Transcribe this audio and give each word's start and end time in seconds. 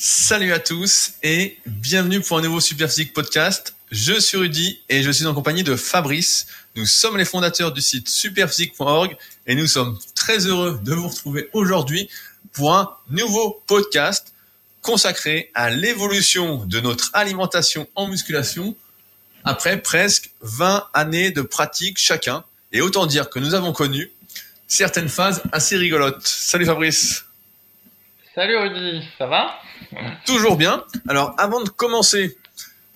Salut 0.00 0.52
à 0.52 0.60
tous 0.60 1.14
et 1.24 1.58
bienvenue 1.66 2.20
pour 2.20 2.38
un 2.38 2.42
nouveau 2.42 2.60
Superphysique 2.60 3.12
podcast. 3.12 3.74
Je 3.90 4.12
suis 4.20 4.38
Rudy 4.38 4.80
et 4.88 5.02
je 5.02 5.10
suis 5.10 5.26
en 5.26 5.34
compagnie 5.34 5.64
de 5.64 5.74
Fabrice. 5.74 6.46
Nous 6.76 6.86
sommes 6.86 7.16
les 7.16 7.24
fondateurs 7.24 7.72
du 7.72 7.80
site 7.80 8.08
superphysique.org 8.08 9.16
et 9.48 9.56
nous 9.56 9.66
sommes 9.66 9.98
très 10.14 10.46
heureux 10.46 10.78
de 10.84 10.94
vous 10.94 11.08
retrouver 11.08 11.50
aujourd'hui 11.52 12.08
pour 12.52 12.76
un 12.76 12.96
nouveau 13.10 13.60
podcast 13.66 14.32
consacré 14.82 15.50
à 15.52 15.68
l'évolution 15.68 16.64
de 16.64 16.78
notre 16.78 17.10
alimentation 17.12 17.88
en 17.96 18.06
musculation 18.06 18.76
après 19.42 19.82
presque 19.82 20.30
20 20.42 20.90
années 20.94 21.32
de 21.32 21.42
pratique 21.42 21.98
chacun. 21.98 22.44
Et 22.70 22.82
autant 22.82 23.06
dire 23.06 23.30
que 23.30 23.40
nous 23.40 23.54
avons 23.54 23.72
connu 23.72 24.12
certaines 24.68 25.08
phases 25.08 25.42
assez 25.50 25.76
rigolotes. 25.76 26.24
Salut 26.24 26.66
Fabrice. 26.66 27.24
Salut 28.38 28.56
Rudy, 28.56 29.02
ça 29.18 29.26
va? 29.26 29.50
Toujours 30.24 30.56
bien. 30.56 30.84
Alors 31.08 31.34
avant 31.38 31.60
de 31.60 31.68
commencer, 31.70 32.38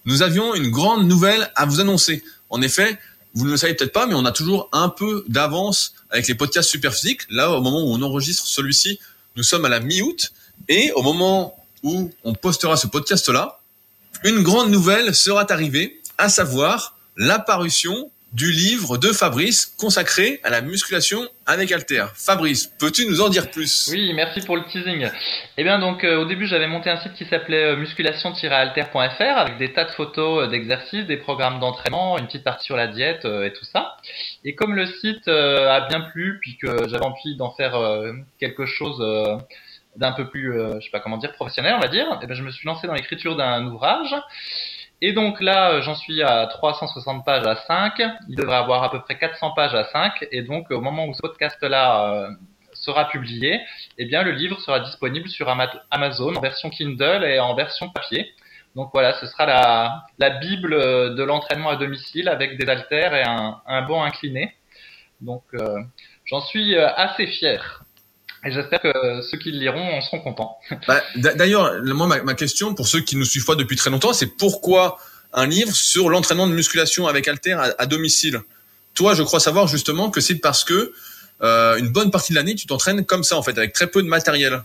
nous 0.05 0.23
avions 0.23 0.55
une 0.55 0.71
grande 0.71 1.09
nouvelle 1.09 1.51
à 1.57 1.67
vous 1.67 1.81
annoncer. 1.81 2.23
En 2.49 2.63
effet, 2.63 2.97
vous 3.35 3.45
ne 3.47 3.51
le 3.51 3.57
savez 3.57 3.75
peut-être 3.75 3.93
pas, 3.93 4.07
mais 4.07 4.15
on 4.15 4.25
a 4.25 4.31
toujours 4.31 4.69
un 4.71 4.89
peu 4.89 5.25
d'avance 5.27 5.95
avec 6.11 6.29
les 6.29 6.37
podcasts 6.37 6.71
Superphysique. 6.71 7.23
Là, 7.29 7.51
au 7.51 7.61
moment 7.61 7.81
où 7.81 7.93
on 7.93 8.01
enregistre 8.03 8.47
celui-ci, 8.47 9.01
nous 9.35 9.43
sommes 9.43 9.65
à 9.65 9.69
la 9.69 9.81
mi-août. 9.81 10.33
Et 10.69 10.93
au 10.93 11.03
moment 11.03 11.57
où 11.83 12.13
on 12.23 12.35
postera 12.35 12.77
ce 12.77 12.87
podcast-là, 12.87 13.59
une 14.23 14.45
grande 14.45 14.71
nouvelle 14.71 15.13
sera 15.13 15.45
arrivée, 15.51 16.01
à 16.19 16.29
savoir 16.29 16.97
l'apparition 17.17 18.13
du 18.33 18.51
livre 18.51 18.97
de 18.97 19.09
Fabrice 19.09 19.67
consacré 19.79 20.41
à 20.43 20.49
la 20.49 20.63
musculation 20.63 21.29
avec 21.45 21.71
Alter. 21.71 22.07
Fabrice, 22.15 22.67
peux-tu 22.79 23.07
nous 23.07 23.21
en 23.21 23.29
dire 23.29 23.51
plus? 23.51 23.91
Oui, 23.93 24.13
merci 24.15 24.41
pour 24.41 24.57
le 24.57 24.65
teasing. 24.65 25.11
Eh 25.59 25.65
bien 25.65 25.79
donc 25.79 26.03
euh, 26.03 26.23
au 26.23 26.25
début 26.25 26.47
j'avais 26.47 26.67
monté 26.67 26.89
un 26.89 26.99
site 27.01 27.13
qui 27.13 27.27
s'appelait 27.27 27.73
euh, 27.73 27.77
musculation-alter.fr 27.77 29.37
avec 29.37 29.59
des 29.59 29.75
tas 29.75 29.85
de 29.85 29.91
photos 29.91 30.45
euh, 30.45 30.51
d'exercices, 30.51 31.07
des 31.07 31.19
programmes 31.19 31.61
d'entraînement, 31.61 32.17
une 32.19 32.27
petite 32.27 32.45
partie 32.45 32.65
sur 32.65 32.77
la 32.77 32.87
diète 32.87 33.25
et 33.25 33.53
tout 33.53 33.67
ça. 33.67 33.97
Et 34.45 34.55
comme 34.55 34.75
le 34.75 34.87
site 34.87 35.29
a 35.29 35.87
bien 35.89 36.01
plu 36.01 36.39
puis 36.41 36.57
que 36.57 36.89
j'avais 36.89 37.05
envie 37.05 37.37
d'en 37.37 37.51
faire 37.51 37.75
quelque 38.39 38.65
chose 38.67 38.99
d'un 39.97 40.13
peu 40.13 40.29
plus, 40.29 40.53
je 40.53 40.81
sais 40.81 40.91
pas 40.91 41.01
comment 41.01 41.19
dire, 41.19 41.33
professionnel 41.33 41.75
on 41.77 41.81
va 41.81 41.89
dire, 41.89 42.07
eh 42.23 42.35
je 42.35 42.43
me 42.43 42.51
suis 42.51 42.67
lancé 42.67 42.87
dans 42.87 42.95
l'écriture 42.95 43.37
d'un 43.37 43.67
ouvrage 43.67 44.15
et 45.05 45.13
donc 45.13 45.41
là, 45.41 45.73
euh, 45.73 45.83
j'en 45.83 45.97
suis 45.97 46.23
à 46.23 46.47
360 46.47 47.25
pages 47.25 47.45
à 47.45 47.57
5. 47.57 48.01
Il 48.29 48.37
devrait 48.37 48.57
avoir 48.57 48.85
à 48.85 48.91
peu 48.91 49.01
près 49.01 49.19
400 49.19 49.51
pages 49.51 49.75
à 49.75 49.83
5. 49.83 50.29
Et 50.31 50.43
donc, 50.43 50.71
au 50.71 50.81
moment 50.81 51.07
où 51.07 51.13
ce 51.13 51.21
podcast-là 51.21 52.15
euh, 52.15 52.29
sera 52.73 53.09
publié, 53.09 53.61
eh 53.99 54.05
bien, 54.05 54.23
le 54.23 54.31
livre 54.31 54.61
sera 54.61 54.79
disponible 54.79 55.29
sur 55.29 55.49
Amazon 55.91 56.37
en 56.37 56.41
version 56.41 56.71
Kindle 56.71 57.25
et 57.25 57.41
en 57.41 57.57
version 57.57 57.91
papier. 57.91 58.33
Donc 58.77 58.91
voilà, 58.93 59.15
ce 59.15 59.27
sera 59.27 59.45
la, 59.45 60.05
la 60.19 60.31
Bible 60.31 60.73
euh, 60.73 61.15
de 61.15 61.23
l'entraînement 61.25 61.71
à 61.71 61.77
domicile 61.77 62.29
avec 62.29 62.57
des 62.57 62.71
haltères 62.71 63.13
et 63.13 63.25
un, 63.25 63.61
un 63.67 63.83
banc 63.83 64.05
incliné. 64.05 64.55
Donc 65.21 65.43
j'en 66.25 66.41
suis 66.41 66.77
assez 66.77 67.29
fier. 67.29 67.82
Et 68.45 68.51
j'espère 68.51 68.81
que 68.81 69.23
ceux 69.23 69.39
qui 69.39 69.53
le 69.53 69.59
liront 69.59 69.99
en 69.99 70.01
seront 70.01 70.21
contents. 70.21 70.59
Bah, 70.89 71.01
D'ailleurs, 71.17 71.83
moi, 71.83 72.07
ma, 72.07 72.35
question 72.35 72.75
pour 72.75 72.89
ceux 72.89 73.01
qui 73.01 73.17
nous 73.17 73.25
suivent 73.25 73.45
pas 73.45 73.55
depuis 73.55 73.77
très 73.77 73.91
longtemps, 73.91 74.13
c'est 74.13 74.37
pourquoi 74.37 74.99
un 75.33 75.47
livre 75.47 75.75
sur 75.75 76.11
l'entraînement 76.11 76.47
de 76.47 76.53
musculation 76.53 77.07
avec 77.07 77.29
halter 77.29 77.53
à, 77.53 77.75
à, 77.79 77.87
domicile? 77.87 78.41
Toi, 78.95 79.15
je 79.15 79.23
crois 79.23 79.41
savoir 79.41 79.69
justement 79.69 80.11
que 80.11 80.21
c'est 80.21 80.35
parce 80.37 80.65
que 80.65 80.93
euh, 81.43 81.77
une 81.77 81.89
bonne 81.89 82.11
partie 82.11 82.33
de 82.33 82.37
l'année, 82.37 82.55
tu 82.55 82.67
t'entraînes 82.67 83.05
comme 83.05 83.25
ça, 83.25 83.37
en 83.37 83.43
fait, 83.43 83.57
avec 83.57 83.73
très 83.73 83.87
peu 83.87 84.03
de 84.03 84.09
matériel. 84.09 84.63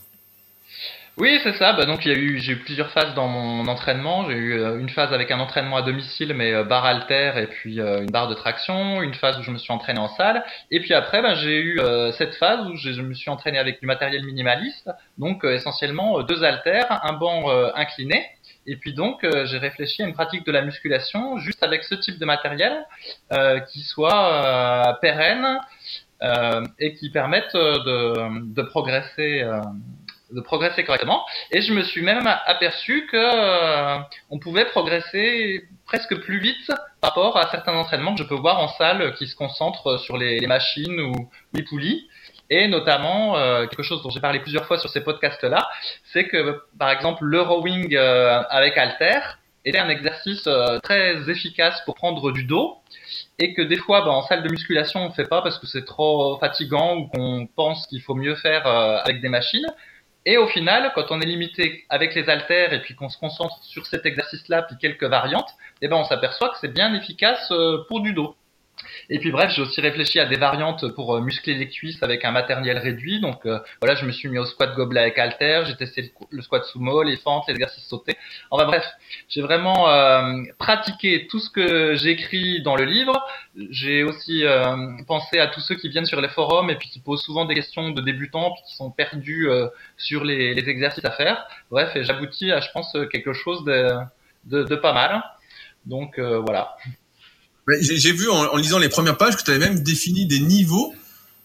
Oui, 1.20 1.40
c'est 1.42 1.54
ça. 1.54 1.74
Bah, 1.74 1.86
donc 1.86 2.06
il 2.06 2.16
eu, 2.16 2.38
j'ai 2.38 2.54
eu 2.54 2.58
plusieurs 2.58 2.92
phases 2.92 3.16
dans 3.16 3.28
mon 3.28 3.68
entraînement. 3.68 4.30
J'ai 4.30 4.36
eu 4.36 4.54
euh, 4.54 4.78
une 4.78 4.90
phase 4.90 5.12
avec 5.14 5.32
un 5.32 5.40
entraînement 5.40 5.78
à 5.78 5.82
domicile, 5.82 6.36
mais 6.36 6.54
euh, 6.54 6.64
barre 6.64 6.86
halter 6.86 7.32
et 7.38 7.48
puis 7.48 7.80
euh, 7.80 8.02
une 8.04 8.12
barre 8.12 8.28
de 8.28 8.36
traction. 8.36 9.02
Une 9.02 9.16
phase 9.16 9.40
où 9.40 9.42
je 9.42 9.50
me 9.50 9.58
suis 9.58 9.74
entraîné 9.74 10.00
en 10.00 10.10
salle. 10.10 10.46
Et 10.70 10.80
puis 10.80 10.94
après, 10.94 11.24
bah, 11.24 11.34
j'ai 11.34 11.60
eu 11.60 11.80
cette 12.18 12.36
phase 12.36 12.68
où 12.68 12.76
je, 12.76 13.02
me 13.02 13.16
suis 13.16 13.32
entraîné 13.32 13.58
avec 13.58 13.80
du 13.80 13.88
matériel 13.88 14.24
minimaliste, 14.26 14.92
donc 15.18 15.44
essentiellement 15.44 16.22
deux 16.22 16.44
haltères, 16.44 17.00
un 17.04 17.14
banc 17.14 17.50
incliné. 17.76 18.26
Et 18.68 18.76
puis 18.76 18.94
donc, 18.94 19.26
j'ai 19.46 19.58
réfléchi 19.58 20.04
à 20.04 20.06
une 20.06 20.14
pratique 20.14 20.46
de 20.46 20.52
la 20.52 20.62
musculation 20.62 21.38
juste 21.38 21.64
avec 21.64 21.84
ce 21.84 21.96
type 21.96 22.20
de 22.20 22.26
matériel 22.26 22.86
qui 23.72 23.82
soit 23.82 24.98
pérenne 25.02 25.60
et 26.80 26.94
qui 26.96 27.10
permette 27.10 27.54
de, 27.54 28.54
de 28.54 28.62
progresser 28.62 29.44
de 30.32 30.42
progresser 30.42 30.84
correctement. 30.84 31.26
Et 31.52 31.62
je 31.62 31.74
me 31.74 31.84
suis 31.84 32.02
même 32.02 32.28
aperçu 32.46 33.08
que 33.12 33.18
euh, 33.18 34.00
on 34.30 34.40
pouvait 34.40 34.66
progresser 34.66 35.64
presque 35.86 36.16
plus 36.22 36.40
vite 36.40 36.68
par 37.02 37.12
rapport 37.12 37.38
à 37.38 37.50
certains 37.50 37.74
entraînements 37.74 38.14
que 38.14 38.24
je 38.24 38.28
peux 38.28 38.36
voir 38.36 38.60
en 38.60 38.68
salle 38.68 39.14
qui 39.16 39.28
se 39.28 39.36
concentrent 39.36 40.00
sur 40.00 40.18
les, 40.18 40.40
les 40.40 40.48
machines 40.48 41.00
ou 41.00 41.30
les 41.54 41.64
poulies. 41.64 42.08
Et 42.50 42.68
notamment, 42.68 43.38
euh, 43.38 43.68
quelque 43.68 43.84
chose 43.84 44.02
dont 44.04 44.10
j'ai 44.10 44.22
parlé 44.22 44.40
plusieurs 44.40 44.66
fois 44.66 44.78
sur 44.78 44.90
ces 44.90 45.02
podcasts-là, 45.02 45.68
c'est 46.14 46.28
que, 46.28 46.62
par 46.80 46.90
exemple, 46.92 47.26
le 47.26 47.42
rowing 47.42 47.94
euh, 47.96 48.42
avec 48.50 48.78
halter 48.78 49.20
était 49.66 49.80
un 49.80 49.90
exercice 49.90 50.48
très 50.82 51.30
efficace 51.30 51.82
pour 51.84 51.96
prendre 51.96 52.32
du 52.32 52.46
dos 52.46 52.78
et 53.38 53.54
que 53.54 53.62
des 53.62 53.76
fois, 53.76 54.00
bah, 54.00 54.12
en 54.12 54.22
salle 54.22 54.42
de 54.42 54.50
musculation, 54.50 55.02
on 55.02 55.10
ne 55.10 55.14
fait 55.14 55.28
pas 55.28 55.42
parce 55.42 55.60
que 55.60 55.68
c'est 55.68 55.84
trop 55.84 56.38
fatigant 56.38 56.96
ou 56.96 57.08
qu'on 57.08 57.50
pense 57.54 57.86
qu'il 57.88 58.02
faut 58.02 58.16
mieux 58.16 58.36
faire 58.36 58.66
avec 58.66 59.20
des 59.20 59.28
machines. 59.28 59.68
Et 60.30 60.38
au 60.38 60.46
final, 60.46 60.92
quand 60.94 61.10
on 61.12 61.22
est 61.22 61.26
limité 61.26 61.86
avec 61.88 62.14
les 62.14 62.30
haltères 62.30 62.74
et 62.74 62.82
puis 62.82 62.96
qu'on 62.96 63.08
se 63.08 63.18
concentre 63.18 63.64
sur 63.64 63.86
cet 63.86 64.06
exercice-là 64.06 64.62
puis 64.64 64.76
quelques 64.78 65.06
variantes, 65.06 65.50
eh 65.82 65.88
ben 65.88 65.96
on 65.96 66.04
s'aperçoit 66.04 66.50
que 66.50 66.58
c'est 66.60 66.74
bien 66.74 66.94
efficace 66.94 67.50
euh, 67.52 67.86
pour 67.88 68.02
du 68.02 68.12
dos. 68.12 68.36
Et 69.10 69.20
puis 69.20 69.32
bref, 69.32 69.52
j'ai 69.56 69.62
aussi 69.62 69.82
réfléchi 69.82 70.20
à 70.20 70.26
des 70.26 70.38
variantes 70.38 70.88
pour 70.94 71.16
euh, 71.16 71.22
muscler 71.22 71.54
les 71.54 71.70
cuisses 71.70 72.02
avec 72.04 72.26
un 72.26 72.32
matériel 72.32 72.78
réduit. 72.78 73.20
Donc 73.22 73.46
euh, 73.46 73.60
voilà, 73.82 73.96
je 73.96 74.06
me 74.06 74.12
suis 74.12 74.30
mis 74.30 74.38
au 74.38 74.46
squat 74.46 74.76
gobelet 74.76 75.02
avec 75.02 75.18
halter, 75.18 75.64
j'ai 75.66 75.76
testé 75.76 76.14
le 76.30 76.42
squat 76.42 76.66
sumo, 76.66 77.04
les 77.04 77.18
fentes, 77.18 77.46
les 77.48 77.54
exercices 77.54 77.86
sautés. 77.86 78.18
Enfin 78.52 78.66
bref, 78.66 78.86
j'ai 79.30 79.42
vraiment 79.42 79.90
euh, 79.90 80.44
pratiqué 80.58 81.28
tout 81.28 81.40
ce 81.40 81.50
que 81.50 81.96
j'écris 81.96 82.62
dans 82.62 82.76
le 82.76 82.86
livre. 82.86 83.26
J'ai 83.70 84.04
aussi 84.04 84.44
pensé 85.08 85.40
à 85.40 85.48
tous 85.48 85.62
ceux 85.62 85.76
qui 85.76 85.90
viennent 85.90 86.06
sur 86.06 86.22
les 86.22 86.30
forums 86.30 86.70
et 86.70 86.76
puis 86.76 86.90
qui 86.90 87.00
posent 87.00 87.24
souvent 87.24 87.46
des 87.46 87.56
questions 87.56 87.90
de 87.90 88.02
débutants 88.02 88.52
puis 88.52 88.64
qui 88.68 88.76
sont 88.76 88.92
perdus 88.92 89.50
sur 89.98 90.24
les, 90.24 90.54
les, 90.54 90.70
exercices 90.70 91.06
à 91.06 91.12
faire. 91.12 91.48
Bref, 91.72 91.98
j'aboutis 92.02 92.52
à, 92.52 92.60
je 92.60 92.70
pense, 92.72 92.96
quelque 93.12 93.34
chose 93.34 93.64
de, 93.66 93.90
de, 94.46 94.64
de 94.64 94.76
pas 94.76 94.94
mal. 94.94 95.24
Donc 95.86 96.20
voilà. 96.20 96.78
J'ai 97.82 98.14
vu 98.14 98.30
en, 98.30 98.56
lisant 98.56 98.80
les 98.80 98.90
premières 98.90 99.18
pages 99.18 99.36
que 99.36 99.44
tu 99.44 99.52
avais 99.52 99.60
même 99.60 99.84
défini 99.84 100.26
des 100.26 100.40
niveaux, 100.40 100.94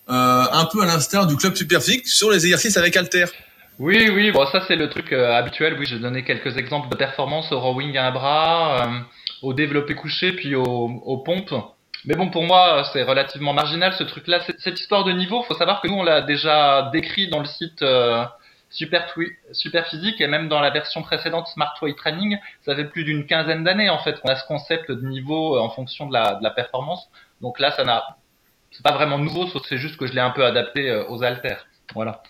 euh, 0.09 0.45
un 0.53 0.65
peu 0.67 0.83
à 0.83 0.87
l'instar 0.87 1.27
du 1.27 1.37
club 1.37 1.57
Superphysique, 1.57 2.07
sur 2.07 2.31
les 2.31 2.45
exercices 2.45 2.77
avec 2.77 2.97
Alter. 2.97 3.25
Oui, 3.79 4.09
oui, 4.15 4.31
bon 4.31 4.47
ça 4.47 4.63
c'est 4.69 4.77
le 4.77 4.89
truc 4.89 5.13
euh, 5.13 5.33
habituel. 5.33 5.77
Oui, 5.79 5.87
j'ai 5.87 5.99
donné 5.99 6.23
quelques 6.23 6.57
exemples 6.57 6.89
de 6.91 6.97
performance 6.97 7.51
au 7.51 7.59
rowing 7.59 7.97
à 7.97 8.07
un 8.07 8.13
bras, 8.13 8.87
euh, 8.87 9.01
au 9.43 9.53
développé 9.53 9.95
couché, 9.95 10.33
puis 10.33 10.55
au, 10.55 10.63
aux 10.65 11.19
pompes. 11.19 11.55
Mais 12.05 12.15
bon, 12.15 12.31
pour 12.31 12.43
moi, 12.43 12.85
c'est 12.93 13.03
relativement 13.03 13.53
marginal 13.53 13.93
ce 13.97 14.03
truc-là. 14.05 14.41
Cette 14.59 14.79
histoire 14.79 15.05
de 15.05 15.13
niveau, 15.13 15.43
faut 15.45 15.55
savoir 15.55 15.81
que 15.81 15.89
nous 15.89 15.95
on 15.95 16.03
l'a 16.03 16.21
déjà 16.21 16.91
décrit 16.93 17.29
dans 17.29 17.41
le 17.41 17.47
site 17.47 17.83
super, 18.73 19.15
super 19.53 19.87
physique 19.87 20.21
et 20.21 20.27
même 20.27 20.49
dans 20.49 20.61
la 20.61 20.71
version 20.71 21.03
précédente 21.03 21.47
Smart 21.49 21.75
Weight 21.81 21.97
Training, 21.97 22.39
ça 22.65 22.75
fait 22.75 22.87
plus 22.87 23.05
d'une 23.05 23.27
quinzaine 23.27 23.65
d'années 23.65 23.91
en 23.91 24.03
fait 24.03 24.19
qu'on 24.21 24.29
a 24.29 24.37
ce 24.37 24.47
concept 24.47 24.91
de 24.91 25.07
niveau 25.07 25.57
euh, 25.57 25.61
en 25.61 25.71
fonction 25.71 26.07
de 26.07 26.13
la, 26.13 26.35
de 26.35 26.43
la 26.43 26.51
performance. 26.51 27.09
Donc 27.41 27.61
là, 27.61 27.73
ça 27.77 27.85
n'a, 27.85 28.19
c'est 28.71 28.83
pas 28.83 28.93
vraiment 28.93 29.19
nouveau, 29.19 29.49
c'est 29.69 29.79
juste 29.79 29.97
que 29.97 30.07
je 30.07 30.13
l'ai 30.13 30.21
un 30.21 30.31
peu 30.31 30.45
adapté 30.45 30.91
euh, 30.91 31.07
aux 31.09 31.23
haltères. 31.23 31.67
Voilà. 31.95 32.23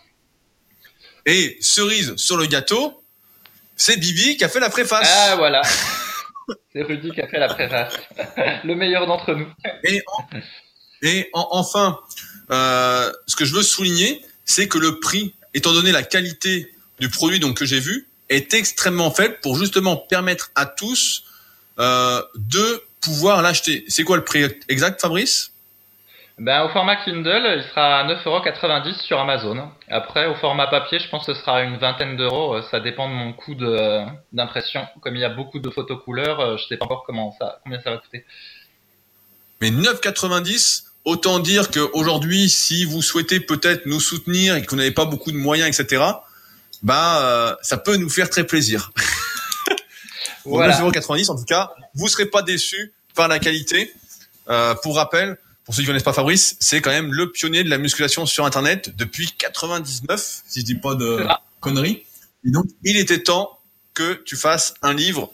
Et 1.24 1.56
cerise 1.60 2.16
sur 2.16 2.36
le 2.36 2.46
gâteau, 2.46 3.04
c'est 3.76 3.96
Bibi 3.96 4.36
qui 4.36 4.44
a 4.44 4.48
fait 4.48 4.60
la 4.60 4.70
préface. 4.70 5.10
Ah 5.30 5.36
voilà. 5.36 5.62
c'est 6.72 6.82
Rudy 6.82 7.12
qui 7.12 7.20
a 7.20 7.28
fait 7.28 7.38
la 7.38 7.48
préface. 7.48 7.94
le 8.64 8.74
meilleur 8.74 9.06
d'entre 9.06 9.34
nous. 9.34 9.48
Et, 9.84 10.02
et 11.02 11.30
enfin, 11.32 12.00
euh, 12.50 13.12
ce 13.26 13.36
que 13.36 13.44
je 13.44 13.54
veux 13.54 13.62
souligner, 13.62 14.24
c'est 14.44 14.66
que 14.68 14.78
le 14.78 14.98
prix 14.98 15.34
étant 15.54 15.72
donné 15.72 15.92
la 15.92 16.02
qualité 16.02 16.72
du 17.00 17.08
produit 17.08 17.40
donc 17.40 17.58
que 17.58 17.64
j'ai 17.64 17.80
vu, 17.80 18.08
est 18.28 18.54
extrêmement 18.54 19.10
faible 19.10 19.38
pour 19.42 19.56
justement 19.56 19.96
permettre 19.96 20.50
à 20.54 20.66
tous 20.66 21.24
euh, 21.78 22.22
de 22.36 22.82
pouvoir 23.00 23.42
l'acheter. 23.42 23.84
C'est 23.88 24.04
quoi 24.04 24.16
le 24.16 24.24
prix 24.24 24.44
exact, 24.68 25.00
Fabrice? 25.00 25.52
Ben, 26.38 26.64
au 26.64 26.70
format 26.70 26.96
Kindle, 26.96 27.56
il 27.56 27.62
sera 27.70 28.00
à 28.00 28.04
9,90€ 28.06 28.94
sur 29.02 29.20
Amazon. 29.20 29.70
Après, 29.88 30.26
au 30.26 30.34
format 30.36 30.66
papier, 30.66 30.98
je 30.98 31.08
pense 31.08 31.26
que 31.26 31.34
ce 31.34 31.40
sera 31.40 31.62
une 31.62 31.76
vingtaine 31.76 32.16
d'euros. 32.16 32.60
Ça 32.70 32.80
dépend 32.80 33.08
de 33.08 33.14
mon 33.14 33.32
coût 33.32 33.54
d'impression. 34.32 34.86
Comme 35.02 35.14
il 35.14 35.20
y 35.20 35.24
a 35.24 35.28
beaucoup 35.28 35.58
de 35.58 35.68
photos 35.68 36.02
couleurs, 36.02 36.40
euh, 36.40 36.56
je 36.56 36.66
sais 36.66 36.76
pas 36.78 36.86
encore 36.86 37.04
comment 37.06 37.36
ça, 37.38 37.60
combien 37.62 37.80
ça 37.80 37.90
va 37.90 37.98
coûter. 37.98 38.24
Mais 39.60 39.70
9,90 39.70 40.91
Autant 41.04 41.40
dire 41.40 41.70
qu'aujourd'hui, 41.70 42.48
si 42.48 42.84
vous 42.84 43.02
souhaitez 43.02 43.40
peut-être 43.40 43.86
nous 43.86 44.00
soutenir 44.00 44.56
et 44.56 44.62
que 44.62 44.70
vous 44.70 44.76
n'avez 44.76 44.92
pas 44.92 45.04
beaucoup 45.04 45.32
de 45.32 45.36
moyens, 45.36 45.68
etc., 45.68 46.02
bah 46.82 47.58
ça 47.62 47.76
peut 47.76 47.96
nous 47.96 48.10
faire 48.10 48.30
très 48.30 48.44
plaisir. 48.44 48.92
voilà. 50.44 50.78
9,90 50.80 51.30
en 51.30 51.36
tout 51.36 51.44
cas, 51.44 51.72
vous 51.94 52.08
serez 52.08 52.26
pas 52.26 52.42
déçus 52.42 52.92
par 53.14 53.28
la 53.28 53.38
qualité. 53.38 53.92
pour 54.82 54.96
rappel, 54.96 55.38
pour 55.64 55.74
ceux 55.74 55.82
qui 55.82 55.86
connaissent 55.86 56.02
pas 56.02 56.12
Fabrice, 56.12 56.56
c'est 56.60 56.80
quand 56.80 56.90
même 56.90 57.12
le 57.12 57.30
pionnier 57.30 57.62
de 57.62 57.70
la 57.70 57.78
musculation 57.78 58.26
sur 58.26 58.44
Internet 58.44 58.94
depuis 58.96 59.32
99, 59.38 60.42
si 60.46 60.60
je 60.60 60.64
dis 60.64 60.74
pas 60.74 60.94
de 60.94 61.24
conneries. 61.60 62.04
Et 62.44 62.50
donc, 62.50 62.66
il 62.84 62.96
était 62.96 63.22
temps 63.22 63.58
que 63.94 64.14
tu 64.24 64.36
fasses 64.36 64.74
un 64.82 64.92
livre, 64.92 65.32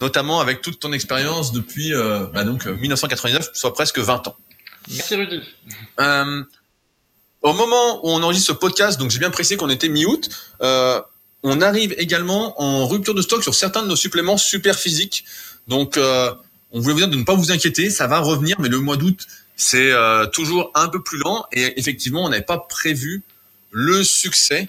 notamment 0.00 0.40
avec 0.40 0.62
toute 0.62 0.80
ton 0.80 0.92
expérience 0.92 1.52
depuis 1.52 1.92
euh, 1.92 2.26
bah 2.32 2.44
donc 2.44 2.66
1999, 2.66 3.50
soit 3.52 3.74
presque 3.74 3.98
20 3.98 4.28
ans. 4.28 4.36
Merci 4.88 5.14
Rudy. 5.14 5.40
Euh, 6.00 6.42
au 7.42 7.52
moment 7.52 8.04
où 8.04 8.10
on 8.10 8.22
enregistre 8.22 8.48
ce 8.48 8.58
podcast, 8.58 8.98
donc 8.98 9.10
j'ai 9.10 9.18
bien 9.18 9.30
précisé 9.30 9.56
qu'on 9.56 9.70
était 9.70 9.88
mi-août, 9.88 10.28
euh, 10.62 11.00
on 11.42 11.60
arrive 11.60 11.94
également 11.98 12.60
en 12.60 12.86
rupture 12.86 13.14
de 13.14 13.22
stock 13.22 13.42
sur 13.42 13.54
certains 13.54 13.82
de 13.82 13.88
nos 13.88 13.96
suppléments 13.96 14.36
super 14.36 14.78
physiques. 14.78 15.24
Donc, 15.68 15.96
euh, 15.96 16.32
on 16.72 16.80
voulait 16.80 16.94
vous 16.94 17.00
dire 17.00 17.08
de 17.08 17.16
ne 17.16 17.24
pas 17.24 17.34
vous 17.34 17.52
inquiéter, 17.52 17.90
ça 17.90 18.06
va 18.06 18.18
revenir, 18.18 18.60
mais 18.60 18.68
le 18.68 18.80
mois 18.80 18.96
d'août, 18.96 19.26
c'est 19.56 19.92
euh, 19.92 20.26
toujours 20.26 20.70
un 20.74 20.88
peu 20.88 21.02
plus 21.02 21.18
lent. 21.18 21.46
Et 21.52 21.78
effectivement, 21.78 22.24
on 22.24 22.28
n'avait 22.28 22.42
pas 22.42 22.58
prévu 22.58 23.22
le 23.70 24.04
succès 24.04 24.68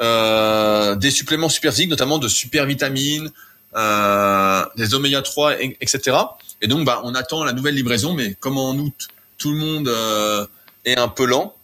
euh, 0.00 0.94
des 0.96 1.10
suppléments 1.10 1.48
super 1.48 1.72
physiques, 1.72 1.90
notamment 1.90 2.18
de 2.18 2.28
super 2.28 2.66
vitamines, 2.66 3.30
euh, 3.76 4.64
des 4.76 4.94
oméga 4.94 5.22
3, 5.22 5.60
etc. 5.62 6.16
Et 6.60 6.68
donc, 6.68 6.84
bah, 6.84 7.00
on 7.04 7.14
attend 7.14 7.44
la 7.44 7.52
nouvelle 7.52 7.74
livraison, 7.74 8.14
mais 8.14 8.34
comme 8.34 8.58
en 8.58 8.74
août, 8.74 9.08
tout 9.38 9.50
le 9.50 9.58
monde 9.58 9.88
euh, 9.88 10.46
est 10.84 10.98
un 10.98 11.08
peu 11.08 11.24
lent. 11.24 11.54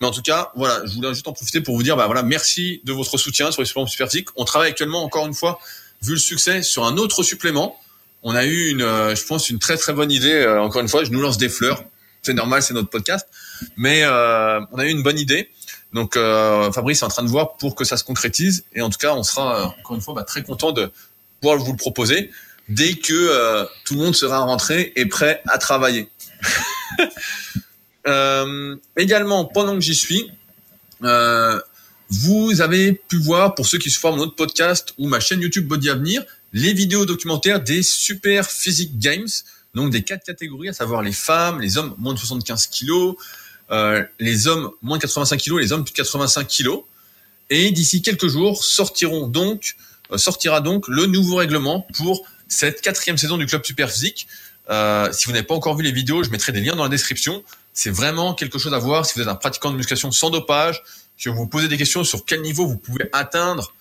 Mais 0.00 0.06
en 0.06 0.10
tout 0.10 0.22
cas, 0.22 0.50
voilà, 0.56 0.84
je 0.86 0.94
voulais 0.94 1.12
juste 1.12 1.28
en 1.28 1.32
profiter 1.32 1.60
pour 1.60 1.76
vous 1.76 1.82
dire, 1.82 1.96
bah 1.96 2.06
voilà, 2.06 2.22
merci 2.22 2.80
de 2.84 2.92
votre 2.92 3.18
soutien 3.18 3.50
sur 3.52 3.60
les 3.60 3.66
suppléments 3.66 3.86
super 3.86 4.08
physiques. 4.08 4.28
On 4.36 4.44
travaille 4.44 4.70
actuellement, 4.70 5.04
encore 5.04 5.26
une 5.26 5.34
fois, 5.34 5.58
vu 6.02 6.12
le 6.12 6.18
succès, 6.18 6.62
sur 6.62 6.84
un 6.84 6.96
autre 6.96 7.22
supplément. 7.22 7.78
On 8.22 8.34
a 8.34 8.44
eu 8.44 8.70
une, 8.70 8.82
euh, 8.82 9.14
je 9.14 9.24
pense, 9.24 9.50
une 9.50 9.58
très 9.58 9.76
très 9.76 9.92
bonne 9.92 10.10
idée. 10.10 10.32
Euh, 10.32 10.62
encore 10.62 10.80
une 10.80 10.88
fois, 10.88 11.04
je 11.04 11.10
nous 11.10 11.20
lance 11.20 11.36
des 11.36 11.48
fleurs. 11.48 11.84
C'est 12.22 12.34
normal, 12.34 12.62
c'est 12.62 12.74
notre 12.74 12.90
podcast. 12.90 13.26
Mais 13.76 14.02
euh, 14.02 14.60
on 14.72 14.78
a 14.78 14.84
eu 14.84 14.90
une 14.90 15.02
bonne 15.02 15.18
idée. 15.18 15.50
Donc 15.92 16.16
euh, 16.16 16.70
Fabrice 16.72 17.02
est 17.02 17.04
en 17.04 17.08
train 17.08 17.22
de 17.22 17.28
voir 17.28 17.56
pour 17.56 17.74
que 17.74 17.84
ça 17.84 17.96
se 17.96 18.04
concrétise. 18.04 18.64
Et 18.74 18.82
en 18.82 18.90
tout 18.90 18.98
cas, 18.98 19.14
on 19.14 19.22
sera 19.22 19.60
euh, 19.60 19.64
encore 19.64 19.96
une 19.96 20.02
fois 20.02 20.14
bah, 20.14 20.24
très 20.24 20.42
content 20.42 20.72
de 20.72 20.90
pouvoir 21.40 21.58
vous 21.58 21.72
le 21.72 21.78
proposer 21.78 22.30
dès 22.68 22.94
que 22.94 23.66
tout 23.84 23.94
le 23.94 24.00
monde 24.00 24.14
sera 24.14 24.38
rentré 24.38 24.92
et 24.94 25.06
prêt 25.06 25.42
à 25.48 25.58
travailler. 25.58 26.08
également, 28.96 29.44
pendant 29.44 29.74
que 29.74 29.80
j'y 29.80 29.94
suis, 29.94 30.30
vous 32.10 32.60
avez 32.60 32.92
pu 32.92 33.18
voir, 33.18 33.54
pour 33.54 33.66
ceux 33.66 33.78
qui 33.78 33.90
se 33.90 33.98
forment 33.98 34.18
notre 34.18 34.34
podcast 34.34 34.94
ou 34.98 35.06
ma 35.06 35.20
chaîne 35.20 35.40
YouTube 35.40 35.68
Body 35.68 35.90
Avenir, 35.90 36.24
les 36.52 36.72
vidéos 36.72 37.06
documentaires 37.06 37.60
des 37.60 37.82
Super 37.82 38.50
Physique 38.50 38.98
Games, 38.98 39.28
donc 39.74 39.90
des 39.90 40.02
quatre 40.02 40.24
catégories, 40.24 40.68
à 40.68 40.72
savoir 40.72 41.02
les 41.02 41.12
femmes, 41.12 41.60
les 41.60 41.78
hommes 41.78 41.94
moins 41.98 42.14
de 42.14 42.18
75 42.18 42.66
kilos, 42.66 43.14
euh, 43.70 44.04
les 44.18 44.48
hommes 44.48 44.70
moins 44.82 44.98
de 44.98 45.02
85 45.02 45.36
kilos, 45.36 45.60
les 45.60 45.72
hommes 45.72 45.84
plus 45.84 45.92
de 45.92 45.96
85 45.96 46.46
kilos. 46.46 46.82
Et 47.50 47.70
d'ici 47.70 48.02
quelques 48.02 48.28
jours 48.28 48.60
euh, 48.60 50.18
sortira 50.18 50.60
donc 50.60 50.88
le 50.88 51.06
nouveau 51.06 51.36
règlement 51.36 51.86
pour 51.94 52.26
cette 52.48 52.80
quatrième 52.80 53.16
saison 53.16 53.38
du 53.38 53.46
club 53.46 53.64
Super 53.64 53.90
Physique. 53.90 54.26
Euh, 54.70 55.12
si 55.12 55.26
vous 55.26 55.32
n'avez 55.32 55.46
pas 55.46 55.54
encore 55.54 55.76
vu 55.76 55.82
les 55.82 55.92
vidéos, 55.92 56.22
je 56.22 56.30
mettrai 56.30 56.52
des 56.52 56.60
liens 56.60 56.76
dans 56.76 56.84
la 56.84 56.88
description. 56.88 57.42
C'est 57.72 57.90
vraiment 57.90 58.34
quelque 58.34 58.58
chose 58.58 58.72
à 58.72 58.78
voir 58.78 59.04
si 59.04 59.14
vous 59.14 59.22
êtes 59.22 59.28
un 59.28 59.34
pratiquant 59.34 59.70
de 59.70 59.76
musculation 59.76 60.10
sans 60.12 60.30
dopage, 60.30 60.82
si 61.16 61.28
vous 61.28 61.34
vous 61.34 61.46
posez 61.46 61.68
des 61.68 61.76
questions 61.76 62.04
sur 62.04 62.24
quel 62.24 62.42
niveau 62.42 62.66
vous 62.66 62.76
pouvez 62.76 63.08
atteindre 63.12 63.72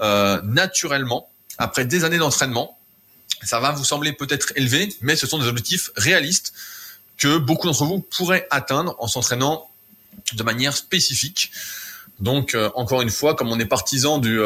euh, 0.00 0.40
naturellement 0.42 1.30
après 1.58 1.86
des 1.86 2.04
années 2.04 2.18
d'entraînement. 2.18 2.78
Ça 3.42 3.60
va 3.60 3.72
vous 3.72 3.84
sembler 3.84 4.12
peut-être 4.12 4.52
élevé, 4.56 4.94
mais 5.00 5.16
ce 5.16 5.26
sont 5.26 5.38
des 5.38 5.46
objectifs 5.46 5.90
réalistes 5.96 6.52
que 7.16 7.38
beaucoup 7.38 7.66
d'entre 7.66 7.84
vous 7.84 8.00
pourraient 8.00 8.46
atteindre 8.50 8.96
en 8.98 9.06
s'entraînant 9.06 9.70
de 10.34 10.42
manière 10.42 10.76
spécifique. 10.76 11.52
Donc, 12.20 12.54
euh, 12.54 12.70
encore 12.74 13.02
une 13.02 13.10
fois, 13.10 13.34
comme 13.34 13.50
on 13.50 13.58
est 13.58 13.66
partisan 13.66 14.18
du 14.18 14.40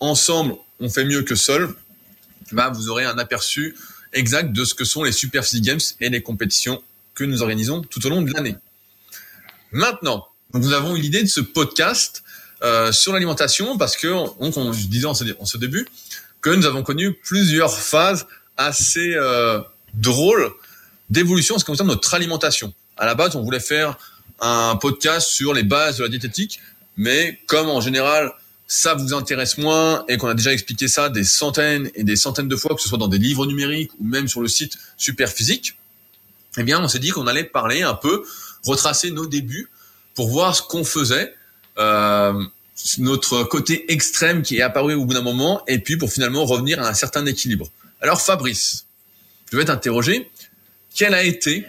ensemble, 0.00 0.56
on 0.80 0.90
fait 0.90 1.04
mieux 1.04 1.22
que 1.22 1.36
seul, 1.36 1.74
bah, 2.50 2.70
vous 2.70 2.88
aurez 2.88 3.04
un 3.04 3.18
aperçu 3.18 3.76
exact 4.12 4.52
de 4.52 4.64
ce 4.64 4.74
que 4.74 4.84
sont 4.84 5.02
les 5.02 5.12
Super 5.12 5.44
Physique 5.44 5.64
Games 5.64 5.80
et 6.00 6.08
les 6.08 6.22
compétitions 6.22 6.82
que 7.14 7.24
nous 7.24 7.42
organisons 7.42 7.82
tout 7.82 8.04
au 8.06 8.10
long 8.10 8.22
de 8.22 8.32
l'année. 8.32 8.56
Maintenant, 9.70 10.26
nous 10.54 10.72
avons 10.72 10.96
eu 10.96 11.00
l'idée 11.00 11.22
de 11.22 11.28
ce 11.28 11.40
podcast 11.40 12.22
euh, 12.62 12.92
sur 12.92 13.12
l'alimentation 13.12 13.78
parce 13.78 13.96
que, 13.96 14.08
donc, 14.08 14.56
on, 14.56 14.72
je 14.72 14.86
disais 14.86 15.06
en 15.06 15.14
ce, 15.14 15.24
en 15.38 15.46
ce, 15.46 15.58
début, 15.58 15.86
que 16.40 16.50
nous 16.50 16.66
avons 16.66 16.82
connu 16.82 17.12
plusieurs 17.14 17.76
phases 17.76 18.26
assez 18.56 19.14
euh, 19.14 19.60
drôles 19.94 20.52
d'évolution 21.10 21.56
en 21.56 21.58
ce 21.58 21.64
qui 21.64 21.70
concerne 21.70 21.88
notre 21.88 22.14
alimentation. 22.14 22.72
À 22.96 23.06
la 23.06 23.14
base, 23.14 23.36
on 23.36 23.42
voulait 23.42 23.60
faire 23.60 23.98
un 24.40 24.76
podcast 24.76 25.28
sur 25.28 25.54
les 25.54 25.62
bases 25.62 25.98
de 25.98 26.02
la 26.02 26.08
diététique, 26.08 26.60
mais 26.96 27.38
comme 27.46 27.68
en 27.68 27.80
général, 27.80 28.32
ça 28.74 28.94
vous 28.94 29.12
intéresse 29.12 29.58
moins 29.58 30.02
et 30.08 30.16
qu'on 30.16 30.28
a 30.28 30.34
déjà 30.34 30.50
expliqué 30.50 30.88
ça 30.88 31.10
des 31.10 31.24
centaines 31.24 31.90
et 31.94 32.04
des 32.04 32.16
centaines 32.16 32.48
de 32.48 32.56
fois, 32.56 32.74
que 32.74 32.80
ce 32.80 32.88
soit 32.88 32.96
dans 32.96 33.06
des 33.06 33.18
livres 33.18 33.44
numériques 33.44 33.90
ou 34.00 34.04
même 34.04 34.28
sur 34.28 34.40
le 34.40 34.48
site 34.48 34.78
Superphysique, 34.96 35.76
eh 36.56 36.62
bien, 36.62 36.82
on 36.82 36.88
s'est 36.88 36.98
dit 36.98 37.10
qu'on 37.10 37.26
allait 37.26 37.44
parler 37.44 37.82
un 37.82 37.92
peu, 37.92 38.24
retracer 38.64 39.10
nos 39.10 39.26
débuts 39.26 39.68
pour 40.14 40.30
voir 40.30 40.56
ce 40.56 40.62
qu'on 40.62 40.84
faisait, 40.84 41.34
euh, 41.76 42.32
notre 42.96 43.42
côté 43.42 43.92
extrême 43.92 44.40
qui 44.40 44.56
est 44.56 44.62
apparu 44.62 44.94
au 44.94 45.04
bout 45.04 45.12
d'un 45.12 45.20
moment, 45.20 45.62
et 45.66 45.78
puis 45.78 45.98
pour 45.98 46.10
finalement 46.10 46.46
revenir 46.46 46.82
à 46.82 46.88
un 46.88 46.94
certain 46.94 47.26
équilibre. 47.26 47.70
Alors, 48.00 48.22
Fabrice, 48.22 48.86
je 49.50 49.58
vais 49.58 49.66
t'interroger 49.66 50.30
quelle 50.94 51.12
a 51.12 51.24
été 51.24 51.66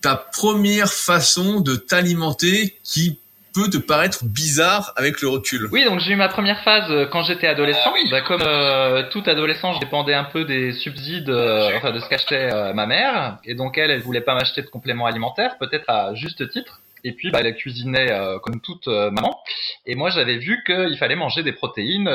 ta 0.00 0.14
première 0.14 0.92
façon 0.92 1.60
de 1.60 1.74
t'alimenter 1.74 2.78
qui 2.84 3.18
peut 3.52 3.68
te 3.70 3.78
paraître 3.78 4.24
bizarre 4.24 4.92
avec 4.96 5.20
le 5.20 5.28
recul 5.28 5.68
Oui, 5.72 5.84
donc 5.84 6.00
j'ai 6.00 6.12
eu 6.12 6.16
ma 6.16 6.28
première 6.28 6.62
phase 6.62 6.90
euh, 6.90 7.06
quand 7.06 7.22
j'étais 7.22 7.46
adolescent. 7.46 7.92
Bah, 8.10 8.20
comme 8.22 8.42
euh, 8.42 9.02
tout 9.10 9.22
adolescent, 9.26 9.72
je 9.74 9.80
dépendais 9.80 10.14
un 10.14 10.24
peu 10.24 10.44
des 10.44 10.72
subsides, 10.72 11.30
euh, 11.30 11.70
enfin 11.76 11.92
de 11.92 12.00
ce 12.00 12.08
qu'achetait 12.08 12.52
euh, 12.52 12.72
ma 12.72 12.86
mère, 12.86 13.38
et 13.44 13.54
donc 13.54 13.78
elle, 13.78 13.90
elle 13.90 14.00
voulait 14.00 14.20
pas 14.20 14.34
m'acheter 14.34 14.62
de 14.62 14.68
compléments 14.68 15.06
alimentaires, 15.06 15.56
peut-être 15.58 15.88
à 15.88 16.14
juste 16.14 16.48
titre. 16.50 16.80
Et 17.02 17.12
puis, 17.12 17.30
bah, 17.30 17.40
elle 17.42 17.54
cuisinait 17.54 18.12
euh, 18.12 18.38
comme 18.40 18.60
toute 18.60 18.86
maman. 18.86 19.40
Et 19.86 19.94
moi, 19.94 20.10
j'avais 20.10 20.36
vu 20.36 20.62
qu'il 20.66 20.98
fallait 20.98 21.16
manger 21.16 21.42
des 21.42 21.52
protéines 21.52 22.12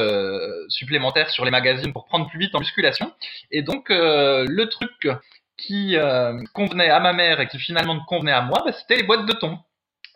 supplémentaires 0.70 1.32
sur 1.32 1.44
les 1.44 1.50
magazines 1.50 1.92
pour 1.92 2.06
prendre 2.06 2.30
plus 2.30 2.38
vite 2.38 2.54
en 2.54 2.60
musculation. 2.60 3.12
Et 3.52 3.64
donc, 3.64 3.88
le 3.90 4.66
truc 4.66 5.08
qui 5.58 5.96
euh, 5.96 6.38
convenait 6.54 6.90
à 6.90 7.00
ma 7.00 7.14
mère 7.14 7.40
et 7.40 7.48
qui 7.48 7.60
finalement 7.60 8.00
convenait 8.06 8.32
à 8.32 8.42
moi, 8.42 8.62
bah, 8.66 8.72
c'était 8.74 8.98
les 8.98 9.04
boîtes 9.04 9.26
de 9.26 9.34
thon. 9.34 9.58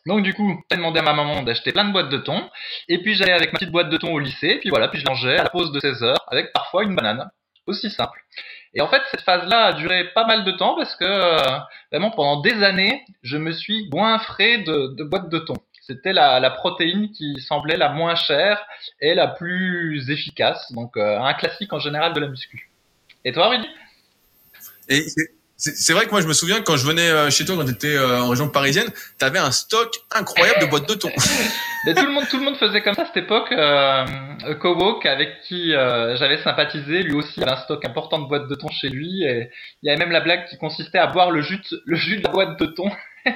Donc 0.10 0.24
du 0.24 0.34
coup, 0.34 0.60
j'ai 0.72 0.78
demandé 0.78 0.98
à 1.00 1.04
ma 1.04 1.14
maman 1.14 1.44
d'acheter 1.44 1.72
plein 1.72 1.86
de 1.86 1.92
boîtes 1.92 2.10
de 2.10 2.18
thon, 2.18 2.50
et 2.88 2.98
puis 2.98 3.14
j'allais 3.14 3.32
avec 3.32 3.54
ma 3.54 3.60
petite 3.60 3.72
boîte 3.72 3.92
de 3.92 3.98
thon 3.98 4.12
au 4.12 4.18
lycée, 4.18 4.58
puis 4.60 4.72
voilà, 4.72 4.88
puis 4.88 5.00
je 5.00 5.06
mangeais 5.06 5.38
à 5.38 5.44
la 5.44 5.50
pause 5.52 5.72
de 5.72 5.80
16 5.80 6.02
heures, 6.02 6.26
avec 6.30 6.52
parfois 6.52 6.84
une 6.84 6.96
banane. 6.96 7.30
Aussi 7.68 7.92
simple. 7.92 8.20
Et 8.74 8.82
en 8.82 8.88
fait, 8.88 9.04
cette 9.12 9.22
phase-là 9.22 9.66
a 9.66 9.74
duré 9.74 10.06
pas 10.16 10.26
mal 10.26 10.46
de 10.46 10.52
temps, 10.52 10.76
parce 10.76 10.96
que 10.96 11.06
euh, 11.06 11.60
vraiment 11.92 12.10
pendant 12.10 12.42
des 12.42 12.64
années, 12.64 13.04
je 13.22 13.38
me 13.38 13.52
suis 13.52 13.88
goinfré 13.90 14.58
de, 14.58 14.96
de 14.98 15.04
boîtes 15.04 15.30
de 15.30 15.38
thon. 15.38 15.54
C'était 15.82 16.14
la, 16.14 16.50
protéine 16.50 17.12
qui 17.12 17.40
semblait 17.42 17.78
la 17.78 17.90
moins 17.90 18.16
chère 18.16 18.66
et 19.00 19.14
la 19.14 19.28
plus 19.28 20.10
efficace, 20.10 20.72
donc 20.72 20.98
euh, 20.98 21.20
un 21.20 21.36
classique 21.36 21.72
en 21.72 21.80
général 21.80 22.14
de 22.14 22.20
la 22.20 22.28
muscu. 22.28 22.72
Et 23.26 23.32
toi, 23.32 23.50
Rudy? 23.50 23.68
C'est 25.60 25.92
vrai 25.92 26.06
que 26.06 26.12
moi, 26.12 26.22
je 26.22 26.28
me 26.28 26.34
souviens 26.34 26.62
quand 26.62 26.78
je 26.78 26.88
venais 26.88 27.10
euh, 27.10 27.30
chez 27.30 27.44
toi 27.44 27.58
quand 27.58 27.66
tu 27.66 27.72
étais 27.72 27.96
euh, 27.96 28.22
en 28.22 28.30
région 28.30 28.48
parisienne, 28.48 28.90
tu 29.20 29.26
avais 29.26 29.40
un 29.40 29.52
stock 29.52 29.94
incroyable 30.10 30.62
de 30.62 30.66
boîtes 30.68 30.88
de 30.88 30.94
thon. 30.94 31.10
Mais 31.86 31.94
tout 31.94 32.06
le 32.06 32.12
monde, 32.12 32.24
tout 32.30 32.38
le 32.38 32.46
monde 32.46 32.56
faisait 32.56 32.82
comme 32.82 32.94
ça 32.94 33.02
à 33.02 33.06
cette 33.08 33.18
époque. 33.18 33.52
Euh, 33.52 34.06
Kowok, 34.62 35.06
avec 35.06 35.42
qui 35.42 35.76
euh, 35.76 36.16
j'avais 36.16 36.42
sympathisé, 36.44 37.04
lui 37.04 37.16
aussi 37.16 37.42
avait 37.42 37.52
un 37.52 37.58
stock 37.58 37.84
important 37.84 38.20
de 38.20 38.28
boîtes 38.28 38.48
de 38.48 38.56
thon 38.56 38.70
chez 38.70 38.88
lui. 38.88 39.26
Et 39.26 39.50
il 39.84 39.88
y 39.88 39.90
avait 39.90 40.00
même 40.00 40.12
la 40.12 40.22
blague 40.22 40.46
qui 40.48 40.58
consistait 40.58 40.98
à 40.98 41.08
boire 41.08 41.30
le 41.30 41.42
jus, 41.42 41.62
le 41.86 41.96
jus 41.98 42.18
de 42.18 42.24
la 42.24 42.30
boîte 42.30 42.58
de 42.58 42.66
thon. 42.66 42.90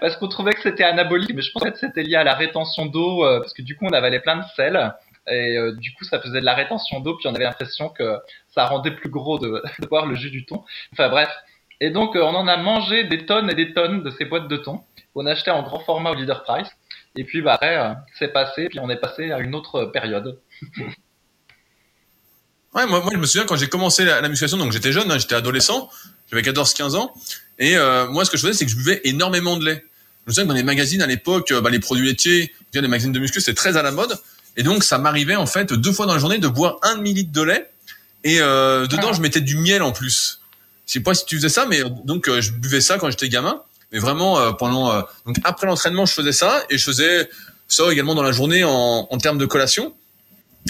parce 0.00 0.16
qu'on 0.16 0.28
trouvait 0.28 0.52
que 0.52 0.60
c'était 0.60 0.84
anabolique, 0.84 1.32
mais 1.34 1.40
je 1.40 1.52
pensais 1.52 1.72
que 1.72 1.78
c'était 1.78 2.02
lié 2.02 2.16
à 2.16 2.24
la 2.24 2.34
rétention 2.34 2.84
d'eau, 2.84 3.22
parce 3.40 3.54
que 3.54 3.62
du 3.62 3.76
coup 3.76 3.86
on 3.86 3.94
avalait 3.94 4.20
plein 4.20 4.36
de 4.36 4.44
sel 4.56 4.92
et 5.26 5.56
euh, 5.56 5.72
du 5.72 5.92
coup 5.94 6.04
ça 6.04 6.20
faisait 6.20 6.40
de 6.40 6.44
la 6.44 6.54
rétention 6.54 7.00
d'eau 7.00 7.16
puis 7.16 7.28
on 7.28 7.34
avait 7.34 7.44
l'impression 7.44 7.88
que 7.88 8.18
ça 8.54 8.66
rendait 8.66 8.90
plus 8.90 9.08
gros 9.08 9.38
de, 9.38 9.62
de, 9.80 9.86
boire 9.86 10.06
le 10.06 10.14
jus 10.14 10.30
du 10.30 10.44
thon. 10.44 10.64
Enfin 10.92 11.08
bref. 11.08 11.30
Et 11.80 11.90
donc 11.90 12.16
euh, 12.16 12.22
on 12.22 12.34
en 12.34 12.46
a 12.46 12.56
mangé 12.56 13.04
des 13.04 13.26
tonnes 13.26 13.50
et 13.50 13.54
des 13.54 13.72
tonnes 13.72 14.02
de 14.02 14.10
ces 14.10 14.24
boîtes 14.24 14.48
de 14.48 14.56
thon. 14.56 14.80
On 15.14 15.26
a 15.26 15.32
acheté 15.32 15.50
en 15.50 15.62
grand 15.62 15.80
format 15.80 16.10
au 16.10 16.14
leader 16.14 16.42
price. 16.42 16.68
Et 17.16 17.24
puis 17.24 17.42
bah 17.42 17.58
euh, 17.62 17.94
c'est 18.18 18.32
passé 18.32 18.68
puis 18.68 18.78
on 18.80 18.90
est 18.90 18.96
passé 18.96 19.32
à 19.32 19.38
une 19.38 19.54
autre 19.54 19.86
période. 19.86 20.38
ouais 22.74 22.86
moi, 22.86 23.02
je 23.12 23.18
me 23.18 23.26
souviens 23.26 23.46
quand 23.46 23.56
j'ai 23.56 23.68
commencé 23.68 24.04
la, 24.04 24.20
la, 24.20 24.28
musculation 24.28 24.58
donc 24.58 24.72
j'étais 24.72 24.92
jeune, 24.92 25.10
hein, 25.10 25.18
j'étais 25.18 25.36
adolescent, 25.36 25.88
j'avais 26.30 26.42
14-15 26.42 26.96
ans 26.96 27.14
et 27.58 27.76
moi 28.10 28.24
ce 28.24 28.30
que 28.30 28.36
je 28.36 28.42
faisais 28.42 28.52
c'est 28.52 28.64
que 28.66 28.70
je 28.70 28.76
buvais 28.76 29.00
énormément 29.04 29.56
de 29.56 29.64
lait. 29.64 29.84
Je 30.26 30.30
me 30.30 30.34
souviens 30.34 30.44
que 30.44 30.48
dans 30.48 30.54
les 30.54 30.62
magazines 30.62 31.02
à 31.02 31.06
l'époque, 31.06 31.52
bah, 31.52 31.68
les 31.68 31.80
produits 31.80 32.06
laitiers, 32.06 32.54
les 32.72 32.88
magazines 32.88 33.12
de 33.12 33.18
muscu, 33.20 33.40
c'était 33.40 33.54
très 33.54 33.76
à 33.76 33.82
la 33.82 33.90
mode. 33.90 34.18
Et 34.56 34.62
donc, 34.62 34.84
ça 34.84 34.98
m'arrivait 34.98 35.36
en 35.36 35.46
fait 35.46 35.72
deux 35.72 35.92
fois 35.92 36.06
dans 36.06 36.14
la 36.14 36.18
journée 36.20 36.38
de 36.38 36.48
boire 36.48 36.76
un 36.82 36.96
demi 36.96 37.12
litre 37.14 37.32
de 37.32 37.42
lait. 37.42 37.70
Et 38.22 38.40
euh, 38.40 38.86
dedans, 38.86 39.08
Ah. 39.10 39.14
je 39.14 39.20
mettais 39.20 39.40
du 39.40 39.56
miel 39.56 39.82
en 39.82 39.92
plus. 39.92 40.40
Je 40.86 40.92
sais 40.94 41.00
pas 41.00 41.14
si 41.14 41.24
tu 41.26 41.36
faisais 41.36 41.48
ça, 41.48 41.66
mais 41.66 41.82
donc 42.04 42.28
euh, 42.28 42.40
je 42.40 42.52
buvais 42.52 42.80
ça 42.80 42.98
quand 42.98 43.10
j'étais 43.10 43.28
gamin. 43.28 43.62
Mais 43.92 43.98
vraiment, 43.98 44.38
euh, 44.38 44.52
pendant 44.52 44.92
euh, 44.92 45.02
donc 45.26 45.36
après 45.44 45.66
l'entraînement, 45.66 46.04
je 46.06 46.12
faisais 46.14 46.32
ça 46.32 46.62
et 46.70 46.78
je 46.78 46.84
faisais 46.84 47.28
ça 47.68 47.84
également 47.90 48.14
dans 48.14 48.22
la 48.22 48.32
journée 48.32 48.64
en, 48.64 49.06
en 49.10 49.18
termes 49.18 49.38
de 49.38 49.46
collation. 49.46 49.94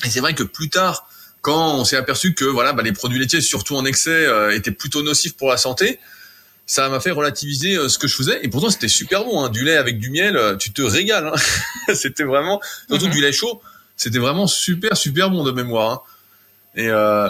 Et 0.05 0.11
c'est 0.11 0.21
vrai 0.21 0.35
que 0.35 0.43
plus 0.43 0.69
tard, 0.71 1.09
quand 1.41 1.75
on 1.75 1.85
s'est 1.85 1.97
aperçu 1.97 2.35
que 2.35 2.45
voilà, 2.45 2.73
bah, 2.73 2.83
les 2.83 2.93
produits 2.93 3.19
laitiers, 3.19 3.41
surtout 3.41 3.77
en 3.77 3.85
excès, 3.85 4.11
euh, 4.11 4.55
étaient 4.55 4.71
plutôt 4.73 5.03
nocifs 5.03 5.37
pour 5.37 5.49
la 5.51 5.57
santé, 5.57 5.99
ça 6.67 6.89
m'a 6.89 7.01
fait 7.01 7.11
relativiser 7.11 7.77
euh, 7.77 7.89
ce 7.89 7.99
que 7.99 8.09
je 8.09 8.15
faisais. 8.17 8.41
Et 8.43 8.49
pourtant, 8.49 8.71
c'était 8.71 8.89
super 8.89 9.25
bon. 9.25 9.45
Hein. 9.45 9.49
Du 9.51 9.65
lait 9.65 9.77
avec 9.77 9.99
du 9.99 10.11
miel, 10.11 10.37
euh, 10.37 10.57
tu 10.57 10.73
te 10.73 10.83
régales. 10.83 11.27
Hein. 11.35 11.95
c'était 11.95 12.25
vraiment, 12.25 12.61
surtout 12.89 13.07
Mhm. 13.07 13.13
du 13.13 13.21
lait 13.21 13.33
chaud, 13.33 13.61
c'était 13.97 14.19
vraiment 14.19 14.47
super, 14.47 14.97
super 14.97 15.31
bon 15.31 15.45
de 15.45 15.53
mémoire. 15.53 15.91
Hein. 15.91 16.01
Et 16.77 16.89
euh... 16.89 17.29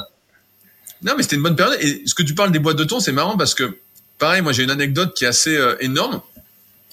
non, 1.03 1.15
mais 1.17 1.23
c'était 1.23 1.37
une 1.37 1.43
bonne 1.43 1.57
période. 1.57 1.79
Et 1.81 2.03
ce 2.07 2.15
que 2.15 2.23
tu 2.23 2.35
parles 2.35 2.53
des 2.53 2.59
boîtes 2.59 2.77
de 2.77 2.85
thon, 2.85 3.01
c'est 3.01 3.13
marrant 3.13 3.37
parce 3.37 3.55
que, 3.55 3.79
pareil, 4.19 4.43
moi 4.43 4.53
j'ai 4.53 4.63
une 4.63 4.71
anecdote 4.71 5.15
qui 5.15 5.25
est 5.25 5.29
assez 5.29 5.57
euh, 5.57 5.77
énorme. 5.81 6.21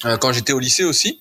Euh, 0.05 0.17
quand 0.17 0.33
j'étais 0.33 0.53
au 0.53 0.59
lycée 0.59 0.83
aussi, 0.83 1.19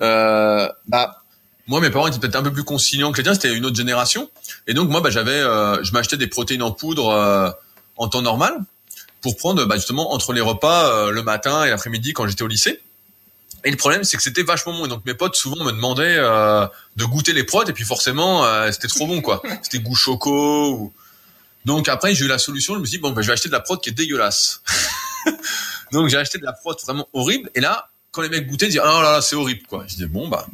euh, 0.00 0.68
bah, 0.88 1.22
moi 1.66 1.80
mes 1.80 1.90
parents 1.90 2.08
étaient 2.08 2.18
peut-être 2.18 2.36
un 2.36 2.42
peu 2.42 2.52
plus 2.52 2.64
conciliants 2.64 3.12
que 3.12 3.18
les 3.18 3.22
tiens, 3.22 3.34
c'était 3.34 3.54
une 3.54 3.64
autre 3.64 3.76
génération. 3.76 4.28
Et 4.66 4.74
donc 4.74 4.90
moi, 4.90 5.00
bah, 5.00 5.10
j'avais, 5.10 5.30
euh, 5.32 5.82
je 5.82 5.92
m'achetais 5.92 6.16
des 6.16 6.26
protéines 6.26 6.62
en 6.62 6.72
poudre 6.72 7.56
en 7.96 8.08
temps 8.08 8.22
normal 8.22 8.54
pour 9.22 9.36
prendre 9.36 9.64
bah, 9.64 9.76
justement 9.76 10.12
entre 10.12 10.32
les 10.32 10.40
repas 10.40 11.10
le 11.10 11.22
matin 11.22 11.64
et 11.64 11.70
l'après-midi 11.70 12.12
quand 12.12 12.26
j'étais 12.26 12.42
au 12.42 12.48
lycée. 12.48 12.82
Et 13.64 13.70
le 13.70 13.76
problème, 13.76 14.04
c'est 14.04 14.16
que 14.16 14.22
c'était 14.22 14.42
vachement 14.42 14.72
bon. 14.72 14.86
Et 14.86 14.88
donc 14.88 15.04
mes 15.04 15.14
potes 15.14 15.34
souvent 15.34 15.64
me 15.64 15.72
demandaient 15.72 16.16
euh, 16.18 16.66
de 16.96 17.04
goûter 17.04 17.32
les 17.32 17.44
prods, 17.44 17.64
et 17.64 17.72
puis 17.72 17.84
forcément, 17.84 18.44
euh, 18.44 18.70
c'était 18.72 18.88
trop 18.88 19.06
bon, 19.06 19.20
quoi. 19.20 19.42
C'était 19.62 19.80
goût 19.80 19.94
choco. 19.94 20.70
Ou... 20.72 20.92
Donc 21.64 21.88
après, 21.88 22.14
j'ai 22.14 22.24
eu 22.24 22.28
la 22.28 22.38
solution. 22.38 22.74
Je 22.74 22.80
me 22.80 22.84
suis 22.84 22.98
dit 22.98 23.02
bon, 23.02 23.10
bah, 23.10 23.22
je 23.22 23.26
vais 23.26 23.32
acheter 23.32 23.48
de 23.48 23.54
la 23.54 23.60
prod 23.60 23.80
qui 23.80 23.90
est 23.90 23.92
dégueulasse. 23.92 24.62
donc 25.92 26.08
j'ai 26.08 26.16
acheté 26.16 26.38
de 26.38 26.44
la 26.44 26.52
prod 26.52 26.76
vraiment 26.84 27.08
horrible. 27.12 27.50
Et 27.54 27.60
là, 27.60 27.90
quand 28.12 28.22
les 28.22 28.28
mecs 28.28 28.46
goûtaient, 28.46 28.66
ils 28.66 28.70
disaient 28.70 28.82
oh 28.82 29.02
là 29.02 29.02
là, 29.02 29.20
c'est 29.20 29.36
horrible, 29.36 29.66
quoi. 29.66 29.84
Je 29.88 29.96
dis 29.96 30.06
bon 30.06 30.28
bah 30.28 30.46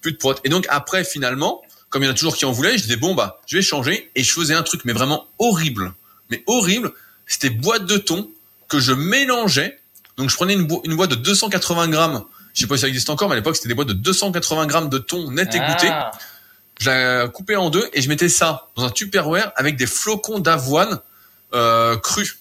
plus 0.00 0.12
de 0.12 0.16
prod. 0.16 0.38
Et 0.44 0.48
donc 0.48 0.66
après, 0.68 1.02
finalement, 1.02 1.62
comme 1.88 2.02
il 2.02 2.06
y 2.06 2.08
en 2.08 2.12
a 2.12 2.14
toujours 2.14 2.36
qui 2.36 2.44
en 2.44 2.52
voulaient, 2.52 2.78
je 2.78 2.84
disais 2.84 2.96
bon 2.96 3.14
bah 3.14 3.40
je 3.46 3.56
vais 3.56 3.62
changer. 3.62 4.10
Et 4.14 4.22
je 4.22 4.32
faisais 4.32 4.54
un 4.54 4.62
truc, 4.62 4.82
mais 4.84 4.92
vraiment 4.92 5.26
horrible, 5.38 5.92
mais 6.30 6.44
horrible. 6.46 6.92
C'était 7.26 7.50
boîte 7.50 7.86
de 7.86 7.96
thon 7.96 8.30
que 8.68 8.78
je 8.78 8.92
mélangeais. 8.92 9.78
Donc 10.16 10.30
je 10.30 10.36
prenais 10.36 10.54
une, 10.54 10.66
bo- 10.66 10.82
une 10.84 10.94
boîte 10.96 11.10
de 11.10 11.14
280 11.16 11.88
grammes. 11.88 12.24
Je 12.54 12.60
sais 12.60 12.66
pas 12.66 12.76
si 12.76 12.82
ça 12.82 12.88
existe 12.88 13.10
encore, 13.10 13.28
mais 13.28 13.34
à 13.34 13.36
l'époque 13.36 13.56
c'était 13.56 13.68
des 13.68 13.74
boîtes 13.74 13.88
de 13.88 13.92
280 13.94 14.66
grammes 14.66 14.88
de 14.88 14.98
thon 14.98 15.30
net 15.30 15.54
égoutté. 15.54 15.88
Ah. 15.88 16.10
Je 16.80 16.90
la 16.90 17.28
coupais 17.28 17.56
en 17.56 17.70
deux 17.70 17.88
et 17.92 18.02
je 18.02 18.08
mettais 18.08 18.28
ça 18.28 18.68
dans 18.76 18.84
un 18.84 18.90
Tupperware 18.90 19.52
avec 19.56 19.76
des 19.76 19.86
flocons 19.86 20.38
d'avoine 20.40 21.00
euh, 21.54 21.96
crus. 21.98 22.38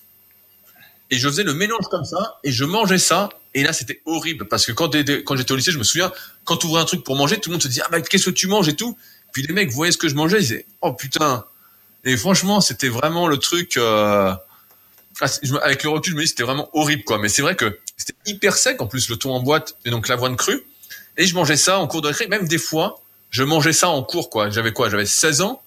Et 1.12 1.18
je 1.18 1.28
faisais 1.28 1.44
le 1.44 1.54
mélange 1.54 1.86
comme 1.92 2.06
ça 2.06 2.38
et 2.44 2.52
je 2.52 2.64
mangeais 2.66 2.98
ça. 2.98 3.30
Et 3.54 3.62
là 3.64 3.74
c'était 3.74 4.02
horrible 4.06 4.48
parce 4.48 4.66
que 4.66 4.72
quand 4.72 4.92
j'étais 4.92 5.52
au 5.52 5.56
lycée, 5.56 5.72
je 5.72 5.78
me 5.78 5.84
souviens, 5.84 6.12
quand 6.46 6.58
tu 6.58 6.66
ouvrais 6.68 6.82
un 6.82 6.86
truc 6.86 7.04
pour 7.04 7.16
manger, 7.16 7.40
tout 7.40 7.50
le 7.50 7.54
monde 7.54 7.62
se 7.64 7.68
dit 7.68 7.82
ah 7.82 7.88
bah 7.92 8.02
qu'est-ce 8.02 8.26
que 8.26 8.30
tu 8.32 8.48
manges 8.48 8.68
et 8.68 8.76
tout? 8.76 8.98
Puis 9.32 9.44
les 9.44 9.54
mecs 9.54 9.72
voyaient 9.72 9.92
ce 9.92 9.98
que 10.00 10.08
je 10.10 10.16
mangeais, 10.16 10.38
ils 10.38 10.42
disaient 10.42 10.66
oh 10.82 10.94
putain. 10.94 11.46
Et 12.04 12.18
franchement 12.18 12.62
c'était 12.62 12.90
vraiment 12.90 13.28
le 13.28 13.38
truc. 13.38 13.78
Euh... 13.78 14.34
ah, 14.34 14.38
c'est- 14.38 14.42
je 14.42 15.03
me- 15.03 15.03
avec 15.62 15.84
le 15.84 15.90
recul, 15.90 16.12
je 16.14 16.18
me 16.18 16.22
dis 16.22 16.28
c'était 16.28 16.44
vraiment 16.44 16.70
horrible 16.74 17.04
quoi. 17.04 17.18
Mais 17.20 17.30
c'est 17.30 17.42
vrai 17.42 17.56
que 17.56 17.80
c'était 17.98 18.18
hyper 18.26 18.56
sec 18.58 18.82
en 18.82 18.88
plus 18.88 19.10
le 19.10 19.16
thon 19.18 19.32
en 19.34 19.42
boîte 19.42 19.76
et 19.86 19.90
donc 19.92 20.08
l'avoine 20.08 20.36
crue. 20.36 20.62
Et 21.18 21.26
je 21.26 21.36
mangeais 21.36 21.58
ça 21.58 21.80
en 21.80 21.88
cours 21.88 22.02
de 22.02 22.08
récré. 22.08 22.28
Même 22.28 22.48
des 22.48 22.58
fois, 22.58 23.02
je 23.30 23.44
mangeais 23.44 23.74
ça 23.74 23.90
en 23.90 24.02
cours 24.04 24.30
quoi. 24.30 24.50
J'avais 24.50 24.74
quoi? 24.74 24.90
J'avais 24.90 25.06
16 25.06 25.42
ans. 25.42 25.62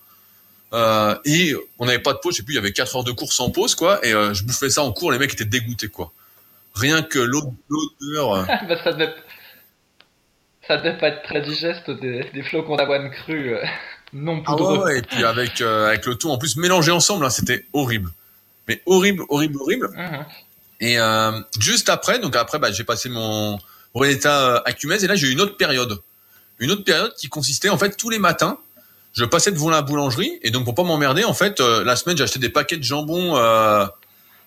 Euh, 0.73 1.15
et 1.25 1.55
on 1.79 1.87
n'avait 1.87 2.01
pas 2.01 2.13
de 2.13 2.19
pause, 2.19 2.35
je 2.35 2.39
sais 2.39 2.43
plus, 2.43 2.55
il 2.55 2.57
y 2.57 2.59
avait 2.59 2.73
4 2.73 2.97
heures 2.97 3.05
de 3.05 3.13
cours 3.13 3.33
sans 3.33 3.51
pause, 3.51 3.77
quoi, 3.77 4.05
et 4.05 4.13
euh, 4.13 4.35
je 4.35 4.43
bouffais 4.43 4.69
ça 4.69 4.83
en 4.83 4.91
cours, 4.91 5.13
les 5.13 5.19
mecs 5.19 5.33
étaient 5.33 5.45
dégoûtés, 5.45 5.87
quoi. 5.87 6.13
Rien 6.75 7.03
que 7.03 7.21
l'od- 7.21 7.55
l'odeur. 7.69 8.35
euh, 8.35 8.45
bah, 8.69 8.77
ça 8.83 8.93
devait, 8.93 9.15
ça 10.67 10.77
devait 10.79 10.99
pas 10.99 11.09
être 11.09 11.23
très 11.23 11.41
digeste 11.41 11.91
des, 11.91 12.29
des 12.35 12.43
flocons 12.43 12.75
d'avoine 12.77 13.11
crue 13.11 13.55
non 14.13 14.43
Ah 14.45 14.53
ouais, 14.53 14.57
poudreux. 14.59 14.79
ouais, 14.85 14.99
et 14.99 15.03
puis 15.03 15.23
avec, 15.25 15.61
avec 15.61 16.05
le 16.07 16.17
tout 16.17 16.31
en 16.31 16.39
plus 16.39 16.57
mélangé 16.57 16.91
ensemble, 16.91 17.25
hein, 17.25 17.31
c'était 17.31 17.65
horrible. 17.73 18.11
Mais 18.69 18.83
horrible, 18.87 19.25
horrible, 19.29 19.59
horrible. 19.61 19.91
Mhm. 19.95 20.25
Et 20.81 20.99
euh, 20.99 21.41
juste 21.59 21.89
après, 21.89 22.19
donc 22.19 22.37
après, 22.37 22.59
bah, 22.59 22.71
j'ai 22.73 22.85
passé 22.85 23.09
mon 23.09 23.59
brevet 23.95 24.15
d'état 24.15 24.57
euh, 24.57 24.61
à 24.65 24.73
Cumèze, 24.73 25.05
et 25.05 25.07
là 25.07 25.17
j'ai 25.17 25.29
eu 25.29 25.33
une 25.33 25.41
autre 25.41 25.57
période. 25.57 26.01
Une 26.59 26.71
autre 26.71 26.85
période 26.85 27.15
qui 27.15 27.29
consistait, 27.29 27.69
en 27.69 27.79
fait, 27.79 27.97
tous 27.97 28.11
les 28.11 28.19
matins, 28.19 28.59
je 29.13 29.25
passais 29.25 29.53
devant 29.53 29.71
la 29.71 29.83
boulangerie, 29.83 30.39
et 30.43 30.51
donc 30.51 30.65
pour 30.65 30.75
pas 30.75 30.83
m'emmerder, 30.83 31.25
en 31.25 31.35
fait, 31.35 31.61
euh, 31.61 31.85
la 31.85 31.97
semaine, 31.97 32.17
j'achetais 32.17 32.39
des 32.39 32.51
paquets 32.51 32.77
de 32.77 32.83
jambon. 32.83 33.37
Euh, 33.37 33.87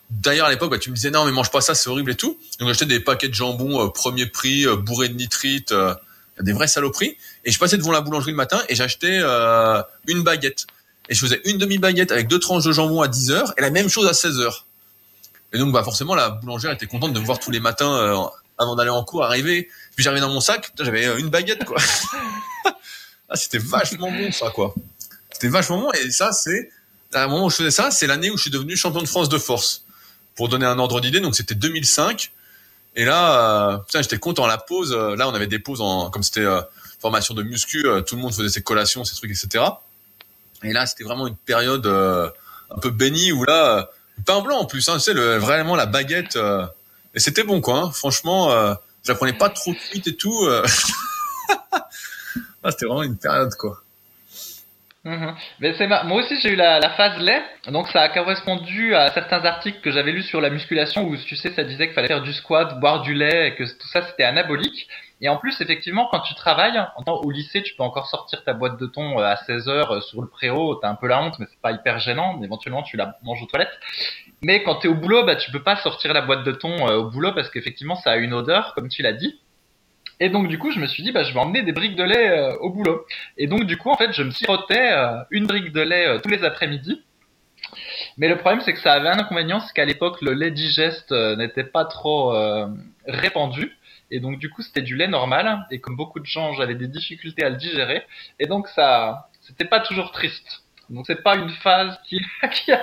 D'ailleurs, 0.09 0.47
à 0.47 0.49
l'époque, 0.49 0.71
bah, 0.71 0.79
tu 0.79 0.89
me 0.89 0.95
disais 0.95 1.11
non, 1.11 1.25
mais 1.25 1.31
mange 1.31 1.51
pas 1.51 1.61
ça, 1.61 1.75
c'est 1.75 1.89
horrible 1.89 2.11
et 2.11 2.15
tout. 2.15 2.37
Donc 2.59 2.67
j'achetais 2.67 2.85
des 2.85 2.99
paquets 2.99 3.29
de 3.29 3.33
jambon 3.33 3.85
euh, 3.85 3.89
premier 3.89 4.25
prix, 4.25 4.65
euh, 4.65 4.75
bourrés 4.75 5.09
de 5.09 5.13
nitrite, 5.13 5.71
euh, 5.71 5.93
des 6.39 6.51
vraies 6.51 6.67
saloperies. 6.67 7.15
Et 7.45 7.51
je 7.51 7.59
passais 7.59 7.77
devant 7.77 7.91
la 7.91 8.01
boulangerie 8.01 8.31
le 8.31 8.37
matin 8.37 8.59
et 8.69 8.75
j'achetais 8.75 9.19
une 10.07 10.23
baguette. 10.23 10.65
Et 11.07 11.15
je 11.15 11.19
faisais 11.19 11.41
une 11.45 11.57
demi-baguette 11.57 12.11
avec 12.11 12.27
deux 12.27 12.39
tranches 12.39 12.65
de 12.65 12.71
jambon 12.71 13.01
à 13.01 13.07
10 13.07 13.31
heures 13.31 13.53
et 13.57 13.61
la 13.61 13.69
même 13.69 13.89
chose 13.89 14.07
à 14.07 14.13
16 14.13 14.39
heures. 14.39 14.65
Et 15.53 15.57
donc, 15.57 15.71
bah, 15.71 15.83
forcément, 15.83 16.15
la 16.15 16.29
boulangère 16.29 16.71
était 16.71 16.85
contente 16.85 17.13
de 17.13 17.19
me 17.19 17.25
voir 17.25 17.39
tous 17.39 17.51
les 17.51 17.59
matins 17.59 17.91
euh, 17.91 18.17
avant 18.57 18.75
d'aller 18.75 18.91
en 18.91 19.03
cours 19.03 19.23
arriver. 19.23 19.67
Puis 19.95 20.03
j'arrivais 20.03 20.21
dans 20.21 20.29
mon 20.29 20.41
sac, 20.41 20.71
j'avais 20.79 21.05
euh, 21.05 21.17
une 21.17 21.29
baguette, 21.29 21.65
quoi. 21.65 21.77
ah, 23.29 23.35
c'était 23.35 23.57
vachement 23.57 24.11
bon, 24.11 24.31
ça, 24.31 24.51
quoi. 24.51 24.75
C'était 25.31 25.47
vachement 25.47 25.79
bon. 25.79 25.91
Et 25.93 26.11
ça, 26.11 26.31
c'est, 26.31 26.69
à 27.13 27.23
un 27.23 27.27
moment 27.27 27.45
où 27.45 27.49
je 27.49 27.55
faisais 27.55 27.71
ça, 27.71 27.89
c'est 27.89 28.05
l'année 28.05 28.29
où 28.29 28.37
je 28.37 28.43
suis 28.43 28.51
devenu 28.51 28.75
champion 28.75 29.01
de 29.01 29.07
France 29.07 29.29
de 29.29 29.37
force. 29.37 29.85
Pour 30.35 30.47
donner 30.47 30.65
un 30.65 30.77
ordre 30.77 31.01
d'idée, 31.01 31.19
donc 31.19 31.35
c'était 31.35 31.55
2005. 31.55 32.31
Et 32.95 33.05
là, 33.05 33.73
euh, 33.73 33.77
putain, 33.79 34.01
j'étais 34.01 34.19
content. 34.19 34.45
La 34.45 34.57
pause, 34.57 34.93
là, 34.93 35.27
on 35.27 35.33
avait 35.33 35.47
des 35.47 35.59
pauses 35.59 35.81
en, 35.81 36.09
comme 36.09 36.23
c'était 36.23 36.45
formation 36.99 37.33
de 37.33 37.43
muscu, 37.43 37.85
tout 38.05 38.15
le 38.15 38.21
monde 38.21 38.33
faisait 38.33 38.49
ses 38.49 38.61
collations, 38.61 39.03
ses 39.03 39.15
trucs, 39.15 39.31
etc. 39.31 39.63
Et 40.63 40.73
là, 40.73 40.85
c'était 40.85 41.03
vraiment 41.03 41.27
une 41.27 41.35
période 41.37 41.85
euh, 41.85 42.29
un 42.69 42.79
peu 42.79 42.89
bénie 42.89 43.31
où 43.31 43.43
là, 43.45 43.77
euh, 43.79 43.83
pain 44.25 44.41
blanc 44.41 44.57
en 44.59 44.65
plus, 44.65 44.87
hein, 44.89 44.93
tu 44.95 44.99
sais, 45.01 45.13
le, 45.13 45.37
vraiment 45.37 45.75
la 45.75 45.85
baguette. 45.85 46.35
euh, 46.35 46.65
et 47.15 47.19
c'était 47.19 47.43
bon, 47.43 47.61
quoi. 47.61 47.75
hein. 47.79 47.91
Franchement, 47.91 48.49
je 49.03 49.11
la 49.11 49.15
prenais 49.15 49.33
pas 49.33 49.49
trop 49.49 49.73
cuite 49.73 50.07
et 50.07 50.15
tout. 50.15 50.47
ah, 52.63 52.71
c'était 52.71 52.85
vraiment 52.85 53.03
une 53.03 53.17
période, 53.17 53.53
quoi. 53.55 53.81
Mhm. 55.05 55.33
Mais 55.61 55.73
c'est 55.77 55.87
ma- 55.87 56.03
moi 56.03 56.21
aussi 56.21 56.37
j'ai 56.41 56.51
eu 56.51 56.55
la, 56.57 56.77
la 56.79 56.89
phase 56.89 57.17
lait, 57.21 57.41
donc 57.69 57.87
ça 57.87 58.01
a 58.01 58.09
correspondu 58.09 58.93
à 58.95 59.09
certains 59.13 59.43
articles 59.45 59.79
que 59.81 59.91
j'avais 59.91 60.11
lus 60.11 60.23
sur 60.23 60.41
la 60.41 60.49
musculation 60.49 61.05
où 61.07 61.15
tu 61.15 61.37
sais 61.37 61.53
ça 61.53 61.63
disait 61.63 61.85
qu'il 61.85 61.95
fallait 61.95 62.09
faire 62.09 62.21
du 62.21 62.33
squat, 62.33 62.77
boire 62.81 63.01
du 63.01 63.13
lait 63.13 63.47
et 63.47 63.55
que 63.55 63.63
tout 63.63 63.87
ça 63.87 64.05
c'était 64.05 64.25
anabolique. 64.25 64.89
Et 65.21 65.27
en 65.27 65.37
plus 65.37 65.59
effectivement 65.59 66.07
quand 66.09 66.21
tu 66.21 66.33
travailles, 66.33 66.81
au 67.05 67.31
lycée 67.31 67.61
tu 67.61 67.75
peux 67.75 67.83
encore 67.83 68.07
sortir 68.07 68.43
ta 68.43 68.53
boîte 68.53 68.79
de 68.79 68.85
thon 68.85 69.19
euh, 69.19 69.23
à 69.23 69.35
16 69.35 69.67
heures 69.67 69.91
euh, 69.91 70.01
sur 70.01 70.21
le 70.21 70.29
préau, 70.29 70.75
t'as 70.75 70.89
un 70.89 70.95
peu 70.95 71.07
la 71.07 71.21
honte 71.21 71.37
mais 71.39 71.45
c'est 71.49 71.59
pas 71.61 71.73
hyper 71.73 71.99
gênant, 71.99 72.41
éventuellement 72.41 72.83
tu 72.83 72.95
la 72.95 73.17
manges 73.23 73.43
aux 73.43 73.45
toilettes. 73.45 73.77
Mais 74.41 74.63
quand 74.63 74.75
t'es 74.75 74.87
au 74.87 74.95
boulot, 74.95 75.25
bah 75.25 75.35
tu 75.35 75.51
peux 75.51 75.61
pas 75.61 75.75
sortir 75.75 76.13
la 76.13 76.21
boîte 76.21 76.45
de 76.45 76.53
thon 76.53 76.87
euh, 76.87 76.97
au 76.97 77.09
boulot 77.09 77.33
parce 77.33 77.49
qu'effectivement 77.49 77.95
ça 77.95 78.11
a 78.11 78.15
une 78.15 78.33
odeur 78.33 78.73
comme 78.75 78.87
tu 78.87 79.01
l'as 79.01 79.13
dit. 79.13 79.41
Et 80.21 80.29
donc 80.29 80.47
du 80.47 80.57
coup 80.57 80.71
je 80.71 80.79
me 80.79 80.87
suis 80.87 81.03
dit 81.03 81.11
bah 81.11 81.23
je 81.23 81.33
vais 81.33 81.39
emmener 81.39 81.63
des 81.63 81.73
briques 81.73 81.97
de 81.97 82.03
lait 82.03 82.53
au 82.61 82.69
boulot. 82.69 83.05
Et 83.37 83.47
donc 83.47 83.65
du 83.65 83.77
coup 83.77 83.89
en 83.89 83.97
fait 83.97 84.13
je 84.13 84.23
me 84.23 84.31
sirotais 84.31 84.93
une 85.31 85.47
brique 85.47 85.73
de 85.73 85.81
lait 85.81 86.19
tous 86.21 86.29
les 86.29 86.43
après-midi. 86.45 87.01
Mais 88.17 88.27
le 88.27 88.37
problème 88.37 88.61
c'est 88.61 88.73
que 88.73 88.79
ça 88.79 88.93
avait 88.93 89.09
un 89.09 89.19
inconvénient, 89.19 89.59
c'est 89.61 89.73
qu'à 89.73 89.85
l'époque 89.85 90.21
le 90.21 90.33
lait 90.33 90.51
digeste 90.51 91.11
n'était 91.11 91.63
pas 91.63 91.85
trop 91.85 92.33
répandu. 93.05 93.78
Et 94.11 94.19
donc 94.19 94.39
du 94.39 94.49
coup 94.49 94.61
c'était 94.61 94.81
du 94.81 94.95
lait 94.95 95.07
normal. 95.07 95.65
Et 95.71 95.79
comme 95.79 95.95
beaucoup 95.95 96.19
de 96.19 96.25
gens 96.25 96.53
j'avais 96.53 96.75
des 96.75 96.87
difficultés 96.87 97.43
à 97.43 97.49
le 97.49 97.55
digérer. 97.57 98.03
Et 98.39 98.47
donc 98.47 98.67
ça 98.69 99.29
c'était 99.41 99.65
pas 99.65 99.79
toujours 99.79 100.11
triste. 100.11 100.63
Donc 100.89 101.05
c'est 101.05 101.21
pas 101.21 101.35
une 101.35 101.49
phase 101.51 101.99
qui, 102.07 102.19
qui 102.51 102.71
a- 102.71 102.81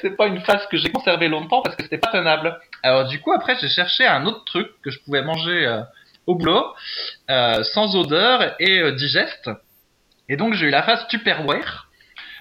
c'est 0.00 0.16
pas 0.16 0.26
une 0.26 0.40
phase 0.40 0.66
que 0.68 0.76
j'ai 0.78 0.90
conservée 0.90 1.28
longtemps 1.28 1.60
parce 1.62 1.76
que 1.76 1.82
c'était 1.82 1.98
pas 1.98 2.10
tenable. 2.10 2.58
Alors 2.82 3.06
du 3.08 3.20
coup 3.20 3.32
après 3.32 3.56
j'ai 3.60 3.68
cherché 3.68 4.06
un 4.06 4.24
autre 4.26 4.44
truc 4.44 4.68
que 4.82 4.90
je 4.90 4.98
pouvais 5.00 5.22
manger 5.22 5.66
euh, 5.66 5.82
au 6.26 6.34
boulot 6.34 6.64
euh, 7.30 7.62
sans 7.62 7.94
odeur 7.94 8.54
et 8.58 8.80
euh, 8.80 8.92
digeste. 8.92 9.50
Et 10.28 10.36
donc 10.36 10.54
j'ai 10.54 10.66
eu 10.66 10.70
la 10.70 10.82
phase 10.82 11.06
Tupperware 11.08 11.88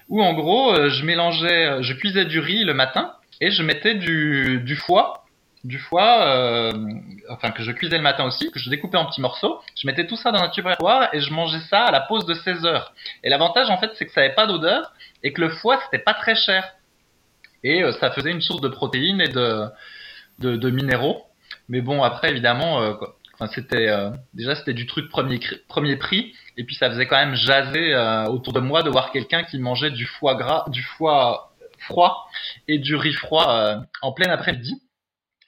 où 0.08 0.24
en 0.24 0.34
gros 0.34 0.74
euh, 0.74 0.90
je 0.90 1.04
mélangeais, 1.04 1.66
euh, 1.66 1.82
je 1.82 1.94
cuisais 1.94 2.26
du 2.26 2.40
riz 2.40 2.64
le 2.64 2.74
matin 2.74 3.12
et 3.42 3.52
je 3.52 3.64
mettais 3.64 3.96
du, 3.96 4.62
du 4.64 4.76
foie, 4.78 5.25
du 5.66 5.80
foie, 5.80 6.26
euh, 6.28 6.72
enfin 7.30 7.52
que 7.52 7.64
je 7.64 7.72
cuisais 7.72 7.98
le 7.98 8.04
matin 8.04 8.24
aussi, 8.26 8.52
que 8.52 8.60
je 8.60 8.70
découpais 8.70 8.98
en 8.98 9.06
petits 9.06 9.22
morceaux. 9.22 9.60
Je 9.76 9.88
mettais 9.88 10.08
tout 10.08 10.16
ça 10.16 10.32
dans 10.32 10.40
un 10.40 10.50
Tupperware 10.50 11.10
et 11.14 11.20
je 11.20 11.34
mangeais 11.34 11.60
ça 11.70 11.86
à 11.86 11.92
la 11.92 12.02
pause 12.02 12.26
de 12.26 12.34
16 12.34 12.66
heures. 12.66 12.94
Et 13.24 13.30
l'avantage 13.30 13.70
en 13.70 13.78
fait 13.78 13.92
c'est 13.96 14.06
que 14.06 14.12
ça 14.12 14.22
avait 14.22 14.36
pas 14.36 14.48
d'odeur 14.48 14.94
et 15.24 15.34
que 15.34 15.42
le 15.42 15.50
foie 15.50 15.80
c'était 15.86 16.04
pas 16.04 16.14
très 16.14 16.36
cher 16.36 16.72
et 17.64 17.84
euh, 17.84 17.92
ça 17.94 18.12
faisait 18.12 18.32
une 18.32 18.42
source 18.42 18.62
de 18.62 18.70
protéines 18.70 19.22
et 19.22 19.28
de, 19.28 19.66
de, 20.40 20.56
de 20.56 20.70
minéraux. 20.70 21.26
Mais 21.68 21.82
bon 21.82 22.04
après 22.04 22.30
évidemment 22.30 22.82
euh, 22.82 22.94
Enfin, 23.38 23.52
c'était 23.54 23.90
euh, 23.90 24.12
déjà 24.34 24.56
c'était 24.56 24.74
du 24.74 24.86
truc 24.86 25.10
premier 25.10 25.40
premier 25.68 25.98
prix 25.98 26.34
et 26.56 26.64
puis 26.64 26.76
ça 26.76 26.90
faisait 26.90 27.06
quand 27.06 27.18
même 27.18 27.36
jaser 27.36 27.94
euh, 27.94 28.28
autour 28.28 28.54
de 28.54 28.62
moi 28.62 28.82
de 28.82 28.90
voir 28.90 29.12
quelqu'un 29.12 29.44
qui 29.44 29.60
mangeait 29.60 29.92
du 29.92 30.06
foie 30.06 30.36
gras, 30.36 30.64
du 30.70 30.82
foie 30.82 31.52
froid 31.80 32.30
et 32.70 32.80
du 32.80 32.96
riz 32.96 33.14
froid 33.14 33.50
euh, 33.50 33.76
en 34.02 34.14
plein 34.14 34.30
après-midi. 34.32 34.82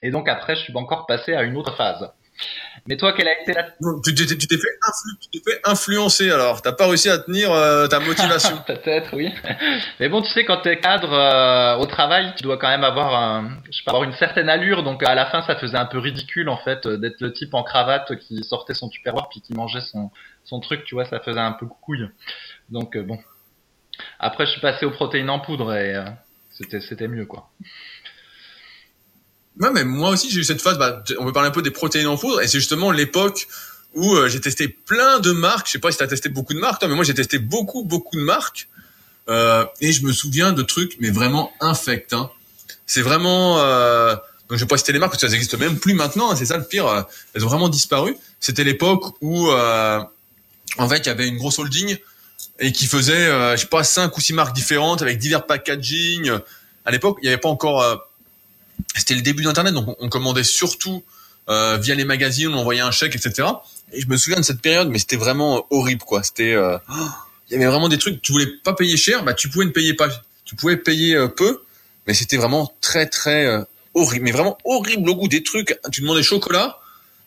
Et 0.01 0.11
donc 0.11 0.29
après, 0.29 0.55
je 0.55 0.61
suis 0.61 0.75
encore 0.75 1.05
passé 1.05 1.33
à 1.33 1.43
une 1.43 1.57
autre 1.57 1.75
phase. 1.75 2.11
Mais 2.87 2.95
toi, 2.95 3.13
quelle 3.13 3.27
a 3.27 3.41
été 3.41 3.53
la... 3.53 3.63
Tu 3.63 4.13
t'es, 4.13 4.57
fait, 4.57 4.77
influ... 4.87 5.41
fait, 5.43 5.59
influencer 5.65 6.31
alors. 6.31 6.61
T'as 6.61 6.71
pas 6.71 6.87
réussi 6.87 7.09
à 7.09 7.17
tenir 7.17 7.51
euh, 7.51 7.87
ta 7.87 7.99
motivation. 7.99 8.57
Peut-être, 8.67 9.15
oui. 9.15 9.33
Mais 9.99 10.07
bon, 10.07 10.21
tu 10.21 10.29
sais, 10.29 10.45
quand 10.45 10.61
t'es 10.61 10.79
cadre 10.79 11.11
euh, 11.11 11.77
au 11.77 11.85
travail, 11.85 12.33
tu 12.37 12.43
dois 12.43 12.57
quand 12.57 12.69
même 12.69 12.83
avoir, 12.83 13.13
un, 13.15 13.57
je 13.69 13.77
sais 13.77 13.83
pas, 13.83 13.91
avoir 13.91 14.03
une 14.03 14.15
certaine 14.15 14.49
allure. 14.49 14.83
Donc 14.83 15.03
à 15.03 15.15
la 15.15 15.25
fin, 15.25 15.41
ça 15.41 15.55
faisait 15.55 15.77
un 15.77 15.85
peu 15.85 15.97
ridicule 15.97 16.47
en 16.47 16.57
fait 16.57 16.87
d'être 16.87 17.19
le 17.19 17.33
type 17.33 17.53
en 17.53 17.63
cravate 17.63 18.17
qui 18.19 18.43
sortait 18.43 18.73
son 18.73 18.87
tupperware 18.87 19.27
puis 19.29 19.41
qui 19.41 19.53
mangeait 19.53 19.81
son 19.81 20.11
son 20.45 20.59
truc. 20.59 20.85
Tu 20.85 20.95
vois, 20.95 21.05
ça 21.05 21.19
faisait 21.19 21.39
un 21.39 21.53
peu 21.53 21.65
couille. 21.65 22.07
Donc 22.69 22.95
euh, 22.95 23.03
bon. 23.03 23.19
Après, 24.19 24.45
je 24.45 24.51
suis 24.51 24.61
passé 24.61 24.85
aux 24.85 24.91
protéines 24.91 25.29
en 25.29 25.39
poudre 25.39 25.73
et 25.73 25.99
c'était 26.51 26.81
c'était 26.81 27.07
mieux 27.07 27.25
quoi. 27.25 27.49
Ouais, 29.59 29.71
mais 29.73 29.83
moi 29.83 30.11
aussi 30.11 30.29
j'ai 30.29 30.41
eu 30.41 30.43
cette 30.43 30.61
phase. 30.61 30.77
Bah, 30.77 31.03
on 31.19 31.25
peut 31.25 31.33
parler 31.33 31.49
un 31.49 31.51
peu 31.51 31.61
des 31.61 31.71
protéines 31.71 32.07
en 32.07 32.17
poudre, 32.17 32.41
et 32.41 32.47
c'est 32.47 32.59
justement 32.59 32.91
l'époque 32.91 33.47
où 33.95 34.15
euh, 34.15 34.29
j'ai 34.29 34.39
testé 34.39 34.67
plein 34.67 35.19
de 35.19 35.31
marques. 35.31 35.67
Je 35.67 35.73
sais 35.73 35.79
pas 35.79 35.91
si 35.91 35.97
tu 35.97 36.03
as 36.03 36.07
testé 36.07 36.29
beaucoup 36.29 36.53
de 36.53 36.59
marques, 36.59 36.79
toi, 36.79 36.87
mais 36.87 36.95
moi 36.95 37.03
j'ai 37.03 37.13
testé 37.13 37.39
beaucoup, 37.39 37.83
beaucoup 37.83 38.15
de 38.15 38.21
marques. 38.23 38.67
Euh, 39.29 39.65
et 39.81 39.91
je 39.91 40.05
me 40.05 40.13
souviens 40.13 40.53
de 40.53 40.61
trucs, 40.61 40.97
mais 40.99 41.09
vraiment 41.09 41.51
infects. 41.59 42.13
Hein. 42.13 42.29
C'est 42.85 43.01
vraiment. 43.01 43.59
Euh, 43.59 44.15
donc 44.47 44.57
je 44.57 44.63
vais 44.63 44.67
pas 44.67 44.77
citer 44.77 44.93
les 44.93 44.99
marques 44.99 45.11
parce 45.11 45.21
que 45.21 45.27
ça 45.27 45.33
n'existe 45.33 45.55
même 45.55 45.77
plus 45.77 45.93
maintenant. 45.93 46.31
Hein, 46.31 46.35
c'est 46.37 46.45
ça 46.45 46.57
le 46.57 46.63
pire. 46.63 46.87
Euh, 46.87 47.01
elles 47.33 47.43
ont 47.43 47.49
vraiment 47.49 47.69
disparu. 47.69 48.15
C'était 48.39 48.63
l'époque 48.63 49.15
où, 49.21 49.49
euh, 49.49 49.99
en 50.77 50.87
fait, 50.87 50.99
il 50.99 51.07
y 51.07 51.09
avait 51.09 51.27
une 51.27 51.37
grosse 51.37 51.59
holding 51.59 51.97
et 52.59 52.71
qui 52.71 52.85
faisait, 52.85 53.55
je 53.55 53.61
sais 53.61 53.67
pas, 53.67 53.83
cinq 53.83 54.17
ou 54.17 54.21
six 54.21 54.33
marques 54.33 54.55
différentes 54.55 55.01
avec 55.01 55.17
divers 55.17 55.45
packaging. 55.45 56.31
À 56.85 56.91
l'époque, 56.91 57.17
il 57.21 57.25
n'y 57.25 57.29
avait 57.29 57.39
pas 57.39 57.49
encore 57.49 58.06
c'était 58.95 59.15
le 59.15 59.21
début 59.21 59.43
d'Internet, 59.43 59.73
donc 59.73 59.95
on, 59.99 60.09
commandait 60.09 60.43
surtout 60.43 61.03
euh, 61.49 61.77
via 61.77 61.95
les 61.95 62.05
magazines, 62.05 62.49
on 62.49 62.57
envoyait 62.57 62.81
un 62.81 62.91
chèque, 62.91 63.15
etc. 63.15 63.47
Et 63.93 64.01
je 64.01 64.07
me 64.07 64.17
souviens 64.17 64.39
de 64.39 64.45
cette 64.45 64.61
période, 64.61 64.89
mais 64.89 64.99
c'était 64.99 65.15
vraiment 65.15 65.65
horrible, 65.69 66.01
quoi. 66.03 66.23
C'était, 66.23 66.53
euh, 66.53 66.77
il 67.49 67.53
y 67.53 67.55
avait 67.55 67.67
vraiment 67.67 67.89
des 67.89 67.97
trucs. 67.97 68.21
Tu 68.21 68.31
voulais 68.31 68.47
pas 68.63 68.73
payer 68.73 68.97
cher, 68.97 69.23
bah 69.23 69.33
tu 69.33 69.49
pouvais 69.49 69.65
ne 69.65 69.71
payer 69.71 69.93
pas, 69.93 70.09
tu 70.45 70.55
pouvais 70.55 70.77
payer 70.77 71.15
euh, 71.15 71.27
peu, 71.27 71.61
mais 72.05 72.13
c'était 72.13 72.37
vraiment 72.37 72.73
très 72.81 73.05
très 73.07 73.65
horrible, 73.93 74.25
mais 74.25 74.31
vraiment 74.31 74.57
horrible 74.65 75.09
au 75.09 75.15
goût 75.15 75.27
des 75.27 75.43
trucs. 75.43 75.77
Tu 75.91 76.01
demandais 76.01 76.23
chocolat 76.23 76.79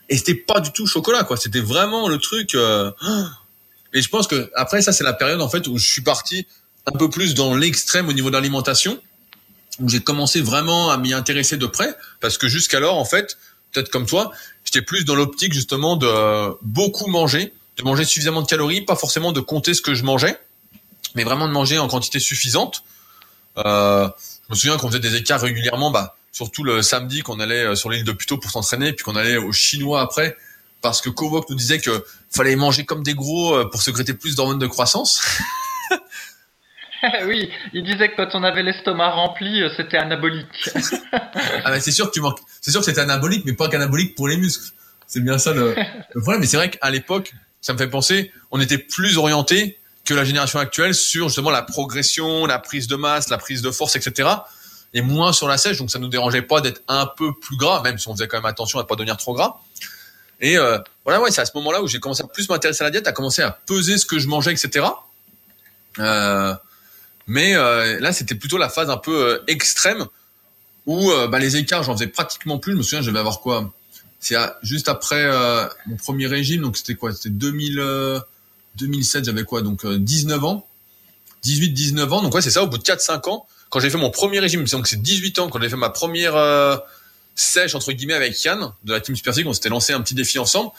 et 0.08 0.16
c'était 0.16 0.34
pas 0.34 0.60
du 0.60 0.72
tout 0.72 0.86
chocolat, 0.86 1.24
quoi. 1.24 1.36
C'était 1.36 1.60
vraiment 1.60 2.08
le 2.08 2.18
truc. 2.18 2.54
et 2.54 4.02
je 4.02 4.08
pense 4.08 4.26
que 4.26 4.50
après 4.54 4.82
ça, 4.82 4.92
c'est 4.92 5.04
la 5.04 5.12
période 5.12 5.40
en 5.40 5.48
fait 5.48 5.66
où 5.66 5.78
je 5.78 5.86
suis 5.86 6.02
parti 6.02 6.46
un 6.86 6.92
peu 6.98 7.08
plus 7.08 7.34
dans 7.34 7.54
l'extrême 7.54 8.08
au 8.08 8.12
niveau 8.12 8.30
de 8.30 8.34
l'alimentation 8.34 9.00
où 9.78 9.88
j'ai 9.88 10.00
commencé 10.00 10.40
vraiment 10.40 10.90
à 10.90 10.96
m'y 10.96 11.12
intéresser 11.12 11.56
de 11.56 11.66
près, 11.66 11.94
parce 12.20 12.38
que 12.38 12.48
jusqu'alors, 12.48 12.98
en 12.98 13.04
fait, 13.04 13.38
peut-être 13.72 13.90
comme 13.90 14.06
toi, 14.06 14.32
j'étais 14.64 14.82
plus 14.82 15.04
dans 15.04 15.14
l'optique 15.14 15.52
justement 15.52 15.96
de 15.96 16.56
beaucoup 16.62 17.06
manger, 17.08 17.52
de 17.76 17.84
manger 17.84 18.04
suffisamment 18.04 18.42
de 18.42 18.46
calories, 18.46 18.82
pas 18.82 18.96
forcément 18.96 19.32
de 19.32 19.40
compter 19.40 19.74
ce 19.74 19.82
que 19.82 19.94
je 19.94 20.04
mangeais, 20.04 20.38
mais 21.14 21.24
vraiment 21.24 21.48
de 21.48 21.52
manger 21.52 21.78
en 21.78 21.88
quantité 21.88 22.20
suffisante. 22.20 22.82
Euh, 23.58 24.08
je 24.48 24.54
me 24.54 24.56
souviens 24.56 24.76
qu'on 24.76 24.88
faisait 24.88 25.00
des 25.00 25.16
écarts 25.16 25.40
régulièrement, 25.40 25.90
bah, 25.90 26.16
surtout 26.32 26.64
le 26.64 26.82
samedi 26.82 27.22
qu'on 27.22 27.40
allait 27.40 27.64
euh, 27.64 27.74
sur 27.74 27.90
l'île 27.90 28.04
de 28.04 28.12
Puto 28.12 28.38
pour 28.38 28.50
s'entraîner, 28.50 28.92
puis 28.92 29.04
qu'on 29.04 29.16
allait 29.16 29.36
au 29.36 29.52
Chinois 29.52 30.00
après, 30.00 30.36
parce 30.82 31.00
que 31.00 31.10
Kovok 31.10 31.48
nous 31.50 31.56
disait 31.56 31.80
que 31.80 32.04
fallait 32.30 32.56
manger 32.56 32.84
comme 32.84 33.02
des 33.02 33.14
gros 33.14 33.54
euh, 33.54 33.68
pour 33.68 33.82
secréter 33.82 34.14
plus 34.14 34.36
d'hormones 34.36 34.58
de 34.58 34.66
croissance. 34.66 35.22
oui, 37.26 37.50
il 37.72 37.84
disait 37.84 38.10
que 38.10 38.16
quand 38.16 38.34
on 38.34 38.42
avait 38.42 38.62
l'estomac 38.62 39.10
rempli, 39.10 39.62
euh, 39.62 39.70
c'était 39.76 39.96
anabolique. 39.96 40.70
ah 41.12 41.70
ben 41.70 41.80
c'est 41.80 41.92
sûr 41.92 42.06
que 42.06 42.12
tu 42.12 42.20
manques. 42.20 42.38
C'est 42.60 42.70
sûr 42.70 42.80
que 42.80 42.86
c'était 42.86 43.00
anabolique, 43.00 43.44
mais 43.44 43.52
pas 43.52 43.68
qu'anabolique 43.68 44.14
pour 44.14 44.28
les 44.28 44.36
muscles. 44.36 44.72
C'est 45.06 45.20
bien 45.20 45.38
ça 45.38 45.52
le, 45.54 45.74
problème. 46.12 46.40
Mais 46.40 46.46
c'est 46.46 46.56
vrai 46.56 46.70
qu'à 46.70 46.90
l'époque, 46.90 47.32
ça 47.60 47.72
me 47.72 47.78
fait 47.78 47.88
penser, 47.88 48.32
on 48.50 48.60
était 48.60 48.78
plus 48.78 49.18
orienté 49.18 49.78
que 50.04 50.14
la 50.14 50.24
génération 50.24 50.58
actuelle 50.58 50.94
sur 50.94 51.28
justement 51.28 51.50
la 51.50 51.62
progression, 51.62 52.46
la 52.46 52.58
prise 52.58 52.86
de 52.86 52.96
masse, 52.96 53.28
la 53.28 53.38
prise 53.38 53.62
de 53.62 53.70
force, 53.70 53.96
etc. 53.96 54.28
Et 54.92 55.02
moins 55.02 55.32
sur 55.32 55.46
la 55.46 55.56
sèche, 55.56 55.78
donc 55.78 55.90
ça 55.90 55.98
nous 55.98 56.08
dérangeait 56.08 56.42
pas 56.42 56.60
d'être 56.60 56.82
un 56.88 57.06
peu 57.06 57.32
plus 57.38 57.56
gras, 57.56 57.82
même 57.82 57.98
si 57.98 58.08
on 58.08 58.14
faisait 58.14 58.26
quand 58.26 58.38
même 58.38 58.46
attention 58.46 58.78
à 58.78 58.82
ne 58.82 58.88
pas 58.88 58.96
devenir 58.96 59.16
trop 59.16 59.34
gras. 59.34 59.60
Et 60.40 60.56
euh, 60.56 60.78
voilà, 61.04 61.20
ouais, 61.20 61.30
c'est 61.30 61.42
à 61.42 61.44
ce 61.44 61.52
moment-là 61.56 61.82
où 61.82 61.86
j'ai 61.86 62.00
commencé 62.00 62.22
à 62.22 62.26
plus 62.26 62.48
m'intéresser 62.48 62.82
à 62.82 62.86
la 62.86 62.90
diète, 62.90 63.06
à 63.06 63.12
commencer 63.12 63.42
à 63.42 63.50
peser 63.50 63.98
ce 63.98 64.06
que 64.06 64.18
je 64.18 64.26
mangeais, 64.26 64.52
etc. 64.52 64.86
Euh, 65.98 66.54
mais 67.26 67.54
euh, 67.54 68.00
là, 68.00 68.12
c'était 68.12 68.34
plutôt 68.34 68.58
la 68.58 68.68
phase 68.68 68.90
un 68.90 68.96
peu 68.96 69.24
euh, 69.24 69.38
extrême 69.46 70.06
où 70.86 71.10
euh, 71.10 71.28
bah, 71.28 71.38
les 71.38 71.56
écarts, 71.56 71.82
j'en 71.82 71.94
faisais 71.94 72.06
pratiquement 72.06 72.58
plus. 72.58 72.72
Je 72.72 72.78
me 72.78 72.82
souviens, 72.82 73.02
je 73.02 73.10
avoir 73.10 73.40
quoi? 73.40 73.72
C'est 74.18 74.36
juste 74.62 74.88
après 74.88 75.26
mon 75.86 75.96
premier 75.96 76.26
régime, 76.26 76.60
donc 76.60 76.76
c'était 76.76 76.94
quoi? 76.94 77.14
C'était 77.14 77.30
2000, 77.30 78.20
2007, 78.76 79.24
j'avais 79.24 79.44
quoi? 79.44 79.62
Donc 79.62 79.86
19 79.86 80.44
ans, 80.44 80.68
18-19 81.42 82.10
ans. 82.10 82.22
Donc 82.22 82.34
ouais, 82.34 82.42
c'est 82.42 82.50
ça. 82.50 82.62
Au 82.62 82.66
bout 82.66 82.76
de 82.76 82.82
4-5 82.82 83.30
ans, 83.30 83.46
quand 83.70 83.80
j'ai 83.80 83.88
fait 83.88 83.96
mon 83.96 84.10
premier 84.10 84.38
régime, 84.38 84.62
donc 84.64 84.86
c'est 84.88 85.00
18 85.00 85.38
ans, 85.38 85.48
quand 85.48 85.58
j'ai 85.58 85.70
fait 85.70 85.76
ma 85.76 85.88
première 85.88 86.34
sèche 87.34 87.74
entre 87.74 87.92
guillemets 87.92 88.12
avec 88.12 88.44
Yann 88.44 88.72
de 88.84 88.92
la 88.92 89.00
team 89.00 89.16
Spearsig, 89.16 89.46
on 89.46 89.54
s'était 89.54 89.70
lancé 89.70 89.94
un 89.94 90.02
petit 90.02 90.14
défi 90.14 90.38
ensemble. 90.38 90.70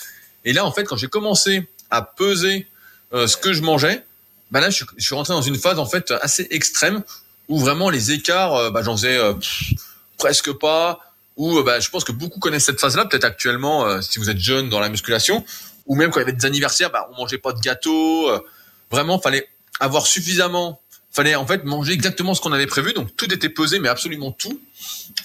Et 0.46 0.54
là, 0.54 0.64
en 0.64 0.72
fait, 0.72 0.84
quand 0.84 0.98
j'ai 0.98 1.08
commencé 1.08 1.68
à 1.90 2.04
peser 2.04 2.68
ce 3.12 3.38
que 3.38 3.54
je 3.54 3.64
mangeais, 3.64 4.06
bah 4.52 4.60
là, 4.60 4.70
je, 4.70 4.84
suis 4.98 5.16
rentré 5.16 5.34
dans 5.34 5.42
une 5.42 5.58
phase 5.58 5.80
en 5.80 5.86
fait 5.86 6.12
assez 6.22 6.48
extrême 6.52 7.04
où 7.48 7.58
vraiment 7.58 7.90
les 7.90 8.12
écarts, 8.12 8.56
euh, 8.56 8.70
bah, 8.70 8.82
j'en 8.84 8.96
faisais 8.96 9.18
euh, 9.18 9.34
presque 10.18 10.52
pas. 10.52 11.00
Ou 11.38 11.58
euh, 11.58 11.64
bah, 11.64 11.80
je 11.80 11.90
pense 11.90 12.04
que 12.04 12.12
beaucoup 12.12 12.40
connaissent 12.40 12.66
cette 12.66 12.80
phase-là, 12.80 13.06
peut-être 13.06 13.24
actuellement, 13.24 14.02
si 14.02 14.20
vous 14.20 14.30
êtes 14.30 14.38
jeune 14.38 14.70
dans 14.70 14.80
la 14.80 14.90
musculation, 14.90 15.46
ou 15.88 15.96
même 15.96 16.12
quand 16.12 16.20
il 16.20 16.24
y 16.24 16.28
avait 16.28 16.34
des 16.34 16.46
anniversaires, 16.46 16.92
bah, 16.92 17.10
on 17.12 17.18
mangeait 17.18 17.38
pas 17.38 17.54
de 17.54 17.60
gâteau. 17.60 18.30
vraiment, 18.92 19.20
fallait 19.20 19.48
avoir 19.80 20.06
suffisamment, 20.06 20.82
fallait 21.12 21.36
en 21.36 21.48
fait 21.48 21.64
manger 21.64 21.94
exactement 21.94 22.34
ce 22.34 22.42
qu'on 22.42 22.52
avait 22.52 22.68
prévu. 22.68 22.94
Donc 22.94 23.16
tout 23.16 23.34
était 23.34 23.50
pesé, 23.50 23.80
mais 23.80 23.90
absolument 23.90 24.32
tout, 24.32 24.60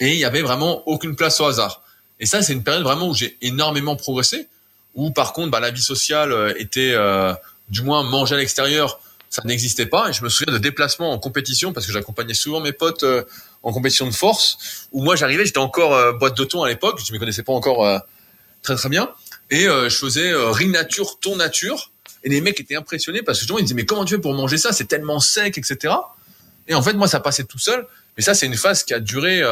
et 0.00 0.12
il 0.12 0.18
y 0.18 0.24
avait 0.24 0.42
vraiment 0.42 0.86
aucune 0.88 1.16
place 1.16 1.40
au 1.40 1.46
hasard. 1.46 1.82
Et 2.20 2.26
ça, 2.26 2.40
c'est 2.42 2.52
une 2.52 2.62
période 2.62 2.84
vraiment 2.84 3.08
où 3.08 3.14
j'ai 3.14 3.36
énormément 3.42 3.96
progressé. 3.96 4.48
Où 4.94 5.10
par 5.10 5.32
contre, 5.32 5.50
bah, 5.50 5.60
la 5.60 5.70
vie 5.70 5.82
sociale 5.82 6.54
était, 6.56 6.96
du 7.68 7.82
moins 7.82 8.04
manger 8.04 8.36
à 8.36 8.38
l'extérieur, 8.38 9.00
ça 9.36 9.42
n'existait 9.44 9.84
pas. 9.84 10.08
Et 10.08 10.12
je 10.14 10.24
me 10.24 10.30
souviens 10.30 10.52
de 10.52 10.58
déplacements 10.58 11.12
en 11.12 11.18
compétition 11.18 11.74
parce 11.74 11.86
que 11.86 11.92
j'accompagnais 11.92 12.32
souvent 12.32 12.60
mes 12.60 12.72
potes 12.72 13.02
euh, 13.02 13.22
en 13.62 13.70
compétition 13.70 14.06
de 14.06 14.14
force. 14.14 14.88
Où 14.92 15.02
moi 15.02 15.14
j'arrivais, 15.14 15.44
j'étais 15.44 15.58
encore 15.58 15.94
euh, 15.94 16.12
boîte 16.12 16.36
de 16.38 16.44
thon 16.44 16.62
à 16.62 16.68
l'époque, 16.68 17.00
je 17.06 17.12
me 17.12 17.18
connaissais 17.18 17.42
pas 17.42 17.52
encore 17.52 17.86
euh, 17.86 17.98
très 18.62 18.76
très 18.76 18.88
bien. 18.88 19.10
Et 19.50 19.64
je 19.66 19.96
faisais 19.96 20.32
ring 20.34 20.72
nature, 20.72 21.20
ton 21.20 21.36
nature. 21.36 21.92
Et 22.24 22.28
les 22.28 22.40
mecs 22.40 22.58
étaient 22.58 22.74
impressionnés 22.74 23.22
parce 23.22 23.38
que 23.38 23.42
justement 23.42 23.60
ils 23.60 23.62
disaient 23.62 23.76
mais 23.76 23.84
comment 23.84 24.04
tu 24.04 24.14
fais 24.14 24.20
pour 24.20 24.34
manger 24.34 24.56
ça? 24.56 24.72
C'est 24.72 24.86
tellement 24.86 25.20
sec, 25.20 25.56
etc. 25.56 25.94
Et 26.66 26.74
en 26.74 26.82
fait 26.82 26.94
moi 26.94 27.06
ça 27.06 27.20
passait 27.20 27.44
tout 27.44 27.60
seul. 27.60 27.86
Mais 28.16 28.24
ça 28.24 28.34
c'est 28.34 28.46
une 28.46 28.56
phase 28.56 28.82
qui 28.82 28.92
a 28.92 28.98
duré, 28.98 29.42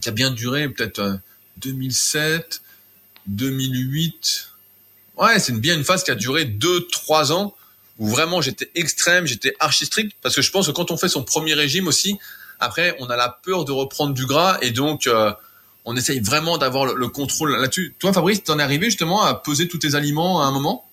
qui 0.00 0.08
a 0.08 0.12
bien 0.12 0.32
duré 0.32 0.68
peut-être 0.68 1.20
2007, 1.58 2.62
2008. 3.28 4.48
Ouais, 5.18 5.38
c'est 5.38 5.52
bien 5.52 5.76
une 5.76 5.84
phase 5.84 6.02
qui 6.02 6.10
a 6.10 6.16
duré 6.16 6.46
2-3 6.46 7.30
ans 7.30 7.54
où 7.98 8.08
vraiment 8.08 8.40
j'étais 8.40 8.70
extrême, 8.74 9.26
j'étais 9.26 9.54
archi 9.60 9.86
strict, 9.86 10.16
parce 10.22 10.34
que 10.34 10.42
je 10.42 10.50
pense 10.50 10.66
que 10.66 10.72
quand 10.72 10.90
on 10.90 10.96
fait 10.96 11.08
son 11.08 11.22
premier 11.22 11.54
régime 11.54 11.86
aussi, 11.86 12.18
après 12.60 12.96
on 13.00 13.06
a 13.06 13.16
la 13.16 13.28
peur 13.28 13.64
de 13.64 13.72
reprendre 13.72 14.14
du 14.14 14.26
gras 14.26 14.58
et 14.62 14.70
donc 14.70 15.06
euh, 15.06 15.32
on 15.84 15.96
essaye 15.96 16.20
vraiment 16.20 16.58
d'avoir 16.58 16.86
le, 16.86 17.08
contrôle 17.08 17.56
là-dessus. 17.56 17.94
Toi 17.98 18.12
Fabrice, 18.12 18.42
t'en 18.42 18.58
es 18.58 18.62
arrivé 18.62 18.86
justement 18.86 19.22
à 19.22 19.34
peser 19.34 19.68
tous 19.68 19.78
tes 19.78 19.94
aliments 19.94 20.42
à 20.42 20.46
un 20.46 20.50
moment? 20.50 20.84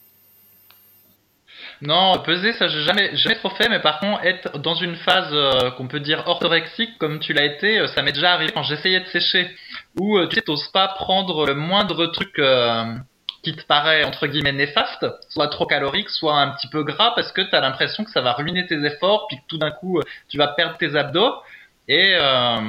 Non, 1.81 2.21
peser, 2.23 2.53
ça 2.53 2.67
j'ai 2.67 2.83
jamais, 2.83 3.15
jamais 3.15 3.37
trop 3.37 3.49
fait, 3.49 3.67
mais 3.67 3.79
par 3.79 3.99
contre, 3.99 4.23
être 4.23 4.59
dans 4.59 4.75
une 4.75 4.95
phase 4.97 5.29
euh, 5.31 5.71
qu'on 5.71 5.87
peut 5.87 5.99
dire 5.99 6.21
orthorexique, 6.27 6.95
comme 6.99 7.19
tu 7.19 7.33
l'as 7.33 7.45
été, 7.45 7.79
euh, 7.79 7.87
ça 7.87 8.03
m'est 8.03 8.11
déjà 8.11 8.33
arrivé 8.33 8.51
quand 8.51 8.61
j'essayais 8.61 8.99
de 8.99 9.07
sécher, 9.07 9.49
où 9.99 10.23
tu 10.27 10.35
sais, 10.35 10.41
t'oses 10.41 10.67
pas 10.71 10.89
prendre 10.89 11.47
le 11.47 11.55
moindre 11.55 12.05
truc 12.05 12.39
qui 13.43 13.55
te 13.55 13.63
paraît 13.63 14.03
entre 14.03 14.27
guillemets 14.27 14.51
néfaste, 14.51 15.05
soit 15.29 15.47
trop 15.47 15.65
calorique, 15.65 16.09
soit 16.09 16.39
un 16.39 16.51
petit 16.51 16.67
peu 16.67 16.83
gras, 16.83 17.13
parce 17.15 17.31
que 17.31 17.41
tu 17.41 17.55
as 17.55 17.61
l'impression 17.61 18.03
que 18.03 18.11
ça 18.11 18.21
va 18.21 18.33
ruiner 18.33 18.65
tes 18.67 18.83
efforts, 18.85 19.27
puis 19.27 19.37
que 19.37 19.43
tout 19.47 19.57
d'un 19.57 19.71
coup 19.71 19.99
tu 20.29 20.37
vas 20.37 20.47
perdre 20.47 20.77
tes 20.77 20.95
abdos. 20.95 21.33
Et 21.87 22.13
euh, 22.15 22.59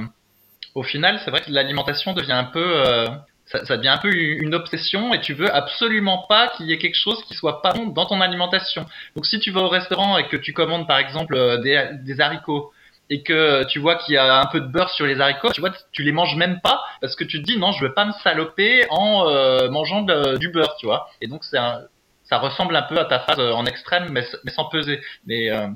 au 0.75 0.83
final, 0.83 1.21
c'est 1.25 1.31
vrai 1.31 1.41
que 1.43 1.51
l'alimentation 1.51 2.15
devient 2.15 2.33
un 2.33 2.45
peu, 2.45 2.65
euh, 2.65 3.07
ça, 3.45 3.77
devient 3.77 3.89
un 3.89 3.99
peu 3.99 4.15
une 4.15 4.55
obsession, 4.55 5.13
et 5.13 5.21
tu 5.21 5.35
veux 5.35 5.55
absolument 5.55 6.25
pas 6.27 6.49
qu'il 6.49 6.67
y 6.67 6.73
ait 6.73 6.79
quelque 6.79 6.97
chose 6.97 7.23
qui 7.25 7.35
soit 7.35 7.61
pas 7.61 7.73
bon 7.73 7.87
dans 7.89 8.07
ton 8.07 8.21
alimentation. 8.23 8.87
Donc 9.15 9.27
si 9.27 9.39
tu 9.41 9.51
vas 9.51 9.61
au 9.61 9.69
restaurant 9.69 10.17
et 10.17 10.27
que 10.29 10.37
tu 10.37 10.55
commandes 10.55 10.87
par 10.87 10.99
exemple 10.99 11.35
euh, 11.35 11.59
des 11.59 12.21
haricots 12.21 12.73
et 13.13 13.23
que 13.23 13.65
tu 13.65 13.79
vois 13.79 13.97
qu'il 13.97 14.15
y 14.15 14.17
a 14.17 14.41
un 14.41 14.47
peu 14.47 14.59
de 14.59 14.67
beurre 14.67 14.89
sur 14.89 15.05
les 15.05 15.21
haricots, 15.21 15.53
tu 15.53 15.61
vois, 15.61 15.71
tu 15.93 16.03
les 16.03 16.13
manges 16.13 16.35
même 16.35 16.61
pas 16.63 16.83
parce 17.03 17.15
que 17.15 17.25
tu 17.25 17.43
te 17.43 17.47
dis 17.47 17.59
non, 17.59 17.71
je 17.73 17.85
veux 17.85 17.93
pas 17.93 18.07
me 18.07 18.13
saloper 18.25 18.87
en 18.89 19.29
euh, 19.29 19.69
mangeant 19.69 20.01
du 20.01 20.49
beurre, 20.49 20.77
tu 20.79 20.87
vois. 20.87 21.11
Et 21.21 21.27
donc 21.27 21.45
ça 21.45 21.89
ressemble 22.33 22.75
un 22.75 22.83
peu 22.83 22.99
à 22.99 23.05
ta 23.05 23.21
phase 23.21 23.39
en 23.39 23.67
extrême, 23.67 24.09
mais, 24.13 24.25
sans 24.51 24.65
peser, 24.71 25.03
mais 25.27 25.51
euh, 25.51 25.67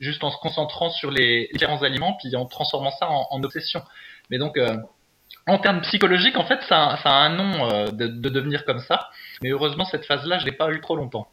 juste 0.00 0.24
en 0.24 0.32
se 0.32 0.36
concentrant 0.38 0.90
sur 0.90 1.12
les 1.12 1.48
différents 1.52 1.80
aliments, 1.84 2.18
puis 2.20 2.34
en 2.34 2.46
transformant 2.46 2.90
ça 2.98 3.08
en, 3.08 3.40
obsession. 3.44 3.82
Mais 4.28 4.38
donc 4.38 4.56
euh, 4.56 4.76
en 5.46 5.58
termes 5.58 5.82
psychologiques, 5.82 6.36
en 6.36 6.44
fait, 6.44 6.58
ça, 6.68 6.98
a 7.04 7.08
un 7.08 7.30
nom 7.30 7.92
de, 7.92 8.08
de, 8.08 8.28
devenir 8.28 8.64
comme 8.64 8.80
ça. 8.80 9.10
Mais 9.42 9.50
heureusement, 9.50 9.84
cette 9.84 10.06
phase-là, 10.06 10.40
je 10.40 10.44
l'ai 10.44 10.52
pas 10.52 10.72
eu 10.72 10.80
trop 10.80 10.96
longtemps. 10.96 11.28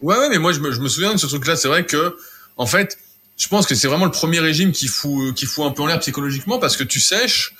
Ouais, 0.00 0.18
ouais, 0.18 0.28
mais 0.28 0.38
moi, 0.38 0.52
je 0.52 0.60
me 0.60 0.88
souviens 0.88 1.12
de 1.12 1.18
ce 1.18 1.26
truc-là. 1.26 1.54
C'est 1.54 1.68
vrai 1.68 1.86
que, 1.86 2.16
en 2.56 2.66
fait, 2.66 2.98
je 3.36 3.48
pense 3.48 3.66
que 3.66 3.74
c'est 3.74 3.88
vraiment 3.88 4.06
le 4.06 4.10
premier 4.10 4.40
régime 4.40 4.72
qui 4.72 4.86
fout, 4.86 5.34
qui 5.34 5.46
fout 5.46 5.64
un 5.66 5.70
peu 5.70 5.82
en 5.82 5.86
l'air 5.86 5.98
psychologiquement 6.00 6.58
parce 6.58 6.76
que 6.76 6.84
tu 6.84 7.00
sèches 7.00 7.54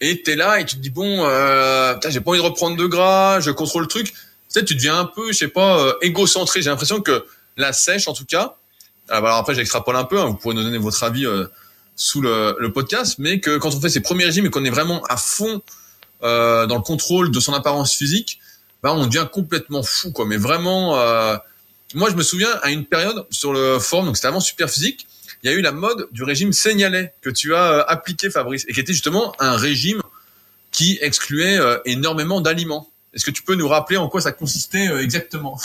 et 0.00 0.22
t'es 0.22 0.34
là 0.34 0.60
et 0.60 0.64
tu 0.64 0.76
te 0.76 0.80
dis 0.80 0.90
bon, 0.90 1.24
euh, 1.24 1.94
j'ai 2.08 2.20
pas 2.20 2.30
envie 2.30 2.40
de 2.40 2.44
reprendre 2.44 2.76
de 2.76 2.86
gras, 2.86 3.40
je 3.40 3.50
contrôle 3.50 3.82
le 3.82 3.88
truc. 3.88 4.06
Tu 4.06 4.14
sais, 4.48 4.64
tu 4.64 4.74
deviens 4.74 4.98
un 4.98 5.04
peu, 5.04 5.32
je 5.32 5.38
sais 5.38 5.48
pas, 5.48 5.80
euh, 5.80 5.92
égocentré. 6.02 6.62
J'ai 6.62 6.70
l'impression 6.70 7.00
que 7.00 7.24
la 7.56 7.72
sèche, 7.72 8.08
en 8.08 8.12
tout 8.12 8.24
cas. 8.24 8.56
Alors 9.08 9.36
après, 9.36 9.54
j'extrapole 9.54 9.96
un 9.96 10.04
peu. 10.04 10.18
Hein, 10.20 10.26
vous 10.26 10.34
pourrez 10.34 10.54
nous 10.54 10.62
donner 10.62 10.78
votre 10.78 11.02
avis 11.04 11.26
euh, 11.26 11.46
sous 11.94 12.20
le, 12.20 12.56
le, 12.58 12.72
podcast, 12.72 13.16
mais 13.18 13.38
que 13.38 13.56
quand 13.58 13.74
on 13.74 13.80
fait 13.80 13.88
ces 13.88 14.00
premiers 14.00 14.24
régimes 14.24 14.46
et 14.46 14.50
qu'on 14.50 14.64
est 14.64 14.70
vraiment 14.70 15.02
à 15.04 15.16
fond 15.16 15.62
euh, 16.22 16.66
dans 16.66 16.76
le 16.76 16.82
contrôle 16.82 17.30
de 17.30 17.38
son 17.38 17.54
apparence 17.54 17.94
physique, 17.94 18.40
bah 18.82 18.92
on 18.92 19.06
devient 19.06 19.26
complètement 19.32 19.82
fou, 19.82 20.10
quoi. 20.10 20.26
Mais 20.26 20.36
vraiment. 20.36 20.98
Moi, 21.94 22.10
je 22.10 22.16
me 22.16 22.24
souviens 22.24 22.50
à 22.62 22.70
une 22.70 22.84
période 22.84 23.24
sur 23.30 23.52
le 23.52 23.78
forum, 23.78 24.06
donc 24.06 24.16
c'était 24.16 24.26
avant 24.26 24.40
Super 24.40 24.68
Physique, 24.68 25.06
il 25.44 25.50
y 25.50 25.54
a 25.54 25.56
eu 25.56 25.60
la 25.60 25.70
mode 25.70 26.08
du 26.10 26.24
régime 26.24 26.52
Seignalet 26.52 27.14
que 27.20 27.30
tu 27.30 27.54
as 27.54 27.72
euh, 27.72 27.84
appliqué, 27.86 28.30
Fabrice, 28.30 28.64
et 28.66 28.72
qui 28.72 28.80
était 28.80 28.92
justement 28.92 29.32
un 29.38 29.56
régime 29.56 30.00
qui 30.72 30.98
excluait 31.02 31.56
euh, 31.56 31.78
énormément 31.84 32.40
d'aliments. 32.40 32.90
Est-ce 33.12 33.24
que 33.24 33.30
tu 33.30 33.42
peux 33.42 33.54
nous 33.54 33.68
rappeler 33.68 33.96
en 33.96 34.08
quoi 34.08 34.20
ça 34.20 34.32
consistait 34.32 34.88
euh, 34.88 35.02
exactement? 35.02 35.60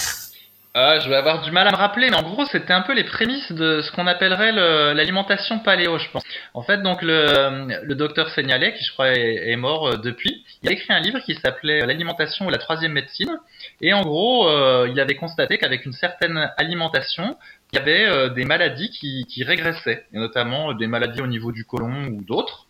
Ah, 0.81 0.99
je 0.99 1.09
vais 1.09 1.15
avoir 1.15 1.41
du 1.41 1.51
mal 1.51 1.67
à 1.67 1.71
me 1.71 1.75
rappeler, 1.75 2.09
mais 2.09 2.15
en 2.15 2.23
gros, 2.23 2.45
c'était 2.45 2.71
un 2.71 2.81
peu 2.81 2.93
les 2.93 3.03
prémices 3.03 3.51
de 3.51 3.81
ce 3.81 3.91
qu'on 3.91 4.07
appellerait 4.07 4.53
l'alimentation 4.93 5.59
paléo, 5.59 5.97
je 5.97 6.09
pense. 6.09 6.23
En 6.53 6.61
fait, 6.61 6.81
donc 6.81 7.01
le, 7.01 7.93
docteur 7.95 8.29
Seignalet, 8.29 8.73
qui 8.73 8.85
je 8.85 8.93
crois 8.93 9.09
est, 9.09 9.55
mort 9.57 9.87
euh, 9.87 9.97
depuis, 9.97 10.45
il 10.63 10.69
a 10.69 10.71
écrit 10.71 10.93
un 10.93 10.99
livre 10.99 11.19
qui 11.19 11.35
s'appelait 11.35 11.85
L'alimentation 11.85 12.47
ou 12.47 12.49
la 12.49 12.57
troisième 12.57 12.93
médecine, 12.93 13.37
et 13.81 13.93
en 13.93 14.03
gros, 14.03 14.47
euh, 14.47 14.87
il 14.89 14.99
avait 15.01 15.15
constaté 15.15 15.57
qu'avec 15.57 15.85
une 15.85 15.91
certaine 15.91 16.49
alimentation, 16.55 17.35
il 17.73 17.79
y 17.79 17.81
avait 17.81 18.05
euh, 18.07 18.29
des 18.29 18.45
maladies 18.45 18.89
qui, 18.89 19.25
qui 19.27 19.43
régressaient, 19.43 20.05
et 20.13 20.17
notamment 20.17 20.73
des 20.73 20.87
maladies 20.87 21.21
au 21.21 21.27
niveau 21.27 21.51
du 21.51 21.65
côlon 21.65 22.05
ou 22.05 22.23
d'autres. 22.23 22.67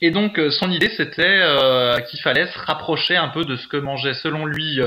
Et 0.00 0.10
donc 0.10 0.40
son 0.50 0.70
idée 0.70 0.90
c'était 0.96 1.40
qu'il 2.10 2.20
fallait 2.20 2.46
se 2.46 2.58
rapprocher 2.58 3.16
un 3.16 3.28
peu 3.28 3.44
de 3.44 3.56
ce 3.56 3.68
que 3.68 3.76
mangeait 3.76 4.14
selon 4.14 4.44
lui 4.44 4.80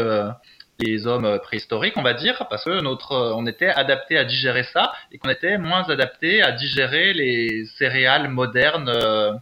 les 0.80 1.08
hommes 1.08 1.40
préhistoriques, 1.40 1.98
on 1.98 2.02
va 2.02 2.14
dire, 2.14 2.48
parce 2.50 2.64
que 2.64 2.82
notre, 2.82 3.34
on 3.36 3.46
était 3.46 3.68
adapté 3.68 4.18
à 4.18 4.24
digérer 4.24 4.64
ça 4.64 4.94
et 5.12 5.18
qu'on 5.18 5.30
était 5.30 5.58
moins 5.58 5.84
adapté 5.90 6.42
à 6.42 6.52
digérer 6.52 7.14
les 7.14 7.66
céréales 7.78 8.30
modernes 8.30 8.90
euh, 8.90 9.34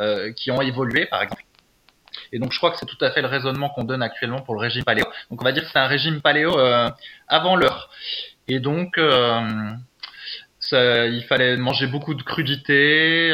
euh, 0.00 0.32
qui 0.32 0.50
ont 0.50 0.60
évolué, 0.60 1.06
par 1.06 1.22
exemple. 1.22 1.44
Et 2.32 2.38
donc 2.38 2.52
je 2.52 2.58
crois 2.58 2.70
que 2.70 2.78
c'est 2.78 2.86
tout 2.86 3.02
à 3.04 3.10
fait 3.10 3.22
le 3.22 3.28
raisonnement 3.28 3.70
qu'on 3.70 3.84
donne 3.84 4.02
actuellement 4.02 4.40
pour 4.40 4.54
le 4.54 4.60
régime 4.60 4.84
paléo. 4.84 5.04
Donc 5.30 5.40
on 5.40 5.44
va 5.44 5.52
dire 5.52 5.64
que 5.64 5.70
c'est 5.70 5.78
un 5.78 5.86
régime 5.86 6.20
paléo 6.20 6.58
euh, 6.58 6.88
avant 7.28 7.56
l'heure. 7.56 7.90
Et 8.48 8.58
donc 8.58 8.98
ça, 10.58 11.06
il 11.06 11.22
fallait 11.24 11.56
manger 11.56 11.86
beaucoup 11.86 12.14
de 12.14 12.22
crudités, 12.22 13.32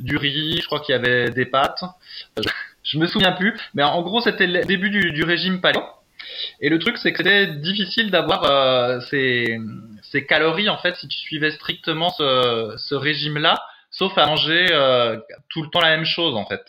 du 0.00 0.16
riz, 0.16 0.58
je 0.60 0.66
crois 0.66 0.80
qu'il 0.80 0.92
y 0.92 0.98
avait 0.98 1.30
des 1.30 1.46
pâtes. 1.46 1.84
Je 2.82 2.98
me 2.98 3.06
souviens 3.06 3.32
plus, 3.32 3.56
mais 3.74 3.84
en 3.84 4.02
gros 4.02 4.20
c'était 4.20 4.48
le 4.48 4.64
début 4.64 4.90
du 4.90 5.22
régime 5.22 5.60
paléo. 5.60 5.82
Et 6.60 6.68
le 6.68 6.78
truc, 6.78 6.98
c'est 6.98 7.12
que 7.12 7.18
c'était 7.18 7.46
difficile 7.46 8.10
d'avoir 8.10 8.44
euh, 8.44 9.00
ces, 9.10 9.58
calories 10.28 10.68
en 10.68 10.78
fait 10.78 10.94
si 10.96 11.08
tu 11.08 11.18
suivais 11.18 11.50
strictement 11.50 12.10
ce, 12.10 12.74
ce 12.78 12.94
régime-là, 12.94 13.60
sauf 13.90 14.16
à 14.16 14.26
manger 14.26 14.68
euh, 14.70 15.18
tout 15.48 15.62
le 15.62 15.70
temps 15.70 15.80
la 15.80 15.96
même 15.96 16.04
chose 16.04 16.34
en 16.36 16.46
fait. 16.46 16.62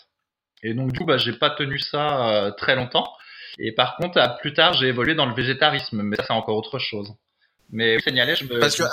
Et 0.63 0.73
donc 0.73 0.91
du 0.91 0.99
coup, 0.99 1.05
bah, 1.05 1.17
j'ai 1.17 1.33
pas 1.33 1.51
tenu 1.51 1.79
ça 1.79 2.29
euh, 2.29 2.51
très 2.51 2.75
longtemps. 2.75 3.11
Et 3.59 3.71
par 3.71 3.95
contre, 3.95 4.19
plus 4.39 4.53
tard, 4.53 4.73
j'ai 4.73 4.87
évolué 4.87 5.15
dans 5.15 5.25
le 5.25 5.33
végétarisme, 5.33 6.01
mais 6.01 6.17
ça 6.17 6.23
c'est 6.27 6.33
encore 6.33 6.57
autre 6.57 6.79
chose. 6.79 7.13
Mais 7.71 7.99
signalé, 7.99 8.36
je 8.36 8.45
me. 8.45 8.60
Parce 8.60 8.75
que 8.75 8.84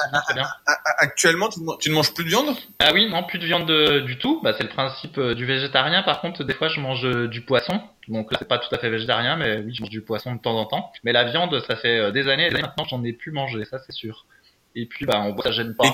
actuellement, 0.99 1.49
tu, 1.79 1.91
ne 1.91 1.95
manges 1.95 2.15
plus 2.15 2.25
de 2.25 2.31
viande? 2.31 2.57
Ah 2.79 2.91
oui, 2.93 3.09
non, 3.11 3.23
plus 3.23 3.39
de 3.39 3.45
viande 3.45 3.71
du 4.05 4.19
tout. 4.19 4.41
Bah, 4.43 4.55
c'est 4.57 4.65
le 4.65 4.71
principe 4.71 5.21
du 5.21 5.45
végétarien. 5.45 6.03
Par 6.03 6.21
contre, 6.21 6.43
des 6.45 6.55
fois, 6.55 6.69
je 6.69 6.81
mange 6.81 7.29
du 7.29 7.43
poisson. 7.43 7.81
Donc 8.09 8.33
là, 8.33 8.39
c'est 8.39 8.49
pas 8.49 8.59
tout 8.59 8.75
à 8.75 8.79
fait 8.79 8.91
végétarien, 8.91 9.37
mais 9.37 9.59
oui, 9.59 9.75
je 9.75 9.83
mange 9.83 9.91
du 9.91 10.01
poisson 10.01 10.35
de 10.35 10.41
temps 10.41 10.59
en 10.59 10.65
temps. 10.65 10.93
Mais 11.05 11.13
la 11.13 11.25
viande, 11.25 11.63
ça 11.67 11.77
fait 11.77 11.99
euh, 11.99 12.11
des 12.11 12.29
années 12.29 12.49
et 12.49 12.51
maintenant, 12.51 12.85
j'en 12.89 13.03
ai 13.05 13.13
plus 13.13 13.31
mangé, 13.31 13.65
ça 13.65 13.79
c'est 13.87 13.93
sûr. 13.93 14.27
Et 14.75 14.87
puis, 14.87 15.05
bah, 15.05 15.21
on 15.25 15.35
voit, 15.35 15.45
ça 15.45 15.53
gêne 15.53 15.75
pas. 15.75 15.87
Et 15.87 15.91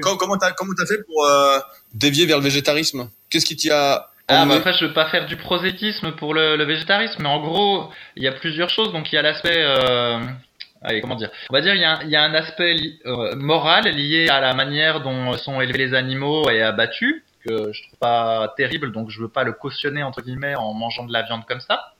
comment 0.00 0.38
t'as 0.38 0.52
comment 0.52 0.72
t'as 0.76 0.86
fait 0.86 1.02
pour 1.04 1.24
euh, 1.24 1.58
dévier 1.94 2.26
vers 2.26 2.38
le 2.38 2.44
végétarisme? 2.44 3.10
Qu'est-ce 3.30 3.46
qui 3.46 3.56
t'y 3.56 3.70
a 3.70 4.08
ah, 4.28 4.46
bah 4.46 4.54
après, 4.54 4.72
je 4.72 4.86
veux 4.86 4.94
pas 4.94 5.10
faire 5.10 5.26
du 5.26 5.36
prosétisme 5.36 6.12
pour 6.12 6.32
le, 6.32 6.56
le 6.56 6.64
végétarisme, 6.64 7.22
mais 7.22 7.28
en 7.28 7.40
gros, 7.40 7.90
il 8.16 8.22
y 8.22 8.28
a 8.28 8.32
plusieurs 8.32 8.70
choses. 8.70 8.92
Donc, 8.92 9.12
il 9.12 9.16
y 9.16 9.18
a 9.18 9.22
l'aspect, 9.22 9.58
euh... 9.58 10.20
allez, 10.84 11.00
comment 11.00 11.14
dire? 11.14 11.30
On 11.50 11.54
va 11.54 11.60
dire, 11.60 11.74
il 11.74 11.80
y 11.80 11.84
a, 11.84 12.02
y 12.04 12.16
a 12.16 12.22
un 12.22 12.34
aspect 12.34 12.76
euh, 13.06 13.34
moral 13.36 13.84
lié 13.84 14.28
à 14.28 14.40
la 14.40 14.54
manière 14.54 15.00
dont 15.00 15.36
sont 15.38 15.60
élevés 15.60 15.78
les 15.78 15.94
animaux 15.94 16.48
et 16.50 16.62
abattus 16.62 17.22
que 17.44 17.72
je 17.72 17.82
trouve 17.82 17.98
pas 17.98 18.54
terrible, 18.56 18.92
donc 18.92 19.10
je 19.10 19.20
veux 19.20 19.28
pas 19.28 19.42
le 19.42 19.52
cautionner 19.52 20.02
entre 20.02 20.22
guillemets 20.22 20.54
en 20.54 20.74
mangeant 20.74 21.04
de 21.04 21.12
la 21.12 21.22
viande 21.22 21.44
comme 21.46 21.60
ça. 21.60 21.92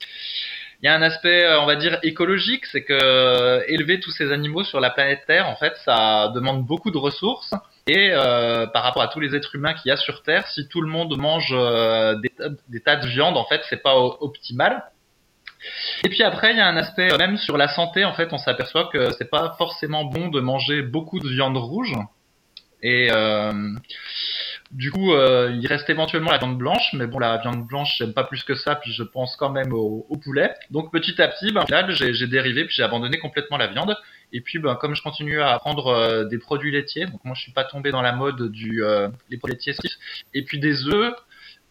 Il 0.83 0.87
y 0.87 0.89
a 0.89 0.97
un 0.97 1.03
aspect, 1.03 1.45
euh, 1.45 1.61
on 1.61 1.67
va 1.67 1.77
dire, 1.77 2.01
écologique, 2.03 2.67
c'est 2.67 2.83
que 2.83 2.93
euh, 2.93 3.63
élever 3.69 4.01
tous 4.01 4.11
ces 4.11 4.33
animaux 4.33 4.65
sur 4.65 4.81
la 4.81 4.91
planète 4.91 5.23
Terre, 5.29 5.49
en 5.49 5.55
fait, 5.55 5.75
ça 5.85 6.33
demande 6.35 6.67
beaucoup 6.67 6.91
de 6.91 6.99
ressources. 6.99 7.55
Et 7.87 8.11
euh, 8.11 8.67
par 8.67 8.83
rapport 8.83 9.03
à 9.03 9.09
tous 9.09 9.21
les 9.21 9.37
êtres 9.37 9.55
humains 9.55 9.75
qu'il 9.75 9.91
y 9.91 9.93
a 9.93 9.97
sur 9.97 10.25
Terre, 10.25 10.47
si 10.49 10.67
tout 10.67 10.81
le 10.81 10.89
monde 10.89 11.17
mange 11.17 11.51
des, 12.21 12.81
tas, 12.81 12.97
de 12.97 13.07
viande, 13.07 13.37
en 13.37 13.45
fait, 13.45 13.61
c'est 13.71 13.83
pas 13.83 13.97
optimal. 13.97 14.83
Et 16.05 16.09
puis 16.09 16.23
après, 16.23 16.53
il 16.53 16.59
y 16.59 16.61
a 16.61 16.67
un 16.67 16.77
aspect 16.77 17.17
même 17.19 17.37
sur 17.37 17.57
la 17.57 17.69
santé. 17.69 18.05
En 18.05 18.15
fait, 18.15 18.33
on 18.33 18.39
s'aperçoit 18.39 18.91
que 18.93 19.13
c'est 19.13 19.31
pas 19.31 19.55
forcément 19.59 20.05
bon 20.05 20.29
de 20.29 20.41
manger 20.41 20.83
beaucoup 20.83 21.21
de 21.21 21.29
viande 21.29 21.57
rouge. 21.57 21.95
Et 22.83 23.11
du 24.73 24.91
coup, 24.91 25.13
euh, 25.13 25.55
il 25.55 25.67
reste 25.67 25.91
éventuellement 25.91 26.31
la 26.31 26.39
viande 26.39 26.57
blanche, 26.57 26.95
mais 26.95 27.07
bon, 27.07 27.19
la 27.19 27.37
viande 27.37 27.67
blanche, 27.67 27.97
j'aime 27.99 28.15
pas 28.15 28.25
plus 28.25 28.43
que 28.43 28.55
ça, 28.55 28.75
puis 28.75 28.91
je 28.91 29.03
pense 29.03 29.37
quand 29.37 29.51
même 29.51 29.73
au, 29.75 30.07
poulet. 30.25 30.55
Donc 30.71 30.91
petit 30.91 31.21
à 31.21 31.29
petit, 31.29 31.53
ben, 31.53 31.65
là, 31.69 31.87
j'ai 31.91 32.27
dérivé, 32.27 32.65
puis 32.65 32.75
j'ai 32.75 32.83
abandonné 32.83 33.19
complètement 33.19 33.59
la 33.59 33.67
viande. 33.67 33.95
Et 34.33 34.41
puis, 34.41 34.59
ben, 34.59 34.75
comme 34.77 34.95
je 34.95 35.03
continue 35.03 35.43
à 35.43 35.59
prendre 35.59 35.89
euh, 35.89 36.25
des 36.25 36.39
produits 36.39 36.73
laitiers, 36.73 37.05
donc 37.05 37.23
moi, 37.25 37.35
je 37.37 37.43
suis 37.43 37.53
pas 37.53 37.65
tombé 37.65 37.91
dans 37.91 38.01
la 38.01 38.13
mode 38.13 38.51
du 38.51 38.83
euh, 38.83 39.09
les 39.29 39.37
produits 39.37 39.57
laitiers, 39.57 39.75
et 40.33 40.43
puis 40.43 40.59
des 40.59 40.87
œufs, 40.87 41.13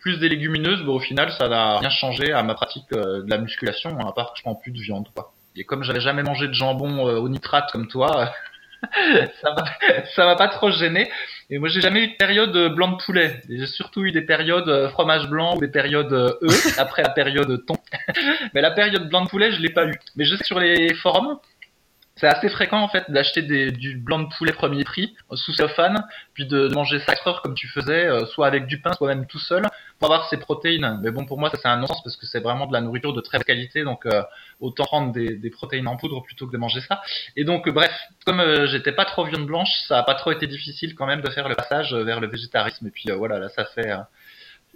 plus 0.01 0.19
des 0.19 0.29
légumineuses, 0.29 0.81
ben, 0.81 0.89
au 0.89 0.99
final, 0.99 1.31
ça 1.31 1.47
n'a 1.47 1.79
rien 1.79 1.89
changé 1.89 2.33
à 2.33 2.43
ma 2.43 2.53
pratique 2.53 2.89
de 2.91 3.29
la 3.29 3.37
musculation, 3.37 3.97
à 3.99 4.11
part 4.13 4.33
que 4.33 4.37
je 4.39 4.43
prends 4.43 4.55
plus 4.55 4.71
de 4.71 4.79
viande, 4.79 5.07
quoi. 5.13 5.33
Et 5.55 5.63
comme 5.63 5.83
j'avais 5.83 6.01
jamais 6.01 6.23
mangé 6.23 6.47
de 6.47 6.53
jambon 6.53 7.03
au 7.03 7.27
nitrate 7.27 7.71
comme 7.71 7.87
toi, 7.87 8.31
ça 9.41 9.53
m'a 9.53 9.63
ça 10.15 10.25
m'a 10.25 10.35
pas 10.35 10.47
trop 10.47 10.71
gêné. 10.71 11.09
Et 11.49 11.59
moi, 11.59 11.69
j'ai 11.69 11.81
jamais 11.81 12.03
eu 12.03 12.07
de 12.07 12.15
période 12.15 12.73
blanc 12.73 12.93
de 12.93 13.03
poulet. 13.03 13.41
J'ai 13.49 13.67
surtout 13.67 14.05
eu 14.05 14.11
des 14.11 14.21
périodes 14.21 14.69
euh, 14.69 14.89
fromage 14.89 15.27
blanc 15.27 15.57
ou 15.57 15.59
des 15.59 15.67
périodes 15.67 16.13
euh, 16.13 16.33
œufs 16.43 16.79
après 16.79 17.03
la 17.03 17.09
période 17.09 17.65
thon. 17.65 17.75
Mais 18.53 18.61
la 18.61 18.71
période 18.71 19.09
blanc 19.09 19.25
de 19.25 19.29
poulet, 19.29 19.51
je 19.51 19.61
l'ai 19.61 19.69
pas 19.69 19.85
eu. 19.85 19.93
Mais 20.15 20.25
je 20.25 20.35
sais 20.35 20.41
que 20.41 20.47
sur 20.47 20.59
les 20.59 20.93
forums, 20.95 21.39
c'est 22.21 22.27
assez 22.27 22.49
fréquent 22.49 22.79
en 22.79 22.87
fait 22.87 23.09
d'acheter 23.09 23.41
du 23.41 23.97
blanc 23.97 24.19
de 24.19 24.29
poulet 24.37 24.53
premier 24.53 24.83
prix 24.83 25.15
sous 25.33 25.53
cellophane, 25.53 26.05
puis 26.35 26.45
de, 26.45 26.67
manger 26.67 26.99
ça 26.99 27.13
heures 27.25 27.41
comme 27.41 27.55
tu 27.55 27.67
faisais, 27.67 28.05
euh, 28.05 28.25
soit 28.27 28.45
avec 28.45 28.67
du 28.67 28.79
pain, 28.79 28.93
soit 28.93 29.07
même 29.07 29.25
tout 29.25 29.39
seul, 29.39 29.63
pour 29.97 30.11
avoir 30.11 30.29
ses 30.29 30.37
protéines. 30.37 30.99
Mais 31.01 31.09
bon, 31.09 31.25
pour 31.25 31.39
moi, 31.39 31.49
ça 31.49 31.57
c'est 31.59 31.67
un 31.67 31.77
non-sens 31.77 32.03
parce 32.03 32.15
que 32.15 32.27
c'est 32.27 32.39
vraiment 32.39 32.67
de 32.67 32.73
la 32.73 32.81
nourriture 32.81 33.13
de 33.13 33.21
très 33.21 33.39
bonne 33.39 33.45
qualité, 33.45 33.83
donc 33.83 34.05
euh, 34.05 34.21
autant 34.59 34.83
prendre 34.85 35.11
des, 35.11 35.49
protéines 35.49 35.87
en 35.87 35.97
poudre 35.97 36.21
plutôt 36.21 36.45
que 36.45 36.51
de 36.51 36.57
manger 36.57 36.81
ça. 36.81 37.01
Et 37.35 37.43
donc, 37.43 37.67
euh, 37.67 37.71
bref, 37.71 37.91
comme 38.23 38.65
j'étais 38.67 38.91
pas 38.91 39.05
trop 39.05 39.25
viande 39.25 39.47
blanche, 39.47 39.71
ça 39.87 39.97
a 39.97 40.03
pas 40.03 40.13
trop 40.13 40.31
été 40.31 40.45
difficile 40.45 40.93
quand 40.93 41.07
même 41.07 41.21
de 41.21 41.29
faire 41.31 41.49
le 41.49 41.55
passage 41.55 41.93
vers 41.93 42.19
le 42.19 42.27
végétarisme. 42.27 42.85
Et 42.85 42.91
puis 42.91 43.09
voilà, 43.09 43.39
là, 43.39 43.49
ça 43.49 43.65
fait 43.65 43.91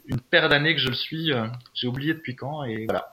une 0.07 0.19
paire 0.19 0.49
d'années 0.49 0.73
que 0.73 0.81
je 0.81 0.89
le 0.89 0.95
suis. 0.95 1.31
J'ai 1.75 1.87
oublié 1.87 2.15
depuis 2.15 2.35
quand, 2.35 2.63
et 2.63 2.85
voilà. 2.85 3.11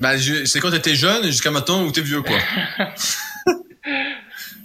Bah, 0.00 0.12
c'est 0.18 0.60
quand 0.60 0.70
t'étais 0.70 0.94
jeune 0.94 1.24
jusqu'à 1.26 1.50
maintenant 1.50 1.84
où 1.84 1.92
t'es 1.92 2.00
vieux, 2.00 2.22
quoi. 2.22 2.38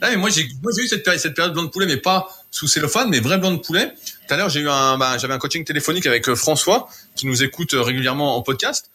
ah, 0.01 0.09
mais 0.09 0.15
moi, 0.15 0.29
j'ai, 0.29 0.47
moi, 0.63 0.71
j'ai 0.75 0.83
eu 0.83 0.87
cette 0.87 1.03
période, 1.03 1.21
cette 1.21 1.35
période 1.35 1.53
blanc 1.53 1.63
de 1.63 1.69
poulet, 1.69 1.85
mais 1.85 1.97
pas 1.97 2.29
sous 2.51 2.67
cellophane, 2.67 3.09
mais 3.09 3.19
vrai 3.19 3.37
blanc 3.37 3.51
de 3.51 3.57
poulet. 3.59 3.93
Tout 4.27 4.33
à 4.33 4.37
l'heure, 4.37 4.49
j'ai 4.49 4.61
eu 4.61 4.69
un, 4.69 4.97
bah, 4.97 5.17
j'avais 5.17 5.33
un 5.33 5.37
coaching 5.37 5.65
téléphonique 5.65 6.05
avec 6.05 6.29
euh, 6.29 6.35
François, 6.35 6.87
qui 7.15 7.27
nous 7.27 7.43
écoute 7.43 7.73
euh, 7.73 7.81
régulièrement 7.81 8.37
en 8.37 8.41
podcast. 8.41 8.91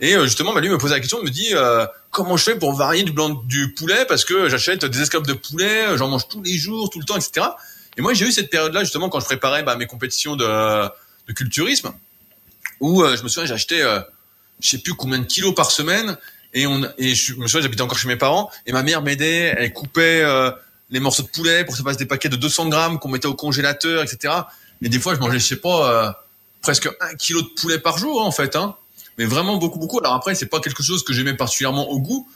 Et 0.00 0.16
euh, 0.16 0.24
justement, 0.24 0.52
bah, 0.52 0.60
lui 0.60 0.68
me 0.68 0.78
posait 0.78 0.94
la 0.94 1.00
question, 1.00 1.18
il 1.20 1.26
me 1.26 1.30
dit 1.30 1.54
comment 2.10 2.36
je 2.36 2.44
fais 2.44 2.58
pour 2.58 2.74
varier 2.74 3.04
du 3.04 3.12
blanc 3.12 3.30
du 3.30 3.72
poulet? 3.74 4.04
Parce 4.06 4.24
que 4.24 4.48
j'achète 4.48 4.84
des 4.84 5.00
escalopes 5.00 5.28
de 5.28 5.34
poulet, 5.34 5.96
j'en 5.96 6.08
mange 6.08 6.28
tous 6.28 6.42
les 6.42 6.58
jours, 6.58 6.90
tout 6.90 6.98
le 6.98 7.04
temps, 7.04 7.16
etc. 7.16 7.46
Et 7.96 8.02
moi, 8.02 8.14
j'ai 8.14 8.26
eu 8.26 8.32
cette 8.32 8.50
période-là 8.50 8.80
justement 8.80 9.08
quand 9.08 9.20
je 9.20 9.26
préparais 9.26 9.62
bah, 9.62 9.76
mes 9.76 9.86
compétitions 9.86 10.34
de, 10.34 10.88
de 11.28 11.32
culturisme, 11.32 11.92
où 12.80 13.02
euh, 13.02 13.16
je 13.16 13.22
me 13.22 13.28
souviens, 13.28 13.46
j'achetais, 13.46 13.82
euh, 13.82 14.00
je 14.60 14.68
sais 14.68 14.78
plus 14.78 14.94
combien 14.94 15.18
de 15.18 15.24
kilos 15.24 15.54
par 15.54 15.70
semaine, 15.70 16.16
et 16.52 16.66
on, 16.66 16.82
et 16.98 17.14
je 17.14 17.34
me 17.34 17.46
souviens, 17.46 17.62
j'habitais 17.62 17.82
encore 17.82 17.98
chez 17.98 18.08
mes 18.08 18.16
parents, 18.16 18.50
et 18.66 18.72
ma 18.72 18.82
mère 18.82 19.02
m'aidait, 19.02 19.54
elle 19.56 19.72
coupait 19.72 20.22
euh, 20.22 20.50
les 20.90 21.00
morceaux 21.00 21.22
de 21.22 21.28
poulet 21.28 21.64
pour 21.64 21.74
que 21.74 21.78
ça 21.78 21.84
passe 21.84 21.96
des 21.96 22.06
paquets 22.06 22.28
de 22.28 22.36
200 22.36 22.68
grammes 22.68 22.98
qu'on 22.98 23.08
mettait 23.08 23.26
au 23.26 23.34
congélateur, 23.34 24.02
etc. 24.02 24.34
Et 24.82 24.88
des 24.88 25.00
fois, 25.00 25.14
je 25.14 25.20
mangeais, 25.20 25.38
je 25.38 25.46
sais 25.46 25.56
pas, 25.56 25.90
euh, 25.90 26.12
presque 26.62 26.88
un 27.00 27.14
kilo 27.16 27.42
de 27.42 27.48
poulet 27.48 27.78
par 27.78 27.98
jour 27.98 28.22
en 28.22 28.30
fait, 28.30 28.56
hein. 28.56 28.76
Mais 29.18 29.26
vraiment 29.26 29.56
beaucoup, 29.58 29.78
beaucoup. 29.78 30.00
Alors 30.00 30.14
après, 30.14 30.34
c'est 30.34 30.46
pas 30.46 30.60
quelque 30.60 30.82
chose 30.82 31.04
que 31.04 31.12
j'aimais 31.12 31.34
particulièrement 31.34 31.88
au 31.88 32.00
goût, 32.00 32.28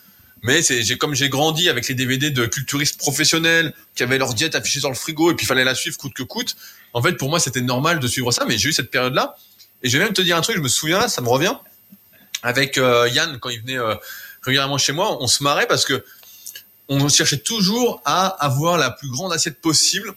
mais 0.43 0.63
c'est 0.63 0.83
j'ai 0.83 0.97
comme 0.97 1.15
j'ai 1.15 1.29
grandi 1.29 1.69
avec 1.69 1.89
les 1.89 1.95
DVD 1.95 2.31
de 2.31 2.47
culturistes 2.47 2.99
professionnels 2.99 3.75
qui 3.97 4.05
avaient 4.05 4.19
leur 4.19 4.35
diète 4.35 4.55
affichée 4.55 4.81
sur 4.81 4.89
le 4.89 4.95
frigo 4.95 5.33
et 5.33 5.35
puis 5.35 5.45
il 5.45 5.49
fallait 5.49 5.65
la 5.65 5.75
suivre 5.75 5.97
coûte 5.97 6.15
que 6.15 6.23
coûte. 6.23 6.57
En 6.93 7.03
fait, 7.03 7.15
pour 7.15 7.31
moi, 7.31 7.41
c'était 7.41 7.61
normal 7.61 7.99
de 7.99 8.07
suivre 8.07 8.31
ça, 8.31 8.45
mais 8.47 8.59
j'ai 8.59 8.69
eu 8.69 8.73
cette 8.73 8.91
période-là. 8.91 9.37
Et 9.83 9.89
je 9.89 9.99
vais 9.99 10.05
même 10.05 10.13
te 10.13 10.23
dire 10.23 10.37
un 10.37 10.41
truc, 10.41 10.57
je 10.57 10.63
me 10.63 10.69
souviens, 10.69 11.09
ça 11.09 11.21
me 11.21 11.29
revient, 11.29 11.55
avec 12.43 12.79
euh, 12.79 13.09
Yann 13.09 13.39
quand 13.39 13.49
il 13.49 13.61
venait 13.61 13.79
euh, 13.79 13.95
régulièrement 14.43 14.79
chez 14.79 14.93
moi, 14.93 15.23
on 15.23 15.27
se 15.27 15.43
marrait 15.43 15.67
parce 15.67 15.85
que 15.85 16.05
on 16.89 17.09
cherchait 17.09 17.39
toujours 17.39 18.01
à 18.05 18.27
avoir 18.27 18.79
la 18.79 18.91
plus 18.91 19.11
grande 19.11 19.33
assiette 19.33 19.61
possible, 19.61 20.15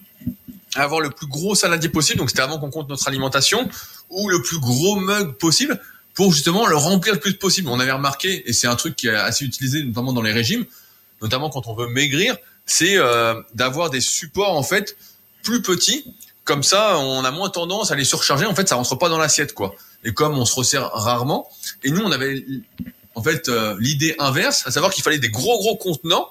à 0.76 0.84
avoir 0.84 1.02
le 1.02 1.10
plus 1.10 1.28
gros 1.28 1.54
saladier 1.54 1.90
possible. 1.90 2.20
Donc 2.20 2.30
c'était 2.30 2.42
avant 2.42 2.60
qu'on 2.60 2.70
compte 2.70 2.90
notre 2.90 3.08
alimentation 3.08 3.70
ou 4.10 4.30
le 4.30 4.42
plus 4.42 4.60
gros 4.60 4.96
mug 4.96 5.34
possible 5.34 5.80
pour 6.14 6.34
justement 6.34 6.68
le 6.68 6.76
remplir 6.76 7.14
le 7.14 7.20
plus 7.20 7.34
possible. 7.34 7.68
On 7.70 7.80
avait 7.80 7.92
remarqué, 7.92 8.48
et 8.50 8.54
c'est 8.54 8.68
un 8.68 8.76
truc 8.76 8.96
qui 8.96 9.08
est 9.08 9.16
assez 9.16 9.46
utilisé 9.46 9.84
notamment 9.84 10.14
dans 10.14 10.22
les 10.22 10.32
régimes, 10.32 10.66
notamment 11.22 11.50
quand 11.50 11.68
on 11.68 11.74
veut 11.74 11.88
maigrir, 11.88 12.38
c'est 12.66 12.98
euh, 12.98 13.36
d'avoir 13.54 13.90
des 13.90 14.02
supports 14.02 14.56
en 14.56 14.64
fait 14.64 14.98
plus 15.44 15.62
petits. 15.62 16.06
Comme 16.44 16.64
ça, 16.64 16.98
on 16.98 17.24
a 17.24 17.32
moins 17.32 17.50
tendance 17.50 17.92
à 17.92 17.96
les 17.96 18.04
surcharger. 18.04 18.46
En 18.46 18.56
fait, 18.56 18.68
ça 18.68 18.76
rentre 18.76 18.96
pas 18.96 19.10
dans 19.10 19.20
l'assiette, 19.20 19.54
quoi. 19.54 19.76
Et 20.04 20.14
comme 20.14 20.38
on 20.38 20.46
se 20.46 20.56
resserre 20.56 20.90
rarement, 20.94 21.50
et 21.84 21.92
nous, 21.92 22.02
on 22.02 22.12
avait 22.12 22.44
en 23.16 23.22
fait 23.22 23.50
euh, 23.50 23.76
l'idée 23.80 24.16
inverse, 24.20 24.66
à 24.66 24.72
savoir 24.72 24.92
qu'il 24.92 25.04
fallait 25.04 25.20
des 25.20 25.30
gros 25.30 25.58
gros 25.60 25.76
contenants 25.76 26.28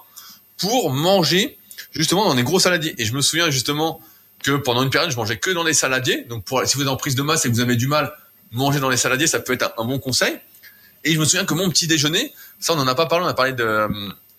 pour 0.58 0.90
manger 0.90 1.58
justement 1.92 2.24
dans 2.24 2.34
des 2.34 2.42
gros 2.42 2.60
saladiers. 2.60 2.94
Et 2.98 3.04
je 3.04 3.14
me 3.14 3.20
souviens 3.20 3.50
justement 3.50 4.00
que 4.42 4.52
pendant 4.52 4.82
une 4.82 4.90
période, 4.90 5.10
je 5.10 5.16
mangeais 5.16 5.38
que 5.38 5.50
dans 5.50 5.64
les 5.64 5.74
saladiers. 5.74 6.24
Donc, 6.24 6.44
si 6.64 6.76
vous 6.76 6.82
êtes 6.82 6.88
en 6.88 6.96
prise 6.96 7.14
de 7.14 7.22
masse 7.22 7.44
et 7.44 7.48
que 7.48 7.54
vous 7.54 7.60
avez 7.60 7.76
du 7.76 7.86
mal, 7.86 8.12
manger 8.50 8.80
dans 8.80 8.88
les 8.88 8.96
saladiers, 8.96 9.26
ça 9.26 9.40
peut 9.40 9.52
être 9.52 9.72
un, 9.78 9.84
bon 9.84 9.98
conseil. 9.98 10.38
Et 11.04 11.12
je 11.14 11.20
me 11.20 11.24
souviens 11.24 11.44
que 11.44 11.54
mon 11.54 11.70
petit 11.70 11.86
déjeuner, 11.86 12.32
ça 12.58 12.72
on 12.74 12.76
n'en 12.76 12.86
a 12.86 12.94
pas 12.94 13.06
parlé, 13.06 13.24
on 13.24 13.28
a 13.28 13.34
parlé 13.34 13.52
de 13.52 13.64
euh, 13.64 13.88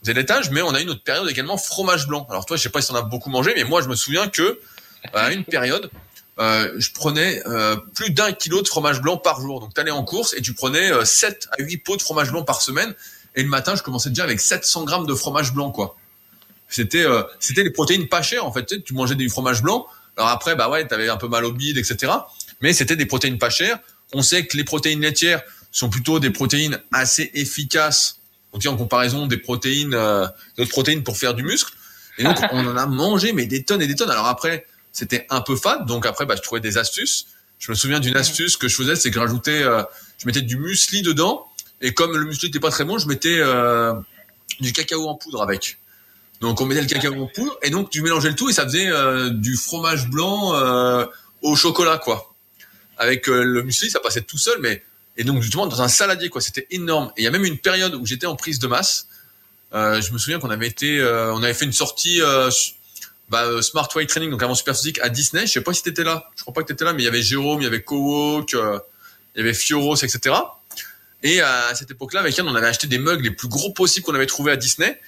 des 0.03 0.13
laitages, 0.13 0.51
mais 0.51 0.61
on 0.61 0.73
a 0.73 0.79
eu 0.79 0.83
une 0.83 0.89
autre 0.91 1.03
période 1.03 1.29
également 1.29 1.57
fromage 1.57 2.07
blanc. 2.07 2.27
Alors 2.29 2.45
toi, 2.45 2.57
je 2.57 2.61
sais 2.61 2.69
pas 2.69 2.81
si 2.81 2.91
on 2.91 2.95
a 2.95 3.01
beaucoup 3.01 3.29
mangé, 3.29 3.53
mais 3.55 3.63
moi 3.63 3.81
je 3.81 3.87
me 3.87 3.95
souviens 3.95 4.27
que 4.27 4.59
à 5.13 5.31
une 5.31 5.43
période, 5.43 5.89
euh, 6.39 6.73
je 6.77 6.91
prenais 6.91 7.41
euh, 7.45 7.75
plus 7.93 8.11
d'un 8.11 8.31
kilo 8.31 8.61
de 8.61 8.67
fromage 8.67 9.01
blanc 9.01 9.17
par 9.17 9.41
jour. 9.41 9.59
Donc 9.59 9.73
tu 9.73 9.81
allais 9.81 9.91
en 9.91 10.03
course 10.03 10.33
et 10.33 10.41
tu 10.41 10.53
prenais 10.53 10.91
euh, 10.91 11.05
7 11.05 11.49
à 11.51 11.61
8 11.61 11.77
pots 11.77 11.97
de 11.97 12.01
fromage 12.01 12.31
blanc 12.31 12.43
par 12.43 12.61
semaine. 12.61 12.95
Et 13.35 13.43
le 13.43 13.49
matin, 13.49 13.75
je 13.75 13.83
commençais 13.83 14.09
déjà 14.09 14.23
avec 14.23 14.41
700 14.41 14.83
grammes 14.85 15.05
de 15.05 15.13
fromage 15.13 15.53
blanc, 15.53 15.71
quoi. 15.71 15.95
C'était 16.67 17.03
euh, 17.03 17.23
c'était 17.39 17.63
les 17.63 17.69
protéines 17.69 18.07
pas 18.07 18.21
chères 18.21 18.45
en 18.45 18.51
fait. 18.51 18.65
Tu, 18.65 18.75
sais, 18.75 18.81
tu 18.81 18.93
mangeais 18.93 19.15
du 19.15 19.29
fromage 19.29 19.61
blanc. 19.61 19.87
Alors 20.17 20.29
après, 20.29 20.55
bah 20.55 20.69
ouais, 20.69 20.87
t'avais 20.87 21.09
un 21.09 21.17
peu 21.17 21.27
mal 21.27 21.45
au 21.45 21.51
bide, 21.51 21.77
etc. 21.77 22.13
Mais 22.61 22.73
c'était 22.73 22.95
des 22.95 23.05
protéines 23.05 23.37
pas 23.37 23.49
chères. 23.49 23.79
On 24.13 24.21
sait 24.21 24.45
que 24.45 24.57
les 24.57 24.63
protéines 24.63 25.01
laitières 25.01 25.41
sont 25.71 25.89
plutôt 25.89 26.19
des 26.19 26.29
protéines 26.29 26.79
assez 26.91 27.31
efficaces, 27.33 28.19
on 28.53 28.57
dit 28.57 28.67
en 28.67 28.75
comparaison 28.75 29.27
des 29.27 29.37
protéines, 29.37 29.93
euh, 29.93 30.27
d'autres 30.57 30.71
protéines 30.71 31.03
pour 31.03 31.17
faire 31.17 31.33
du 31.33 31.43
muscle. 31.43 31.73
Et 32.17 32.23
donc, 32.23 32.37
on 32.51 32.67
en 32.67 32.75
a 32.75 32.85
mangé, 32.85 33.31
mais 33.31 33.45
des 33.45 33.63
tonnes 33.63 33.81
et 33.81 33.87
des 33.87 33.95
tonnes. 33.95 34.11
Alors 34.11 34.27
après, 34.27 34.65
c'était 34.91 35.25
un 35.29 35.41
peu 35.41 35.55
fade, 35.55 35.85
donc 35.85 36.05
après, 36.05 36.25
bah, 36.25 36.35
je 36.35 36.41
trouvais 36.41 36.61
des 36.61 36.77
astuces. 36.77 37.27
Je 37.59 37.71
me 37.71 37.75
souviens 37.75 37.99
d'une 37.99 38.17
astuce 38.17 38.57
que 38.57 38.67
je 38.67 38.75
faisais, 38.75 38.95
c'est 38.95 39.09
que 39.09 39.15
je 39.15 39.19
rajoutais, 39.19 39.63
euh, 39.63 39.83
je 40.17 40.25
mettais 40.25 40.41
du 40.41 40.57
muesli 40.57 41.01
dedans, 41.01 41.45
et 41.81 41.93
comme 41.93 42.17
le 42.17 42.25
muesli 42.25 42.47
n'était 42.47 42.59
pas 42.59 42.71
très 42.71 42.85
bon, 42.85 42.97
je 42.97 43.07
mettais 43.07 43.37
euh, 43.39 43.93
du 44.59 44.73
cacao 44.73 45.07
en 45.07 45.15
poudre 45.15 45.41
avec. 45.41 45.77
Donc 46.41 46.59
on 46.59 46.65
mettait 46.65 46.81
le 46.81 46.87
cacao 46.87 47.13
en 47.13 47.27
poudre, 47.27 47.57
et 47.61 47.69
donc 47.69 47.89
tu 47.89 48.01
mélangeais 48.01 48.29
le 48.29 48.35
tout, 48.35 48.49
et 48.49 48.53
ça 48.53 48.63
faisait 48.63 48.87
euh, 48.87 49.29
du 49.29 49.55
fromage 49.55 50.09
blanc 50.09 50.55
euh, 50.55 51.05
au 51.41 51.55
chocolat, 51.55 51.97
quoi 51.97 52.31
avec 53.01 53.27
euh, 53.27 53.43
le 53.43 53.63
muesli, 53.63 53.89
ça 53.89 53.99
passait 53.99 54.21
tout 54.21 54.37
seul, 54.37 54.57
mais 54.61 54.83
et 55.17 55.23
donc 55.23 55.41
justement 55.41 55.65
dans 55.65 55.81
un 55.81 55.87
saladier 55.87 56.29
quoi, 56.29 56.39
c'était 56.39 56.67
énorme. 56.69 57.11
Et 57.17 57.21
il 57.21 57.23
y 57.25 57.27
a 57.27 57.31
même 57.31 57.43
une 57.43 57.57
période 57.57 57.95
où 57.95 58.05
j'étais 58.05 58.27
en 58.27 58.35
prise 58.35 58.59
de 58.59 58.67
masse. 58.67 59.07
Euh, 59.73 60.01
je 60.01 60.11
me 60.13 60.17
souviens 60.17 60.39
qu'on 60.39 60.51
avait 60.51 60.67
été, 60.67 60.99
euh, 60.99 61.33
on 61.33 61.41
avait 61.41 61.53
fait 61.53 61.65
une 61.65 61.73
sortie 61.73 62.21
euh, 62.21 62.49
bah, 63.31 63.45
euh, 63.45 63.61
Smart 63.61 63.87
Weight 63.95 64.09
Training, 64.09 64.29
donc 64.29 64.43
avant 64.43 64.55
Super 64.55 64.75
Physique 64.75 64.99
à 65.01 65.09
Disney. 65.09 65.47
Je 65.47 65.53
sais 65.53 65.61
pas 65.61 65.73
si 65.73 65.81
t'étais 65.81 66.03
là. 66.03 66.29
Je 66.35 66.41
crois 66.41 66.53
pas 66.53 66.61
que 66.61 66.67
t'étais 66.67 66.85
là, 66.85 66.93
mais 66.93 67.01
il 67.01 67.05
y 67.05 67.07
avait 67.07 67.21
Jérôme, 67.21 67.61
il 67.61 67.63
y 67.63 67.67
avait 67.67 67.81
Kowok, 67.81 68.53
euh, 68.53 68.77
il 69.35 69.39
y 69.39 69.41
avait 69.41 69.53
Fioros, 69.53 69.95
etc. 69.95 70.35
Et 71.23 71.41
à 71.41 71.73
cette 71.73 71.91
époque-là, 71.91 72.19
avec 72.19 72.35
Yann, 72.35 72.47
on 72.47 72.55
avait 72.55 72.67
acheté 72.67 72.87
des 72.87 72.97
mugs 72.97 73.21
les 73.21 73.31
plus 73.31 73.47
gros 73.47 73.71
possibles 73.71 74.05
qu'on 74.05 74.15
avait 74.15 74.25
trouvé 74.25 74.51
à 74.51 74.55
Disney 74.55 74.99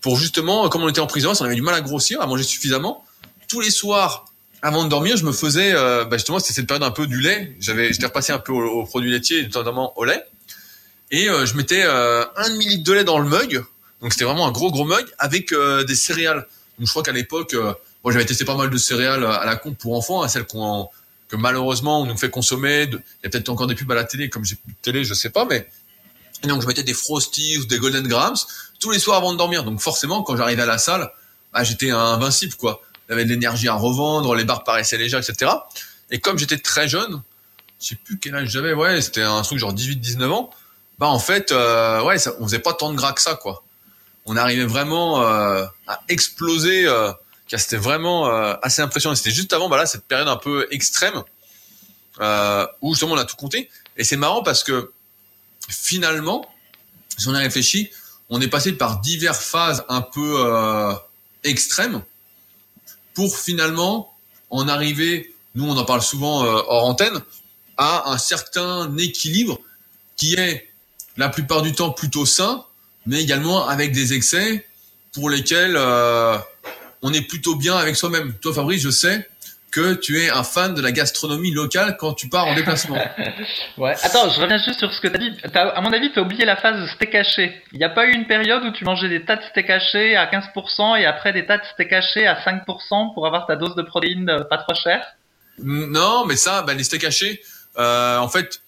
pour 0.00 0.16
justement, 0.16 0.68
comme 0.68 0.82
on 0.82 0.88
était 0.88 1.00
en 1.00 1.06
prison, 1.06 1.32
on 1.38 1.44
avait 1.44 1.54
du 1.54 1.62
mal 1.62 1.74
à 1.74 1.80
grossir, 1.80 2.20
à 2.20 2.26
manger 2.26 2.42
suffisamment. 2.42 3.04
Tous 3.48 3.60
les 3.60 3.70
soirs, 3.70 4.26
avant 4.62 4.84
de 4.84 4.88
dormir, 4.88 5.16
je 5.16 5.24
me 5.24 5.32
faisais, 5.32 5.72
euh, 5.72 6.04
bah 6.04 6.16
justement, 6.16 6.38
c'était 6.38 6.54
cette 6.54 6.66
période 6.66 6.82
un 6.82 6.90
peu 6.90 7.06
du 7.06 7.20
lait. 7.20 7.56
J'avais, 7.60 7.92
j'étais 7.92 8.06
repassé 8.06 8.32
un 8.32 8.38
peu 8.38 8.52
aux, 8.52 8.84
produits 8.84 9.10
laitiers, 9.10 9.48
notamment 9.54 9.98
au 9.98 10.04
lait. 10.04 10.24
Et 11.10 11.28
euh, 11.28 11.46
je 11.46 11.56
mettais 11.56 11.82
euh, 11.84 12.24
un 12.36 12.50
demi 12.50 12.66
litre 12.66 12.84
de 12.84 12.92
lait 12.92 13.04
dans 13.04 13.18
le 13.18 13.28
mug. 13.28 13.64
Donc 14.00 14.12
c'était 14.12 14.24
vraiment 14.24 14.46
un 14.46 14.52
gros 14.52 14.70
gros 14.70 14.84
mug 14.84 15.04
avec 15.18 15.52
euh, 15.52 15.84
des 15.84 15.94
céréales. 15.94 16.46
Je 16.80 16.90
crois 16.90 17.02
qu'à 17.02 17.12
l'époque, 17.12 17.54
euh, 17.54 17.74
moi 18.02 18.12
j'avais 18.12 18.24
testé 18.24 18.44
pas 18.44 18.56
mal 18.56 18.70
de 18.70 18.78
céréales 18.78 19.24
à 19.24 19.44
la 19.44 19.56
con 19.56 19.74
pour 19.74 19.96
enfants, 19.96 20.22
hein, 20.22 20.28
celles 20.28 20.46
qu'on 20.46 20.88
que 21.28 21.36
malheureusement 21.36 22.02
on 22.02 22.06
nous 22.06 22.16
fait 22.16 22.30
consommer. 22.30 22.88
Il 22.90 22.98
y 23.24 23.26
a 23.26 23.30
peut-être 23.30 23.48
encore 23.48 23.66
des 23.66 23.74
pubs 23.74 23.90
à 23.92 23.94
la 23.94 24.04
télé, 24.04 24.28
comme 24.28 24.44
j'ai 24.44 24.56
plus 24.56 24.72
de 24.72 24.78
télé, 24.82 25.04
je 25.04 25.14
sais 25.14 25.30
pas, 25.30 25.44
mais 25.44 25.68
et 26.42 26.46
donc 26.46 26.62
je 26.62 26.66
mettais 26.66 26.82
des 26.82 26.94
frosties 26.94 27.58
ou 27.58 27.66
des 27.66 27.78
golden 27.78 28.06
grams 28.06 28.36
tous 28.78 28.90
les 28.90 28.98
soirs 28.98 29.18
avant 29.18 29.32
de 29.32 29.38
dormir. 29.38 29.62
Donc 29.64 29.80
forcément, 29.80 30.22
quand 30.22 30.36
j'arrivais 30.36 30.62
à 30.62 30.66
la 30.66 30.78
salle, 30.78 31.10
bah, 31.52 31.62
j'étais 31.64 31.90
invincible 31.90 32.54
quoi. 32.54 32.82
J'avais 33.08 33.24
de 33.24 33.30
l'énergie 33.30 33.68
à 33.68 33.74
revendre, 33.74 34.34
les 34.34 34.44
barres 34.44 34.64
paraissaient 34.64 34.96
légères, 34.96 35.20
etc. 35.20 35.50
Et 36.10 36.18
comme 36.18 36.38
j'étais 36.38 36.58
très 36.58 36.88
jeune, 36.88 37.22
je 37.80 37.88
sais 37.88 37.94
plus 37.96 38.18
quel 38.18 38.34
âge 38.34 38.48
j'avais, 38.48 38.72
ouais, 38.72 39.00
c'était 39.00 39.22
un 39.22 39.42
truc 39.42 39.58
genre 39.58 39.74
18-19 39.74 40.30
ans. 40.30 40.50
Bah 40.98 41.08
en 41.08 41.18
fait, 41.18 41.50
euh, 41.50 42.02
ouais, 42.02 42.16
on 42.38 42.44
faisait 42.44 42.58
pas 42.58 42.72
tant 42.72 42.90
de 42.90 42.96
gras 42.96 43.12
que 43.12 43.20
ça 43.20 43.34
quoi. 43.34 43.62
On 44.30 44.36
arrivait 44.36 44.64
vraiment 44.64 45.22
euh, 45.22 45.66
à 45.88 46.00
exploser. 46.08 46.86
Euh, 46.86 47.10
car 47.48 47.58
c'était 47.58 47.78
vraiment 47.78 48.28
euh, 48.28 48.54
assez 48.62 48.80
impressionnant. 48.80 49.16
C'était 49.16 49.32
juste 49.32 49.52
avant, 49.52 49.68
bah 49.68 49.76
là, 49.76 49.86
cette 49.86 50.04
période 50.04 50.28
un 50.28 50.36
peu 50.36 50.68
extrême 50.70 51.24
euh, 52.20 52.64
où 52.80 52.94
justement 52.94 53.14
on 53.14 53.18
a 53.18 53.24
tout 53.24 53.34
compté. 53.34 53.68
Et 53.96 54.04
c'est 54.04 54.16
marrant 54.16 54.44
parce 54.44 54.62
que 54.62 54.92
finalement, 55.68 56.48
si 57.18 57.26
on 57.26 57.34
a 57.34 57.40
réfléchi, 57.40 57.90
on 58.28 58.40
est 58.40 58.46
passé 58.46 58.70
par 58.70 59.00
diverses 59.00 59.44
phases 59.44 59.84
un 59.88 60.00
peu 60.00 60.46
extrêmes 61.42 62.00
pour 63.14 63.36
finalement 63.36 64.16
en 64.50 64.68
arriver, 64.68 65.34
nous 65.56 65.68
on 65.68 65.76
en 65.76 65.84
parle 65.84 66.02
souvent 66.02 66.44
hors 66.44 66.84
antenne, 66.84 67.20
à 67.76 68.12
un 68.12 68.18
certain 68.18 68.96
équilibre 68.96 69.58
qui 70.16 70.34
est 70.34 70.70
la 71.16 71.28
plupart 71.28 71.62
du 71.62 71.72
temps 71.72 71.90
plutôt 71.90 72.26
sain, 72.26 72.64
mais 73.10 73.20
également 73.20 73.66
avec 73.68 73.90
des 73.90 74.14
excès 74.14 74.64
pour 75.12 75.28
lesquels 75.30 75.74
euh, 75.76 76.38
on 77.02 77.12
est 77.12 77.22
plutôt 77.22 77.56
bien 77.56 77.76
avec 77.76 77.96
soi-même. 77.96 78.34
Toi 78.40 78.54
Fabrice, 78.54 78.82
je 78.82 78.90
sais 78.90 79.28
que 79.72 79.94
tu 79.94 80.20
es 80.20 80.30
un 80.30 80.44
fan 80.44 80.74
de 80.74 80.80
la 80.80 80.92
gastronomie 80.92 81.50
locale 81.50 81.96
quand 81.98 82.12
tu 82.14 82.28
pars 82.28 82.46
en 82.46 82.54
déplacement. 82.54 82.96
Ouais. 83.78 83.94
Attends, 84.02 84.28
je 84.28 84.40
reviens 84.40 84.58
juste 84.58 84.78
sur 84.78 84.92
ce 84.92 85.00
que 85.00 85.08
t'as 85.08 85.18
dit. 85.18 85.32
T'as- 85.52 85.70
à 85.70 85.80
mon 85.80 85.92
avis, 85.92 86.12
t'as 86.12 86.20
oublié 86.20 86.44
la 86.44 86.56
phase 86.56 86.82
de 86.82 86.86
steak 86.88 87.14
haché. 87.14 87.62
Il 87.72 87.78
n'y 87.78 87.84
a 87.84 87.88
pas 87.88 88.04
eu 88.06 88.12
une 88.12 88.26
période 88.26 88.62
où 88.64 88.70
tu 88.72 88.84
mangeais 88.84 89.08
des 89.08 89.24
tas 89.24 89.36
de 89.36 89.42
steak 89.42 89.70
hachés 89.70 90.16
à 90.16 90.26
15% 90.26 91.00
et 91.00 91.06
après 91.06 91.32
des 91.32 91.46
tas 91.46 91.56
de 91.58 91.64
steak 91.72 91.92
hachés 91.92 92.26
à 92.26 92.34
5% 92.34 93.14
pour 93.14 93.26
avoir 93.26 93.46
ta 93.46 93.56
dose 93.56 93.74
de 93.74 93.82
protéines 93.82 94.28
euh, 94.28 94.44
pas 94.44 94.58
trop 94.58 94.74
chère? 94.74 95.02
Non, 95.58 96.26
mais 96.26 96.36
ça, 96.36 96.62
ben, 96.62 96.76
les 96.76 96.84
steaks 96.84 97.04
hachés, 97.04 97.40
euh, 97.78 98.18
en 98.18 98.28
fait, 98.28 98.60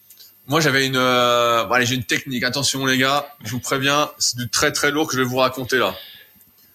moi 0.46 0.60
j'avais 0.60 0.86
une, 0.86 0.96
euh, 0.96 1.64
bon, 1.64 1.74
allez, 1.74 1.86
j'ai 1.86 1.94
une 1.94 2.04
technique. 2.04 2.44
Attention 2.44 2.84
les 2.86 2.98
gars, 2.98 3.26
je 3.44 3.50
vous 3.50 3.60
préviens, 3.60 4.10
c'est 4.18 4.36
du 4.36 4.48
très 4.48 4.72
très 4.72 4.90
lourd 4.90 5.06
que 5.06 5.14
je 5.14 5.18
vais 5.18 5.26
vous 5.26 5.36
raconter 5.36 5.78
là. 5.78 5.94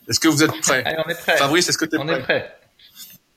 Est-ce 0.10 0.20
que 0.20 0.28
vous 0.28 0.44
êtes 0.44 0.62
prêts? 0.62 0.84
Allez, 0.86 0.98
on 1.06 1.10
est 1.10 1.16
prêt. 1.16 1.38
Fabrice, 1.38 1.68
est-ce 1.68 1.78
que 1.78 1.86
tu 1.86 1.96
es 1.96 2.00
on 2.00 2.06
prêt 2.06 2.20
est 2.20 2.24
prêt? 2.24 2.60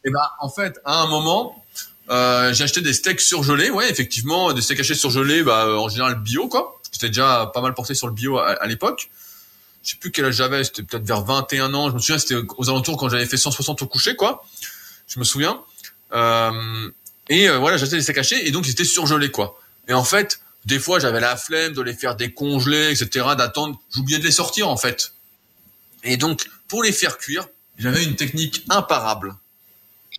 Et 0.04 0.10
ben, 0.10 0.20
en 0.40 0.48
fait, 0.48 0.80
à 0.84 1.02
un 1.02 1.08
moment, 1.08 1.64
euh, 2.10 2.52
j'ai 2.52 2.64
acheté 2.64 2.80
des 2.80 2.92
steaks 2.92 3.20
surgelés. 3.20 3.70
Ouais, 3.70 3.90
effectivement, 3.90 4.52
des 4.52 4.62
steaks 4.62 4.80
hachés 4.80 4.94
surgelés, 4.94 5.42
bah, 5.42 5.64
euh, 5.66 5.76
en 5.76 5.88
général 5.88 6.14
bio, 6.16 6.48
quoi. 6.48 6.80
J'étais 6.92 7.08
déjà 7.08 7.50
pas 7.52 7.60
mal 7.60 7.74
porté 7.74 7.94
sur 7.94 8.06
le 8.06 8.12
bio 8.12 8.38
à, 8.38 8.52
à 8.52 8.66
l'époque. 8.66 9.10
Je 9.82 9.90
sais 9.90 9.96
plus 9.96 10.10
quel 10.10 10.26
âge 10.26 10.34
j'avais, 10.34 10.62
c'était 10.64 10.82
peut-être 10.82 11.06
vers 11.06 11.22
21 11.22 11.72
ans. 11.74 11.88
Je 11.88 11.94
me 11.94 11.98
souviens, 11.98 12.18
c'était 12.18 12.36
aux 12.36 12.68
alentours 12.68 12.96
quand 12.96 13.08
j'avais 13.08 13.26
fait 13.26 13.36
160 13.36 13.82
au 13.82 13.86
coucher, 13.86 14.14
quoi. 14.14 14.44
Je 15.06 15.18
me 15.18 15.24
souviens. 15.24 15.60
Euh, 16.12 16.90
et 17.28 17.48
euh, 17.48 17.58
voilà, 17.58 17.76
j'achetais 17.76 17.96
des 17.96 18.02
steaks 18.02 18.18
hachés 18.18 18.46
et 18.46 18.50
donc 18.50 18.66
ils 18.66 18.72
étaient 18.72 18.84
surgelés, 18.84 19.30
quoi. 19.30 19.59
Et 19.90 19.92
en 19.92 20.04
fait, 20.04 20.40
des 20.66 20.78
fois, 20.78 21.00
j'avais 21.00 21.18
la 21.18 21.36
flemme 21.36 21.72
de 21.72 21.82
les 21.82 21.94
faire 21.94 22.14
décongeler, 22.14 22.92
etc., 22.92 23.26
d'attendre. 23.36 23.78
J'oubliais 23.92 24.20
de 24.20 24.24
les 24.24 24.30
sortir, 24.30 24.68
en 24.68 24.76
fait. 24.76 25.14
Et 26.04 26.16
donc, 26.16 26.48
pour 26.68 26.84
les 26.84 26.92
faire 26.92 27.18
cuire, 27.18 27.48
j'avais 27.76 28.04
une 28.04 28.14
technique 28.14 28.64
imparable. 28.70 29.34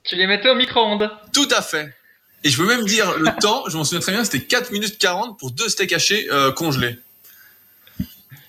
Tu 0.04 0.18
les 0.18 0.28
mettais 0.28 0.50
au 0.50 0.56
micro-ondes. 0.56 1.10
Tout 1.32 1.48
à 1.52 1.62
fait. 1.62 1.96
Et 2.44 2.50
je 2.50 2.58
peux 2.58 2.68
même 2.68 2.86
dire 2.86 3.18
le 3.18 3.32
temps, 3.42 3.64
je 3.70 3.78
m'en 3.78 3.86
souviens 3.86 4.02
très 4.02 4.12
bien, 4.12 4.26
c'était 4.26 4.44
4 4.44 4.72
minutes 4.72 4.98
40 4.98 5.40
pour 5.40 5.52
deux 5.52 5.70
steaks 5.70 5.94
hachés 5.94 6.28
euh, 6.32 6.52
congelés. 6.52 7.00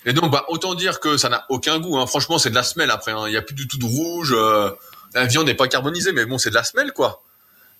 Et 0.05 0.11
donc, 0.11 0.29
bah, 0.29 0.43
autant 0.49 0.75
dire 0.75 0.99
que 0.99 1.15
ça 1.15 1.29
n'a 1.29 1.45
aucun 1.47 1.79
goût. 1.79 1.97
Hein. 1.97 2.05
Franchement, 2.05 2.37
c'est 2.37 2.49
de 2.49 2.55
la 2.55 2.63
semelle 2.63 2.91
après. 2.91 3.13
Hein. 3.13 3.27
Il 3.27 3.31
n'y 3.31 3.37
a 3.37 3.41
plus 3.41 3.55
du 3.55 3.69
tout 3.69 3.77
de 3.77 3.85
rouge. 3.85 4.33
Euh, 4.35 4.71
la 5.13 5.25
viande 5.25 5.45
n'est 5.45 5.53
pas 5.53 5.69
carbonisée, 5.69 6.11
mais 6.11 6.25
bon, 6.25 6.37
c'est 6.37 6.49
de 6.49 6.55
la 6.55 6.65
semelle, 6.65 6.91
quoi. 6.91 7.23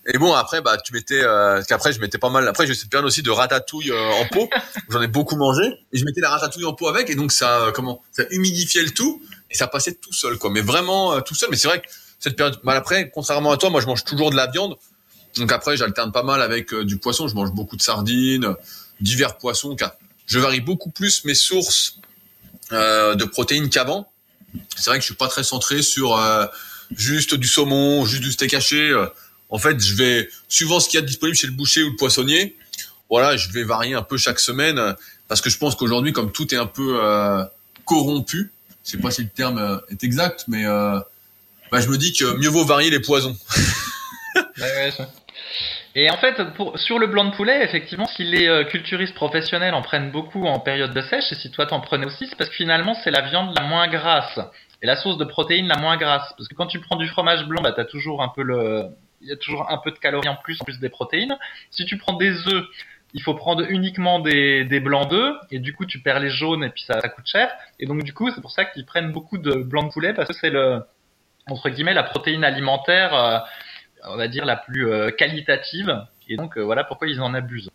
Et 0.05 0.17
bon, 0.17 0.33
après, 0.33 0.61
bah, 0.61 0.77
tu 0.77 0.91
mettais, 0.93 1.21
euh, 1.23 1.61
qu'après, 1.67 1.93
je 1.93 1.99
mettais 1.99 2.17
pas 2.17 2.29
mal. 2.29 2.45
Après, 2.47 2.67
j'ai 2.67 2.75
cette 2.75 2.89
période 2.89 3.05
aussi 3.05 3.21
de 3.23 3.31
ratatouille 3.31 3.91
euh, 3.91 4.11
en 4.11 4.25
pot. 4.25 4.49
J'en 4.89 5.01
ai 5.01 5.07
beaucoup 5.07 5.37
mangé. 5.37 5.63
Et 5.93 5.97
je 5.97 6.03
mettais 6.03 6.19
la 6.19 6.29
ratatouille 6.29 6.65
en 6.65 6.73
pot 6.73 6.89
avec. 6.89 7.09
Et 7.09 7.15
donc, 7.15 7.31
ça, 7.31 7.61
euh, 7.61 7.71
comment, 7.71 8.01
ça 8.11 8.23
humidifiait 8.29 8.83
le 8.83 8.91
tout. 8.91 9.21
Et 9.49 9.55
ça 9.55 9.67
passait 9.67 9.93
tout 9.93 10.11
seul, 10.11 10.37
quoi. 10.37 10.49
Mais 10.49 10.61
vraiment, 10.61 11.21
tout 11.21 11.35
seul. 11.35 11.49
Mais 11.49 11.57
c'est 11.57 11.69
vrai 11.69 11.79
que 11.79 11.87
cette 12.19 12.35
période, 12.35 12.59
bah, 12.63 12.73
après, 12.73 13.11
contrairement 13.11 13.51
à 13.51 13.57
toi, 13.57 13.69
moi, 13.69 13.79
je 13.79 13.87
mange 13.87 14.03
toujours 14.03 14.29
de 14.29 14.35
la 14.35 14.47
viande. 14.47 14.75
Donc 15.37 15.51
après, 15.51 15.77
j'alterne 15.77 16.11
pas 16.11 16.23
mal 16.23 16.41
avec 16.41 16.75
du 16.75 16.97
poisson. 16.97 17.29
Je 17.29 17.35
mange 17.35 17.51
beaucoup 17.51 17.77
de 17.77 17.81
sardines, 17.81 18.55
divers 18.99 19.37
poissons. 19.37 19.75
Car 19.75 19.93
je 20.25 20.37
varie 20.37 20.61
beaucoup 20.61 20.89
plus 20.89 21.23
mes 21.23 21.35
sources 21.35 21.99
de 22.71 23.23
protéines 23.25 23.69
qu'avant. 23.69 24.11
C'est 24.75 24.89
vrai 24.89 24.97
que 24.97 25.01
je 25.01 25.07
suis 25.07 25.15
pas 25.15 25.27
très 25.27 25.43
centré 25.43 25.81
sur 25.81 26.19
juste 26.91 27.33
du 27.33 27.47
saumon, 27.47 28.05
juste 28.05 28.21
du 28.21 28.31
steak 28.31 28.53
haché. 28.53 28.93
En 29.53 29.59
fait, 29.59 29.79
je 29.79 29.93
vais, 29.93 30.29
suivant 30.49 30.79
ce 30.79 30.89
qu'il 30.89 30.99
y 30.99 31.03
a 31.03 31.05
disponible 31.05 31.37
chez 31.37 31.45
le 31.45 31.53
boucher 31.53 31.83
ou 31.83 31.91
le 31.91 31.95
poissonnier, 31.95 32.55
voilà, 33.07 33.37
je 33.37 33.51
vais 33.51 33.63
varier 33.63 33.93
un 33.93 34.01
peu 34.01 34.17
chaque 34.17 34.39
semaine 34.39 34.95
parce 35.27 35.41
que 35.41 35.51
je 35.51 35.59
pense 35.59 35.75
qu'aujourd'hui, 35.75 36.11
comme 36.11 36.31
tout 36.31 36.51
est 36.55 36.57
un 36.57 36.65
peu 36.65 36.99
euh, 36.99 37.45
corrompu, 37.85 38.51
je 38.83 38.89
sais 38.89 38.97
pas 38.97 39.11
si 39.11 39.21
le 39.21 39.29
terme 39.29 39.59
euh, 39.59 39.77
est 39.91 40.03
exact, 40.03 40.45
mais 40.47 40.65
euh, 40.65 40.99
bah, 41.71 41.81
je 41.81 41.87
me 41.87 41.99
dis 41.99 42.13
que 42.13 42.35
mieux 42.39 42.49
vaut 42.49 42.65
varier 42.65 42.89
les 42.89 42.99
poisons. 42.99 43.37
Et 45.95 46.09
en 46.09 46.17
fait, 46.17 46.35
sur 46.77 46.97
le 46.97 47.05
blanc 47.05 47.25
de 47.25 47.35
poulet, 47.35 47.63
effectivement, 47.63 48.07
si 48.07 48.23
les 48.23 48.65
culturistes 48.71 49.13
professionnels 49.13 49.75
en 49.75 49.83
prennent 49.83 50.09
beaucoup 50.09 50.47
en 50.47 50.59
période 50.59 50.95
de 50.95 51.01
sèche, 51.03 51.31
et 51.31 51.35
si 51.35 51.51
toi 51.51 51.67
t'en 51.67 51.81
prenais 51.81 52.07
aussi, 52.07 52.25
c'est 52.27 52.35
parce 52.35 52.49
que 52.49 52.55
finalement 52.55 52.95
c'est 53.03 53.11
la 53.11 53.21
viande 53.21 53.55
la 53.55 53.65
moins 53.65 53.87
grasse 53.87 54.39
et 54.81 54.87
la 54.87 54.95
source 54.95 55.19
de 55.19 55.25
protéines 55.25 55.67
la 55.67 55.77
moins 55.77 55.97
grasse. 55.97 56.33
Parce 56.35 56.49
que 56.49 56.55
quand 56.55 56.65
tu 56.65 56.79
prends 56.79 56.95
du 56.95 57.07
fromage 57.07 57.45
blanc, 57.45 57.61
bah 57.61 57.73
t'as 57.75 57.85
toujours 57.85 58.23
un 58.23 58.29
peu 58.29 58.41
le, 58.41 58.87
il 59.23 59.29
y 59.29 59.31
a 59.31 59.37
toujours 59.37 59.69
un 59.71 59.77
peu 59.77 59.91
de 59.91 59.97
calories 59.97 60.27
en 60.27 60.35
plus, 60.35 60.61
en 60.61 60.65
plus 60.65 60.79
des 60.79 60.89
protéines. 60.89 61.37
Si 61.71 61.85
tu 61.85 61.97
prends 61.97 62.13
des 62.13 62.47
œufs, 62.47 62.65
il 63.13 63.21
faut 63.21 63.33
prendre 63.35 63.63
uniquement 63.69 64.19
des, 64.19 64.79
blancs 64.79 65.09
d'œufs, 65.09 65.35
et 65.51 65.59
du 65.59 65.73
coup 65.73 65.85
tu 65.85 65.99
perds 65.99 66.19
les 66.19 66.29
jaunes 66.29 66.63
et 66.63 66.69
puis 66.69 66.83
ça, 66.83 66.99
coûte 67.09 67.27
cher. 67.27 67.51
Et 67.79 67.85
donc 67.85 68.03
du 68.03 68.13
coup 68.13 68.31
c'est 68.31 68.41
pour 68.41 68.51
ça 68.51 68.65
qu'ils 68.65 68.85
prennent 68.85 69.11
beaucoup 69.11 69.37
de 69.37 69.53
blancs 69.55 69.87
de 69.87 69.93
poulet 69.93 70.13
parce 70.13 70.27
que 70.27 70.33
c'est 70.33 70.49
le 70.49 70.81
entre 71.49 71.69
guillemets 71.69 71.93
la 71.93 72.03
protéine 72.03 72.43
alimentaire, 72.43 73.13
euh, 73.13 73.39
on 74.05 74.15
va 74.15 74.27
dire 74.27 74.45
la 74.45 74.55
plus 74.55 74.87
euh, 74.89 75.11
qualitative. 75.11 76.05
Et 76.27 76.37
donc 76.37 76.57
euh, 76.57 76.61
voilà 76.61 76.83
pourquoi 76.83 77.07
ils 77.07 77.21
en 77.21 77.33
abusent. 77.33 77.69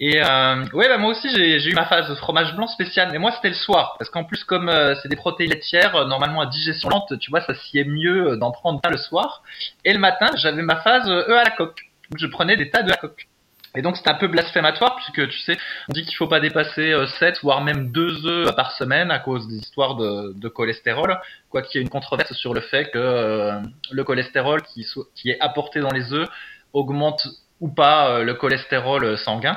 Et 0.00 0.22
euh, 0.22 0.64
ouais, 0.74 0.88
bah 0.88 0.98
moi 0.98 1.10
aussi 1.10 1.28
j'ai 1.34 1.70
eu 1.70 1.74
ma 1.74 1.84
phase 1.84 2.14
fromage 2.18 2.54
blanc 2.54 2.68
spécial, 2.68 3.08
mais 3.10 3.18
moi 3.18 3.32
c'était 3.32 3.48
le 3.48 3.54
soir, 3.54 3.96
parce 3.98 4.10
qu'en 4.10 4.22
plus 4.22 4.44
comme 4.44 4.68
euh, 4.68 4.94
c'est 5.02 5.08
des 5.08 5.16
protéines 5.16 5.50
laitières, 5.50 5.96
euh, 5.96 6.04
normalement 6.04 6.40
à 6.40 6.46
digestion 6.46 6.88
lente, 6.88 7.18
tu 7.18 7.30
vois, 7.30 7.40
ça 7.40 7.54
s'y 7.54 7.78
est 7.78 7.84
mieux 7.84 8.36
d'en 8.36 8.52
prendre 8.52 8.80
un 8.84 8.90
le 8.90 8.96
soir. 8.96 9.42
Et 9.84 9.92
le 9.92 9.98
matin, 9.98 10.28
j'avais 10.36 10.62
ma 10.62 10.76
phase 10.76 11.08
œufs 11.08 11.28
à 11.28 11.42
la 11.42 11.50
coque, 11.50 11.80
où 12.12 12.18
je 12.18 12.26
prenais 12.26 12.56
des 12.56 12.70
tas 12.70 12.82
de 12.82 12.90
la 12.90 12.96
coque. 12.96 13.26
Et 13.74 13.82
donc 13.82 13.96
c'est 13.96 14.08
un 14.08 14.14
peu 14.14 14.28
blasphématoire, 14.28 14.96
puisque 14.96 15.28
tu 15.30 15.38
sais, 15.40 15.58
on 15.88 15.92
dit 15.92 16.04
qu'il 16.04 16.14
faut 16.14 16.28
pas 16.28 16.40
dépasser 16.40 16.94
7 17.18 17.40
voire 17.42 17.60
même 17.62 17.90
2 17.90 18.26
œufs 18.26 18.54
par 18.54 18.72
semaine 18.72 19.10
à 19.10 19.18
cause 19.18 19.48
des 19.48 19.56
histoires 19.56 19.96
de, 19.96 20.32
de 20.36 20.48
cholestérol, 20.48 21.20
quoi 21.50 21.62
qu'il 21.62 21.78
y 21.78 21.82
ait 21.82 21.84
une 21.84 21.90
controverse 21.90 22.32
sur 22.34 22.54
le 22.54 22.60
fait 22.60 22.90
que 22.92 23.60
le 23.90 24.04
cholestérol 24.04 24.62
qui 24.62 25.30
est 25.30 25.40
apporté 25.40 25.80
dans 25.80 25.90
les 25.90 26.12
œufs 26.12 26.28
augmente 26.72 27.26
ou 27.60 27.68
pas 27.68 28.22
le 28.22 28.34
cholestérol 28.34 29.18
sanguin. 29.18 29.56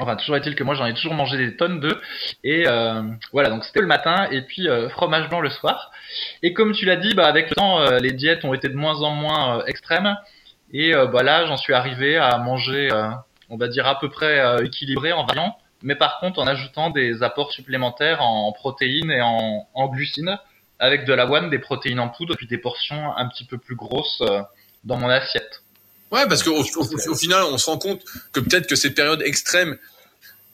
Enfin, 0.00 0.16
toujours 0.16 0.36
est-il 0.36 0.54
que 0.54 0.64
moi 0.64 0.74
j'en 0.74 0.86
ai 0.86 0.94
toujours 0.94 1.12
mangé 1.12 1.36
des 1.36 1.56
tonnes 1.56 1.78
d'œufs. 1.78 2.00
Et 2.42 2.66
euh, 2.66 3.02
voilà, 3.32 3.50
donc 3.50 3.64
c'était 3.64 3.82
le 3.82 3.86
matin 3.86 4.28
et 4.30 4.40
puis 4.40 4.66
euh, 4.66 4.88
fromage 4.88 5.28
blanc 5.28 5.40
le 5.40 5.50
soir. 5.50 5.92
Et 6.42 6.54
comme 6.54 6.72
tu 6.72 6.86
l'as 6.86 6.96
dit, 6.96 7.12
bah, 7.14 7.26
avec 7.26 7.50
le 7.50 7.54
temps, 7.54 7.80
euh, 7.80 7.98
les 7.98 8.12
diètes 8.12 8.44
ont 8.46 8.54
été 8.54 8.68
de 8.70 8.76
moins 8.76 9.02
en 9.02 9.10
moins 9.10 9.64
extrêmes. 9.66 10.16
Et 10.72 10.92
bah, 10.92 11.24
là, 11.24 11.46
j'en 11.46 11.56
suis 11.56 11.74
arrivé 11.74 12.16
à 12.16 12.38
manger, 12.38 12.90
on 13.48 13.56
va 13.56 13.66
dire 13.66 13.88
à 13.88 13.98
peu 13.98 14.08
près 14.08 14.64
équilibré 14.64 15.12
en 15.12 15.26
variant, 15.26 15.58
mais 15.82 15.96
par 15.96 16.20
contre 16.20 16.38
en 16.38 16.46
ajoutant 16.46 16.90
des 16.90 17.24
apports 17.24 17.50
supplémentaires 17.50 18.22
en 18.22 18.52
protéines 18.52 19.10
et 19.10 19.20
en, 19.20 19.66
en 19.74 19.88
glucides, 19.88 20.38
avec 20.78 21.06
de 21.06 21.12
l'avoine, 21.12 21.50
des 21.50 21.58
protéines 21.58 21.98
en 21.98 22.08
poudre, 22.08 22.36
puis 22.36 22.46
des 22.46 22.58
portions 22.58 23.16
un 23.16 23.26
petit 23.26 23.44
peu 23.44 23.58
plus 23.58 23.74
grosses 23.74 24.22
dans 24.84 24.96
mon 24.96 25.08
assiette. 25.08 25.64
Ouais, 26.10 26.26
parce 26.26 26.42
qu'au 26.42 26.58
au, 26.58 27.14
final, 27.14 27.44
on 27.44 27.58
se 27.58 27.66
rend 27.66 27.78
compte 27.78 28.02
que 28.32 28.40
peut-être 28.40 28.66
que 28.66 28.76
ces 28.76 28.90
périodes 28.90 29.22
extrêmes 29.22 29.78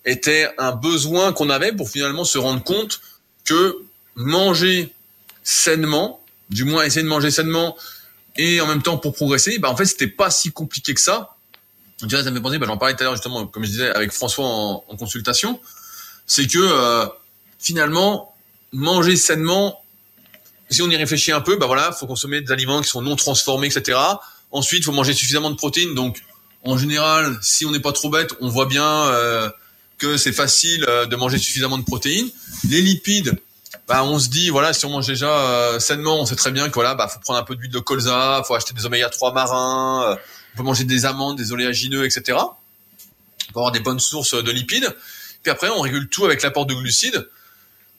étaient 0.04 0.48
un 0.58 0.72
besoin 0.72 1.32
qu'on 1.32 1.50
avait 1.50 1.72
pour 1.72 1.88
finalement 1.88 2.24
se 2.24 2.38
rendre 2.38 2.62
compte 2.62 3.00
que 3.44 3.78
manger 4.14 4.92
sainement, 5.42 6.22
du 6.50 6.64
moins 6.64 6.84
essayer 6.84 7.02
de 7.02 7.08
manger 7.08 7.30
sainement 7.30 7.76
et 8.36 8.60
en 8.60 8.66
même 8.66 8.82
temps 8.82 8.98
pour 8.98 9.14
progresser, 9.14 9.58
bah 9.58 9.70
en 9.70 9.76
fait 9.76 9.86
c'était 9.86 10.06
pas 10.06 10.30
si 10.30 10.52
compliqué 10.52 10.92
que 10.92 11.00
ça. 11.00 11.36
Vois, 12.02 12.22
ça 12.22 12.30
me 12.30 12.36
fait 12.36 12.42
penser, 12.42 12.58
bah, 12.58 12.66
j'en 12.66 12.76
parlais 12.76 12.94
tout 12.94 13.02
à 13.02 13.04
l'heure 13.04 13.14
justement, 13.14 13.46
comme 13.46 13.64
je 13.64 13.70
disais 13.70 13.88
avec 13.88 14.12
François 14.12 14.44
en, 14.44 14.84
en 14.86 14.96
consultation, 14.96 15.58
c'est 16.26 16.46
que 16.46 16.58
euh, 16.58 17.06
finalement 17.58 18.34
manger 18.72 19.16
sainement, 19.16 19.82
si 20.68 20.82
on 20.82 20.90
y 20.90 20.96
réfléchit 20.96 21.32
un 21.32 21.40
peu, 21.40 21.56
bah 21.56 21.66
voilà, 21.66 21.92
faut 21.92 22.06
consommer 22.06 22.42
des 22.42 22.52
aliments 22.52 22.82
qui 22.82 22.88
sont 22.88 23.00
non 23.00 23.16
transformés, 23.16 23.68
etc. 23.68 23.98
Ensuite, 24.52 24.80
il 24.80 24.84
faut 24.84 24.92
manger 24.92 25.12
suffisamment 25.12 25.50
de 25.50 25.56
protéines. 25.56 25.94
Donc, 25.94 26.22
en 26.64 26.78
général, 26.78 27.38
si 27.42 27.64
on 27.64 27.70
n'est 27.70 27.80
pas 27.80 27.92
trop 27.92 28.10
bête, 28.10 28.30
on 28.40 28.48
voit 28.48 28.66
bien 28.66 29.04
euh, 29.06 29.50
que 29.98 30.16
c'est 30.16 30.32
facile 30.32 30.84
euh, 30.88 31.06
de 31.06 31.16
manger 31.16 31.38
suffisamment 31.38 31.78
de 31.78 31.84
protéines. 31.84 32.28
Les 32.68 32.80
lipides, 32.80 33.38
bah, 33.88 34.04
on 34.04 34.18
se 34.18 34.28
dit, 34.28 34.50
voilà, 34.50 34.72
si 34.72 34.84
on 34.84 34.90
mange 34.90 35.06
déjà 35.06 35.30
euh, 35.30 35.78
sainement, 35.78 36.20
on 36.20 36.26
sait 36.26 36.36
très 36.36 36.50
bien 36.50 36.68
que 36.68 36.74
voilà, 36.74 36.94
bah, 36.94 37.08
faut 37.08 37.20
prendre 37.20 37.38
un 37.38 37.44
peu 37.44 37.56
d'huile 37.56 37.70
de 37.70 37.78
colza, 37.78 38.42
faut 38.46 38.54
acheter 38.54 38.74
des 38.74 38.86
oméga 38.86 39.08
3 39.08 39.32
marins, 39.32 40.16
on 40.54 40.56
peut 40.56 40.62
manger 40.64 40.84
des 40.84 41.06
amandes, 41.06 41.36
des 41.36 41.52
oléagineux, 41.52 42.04
etc. 42.04 42.38
On 43.54 43.60
avoir 43.60 43.72
des 43.72 43.80
bonnes 43.80 44.00
sources 44.00 44.34
de 44.34 44.50
lipides. 44.50 44.94
Puis 45.42 45.50
après, 45.52 45.68
on 45.68 45.80
régule 45.80 46.08
tout 46.08 46.24
avec 46.24 46.42
l'apport 46.42 46.66
de 46.66 46.74
glucides. 46.74 47.28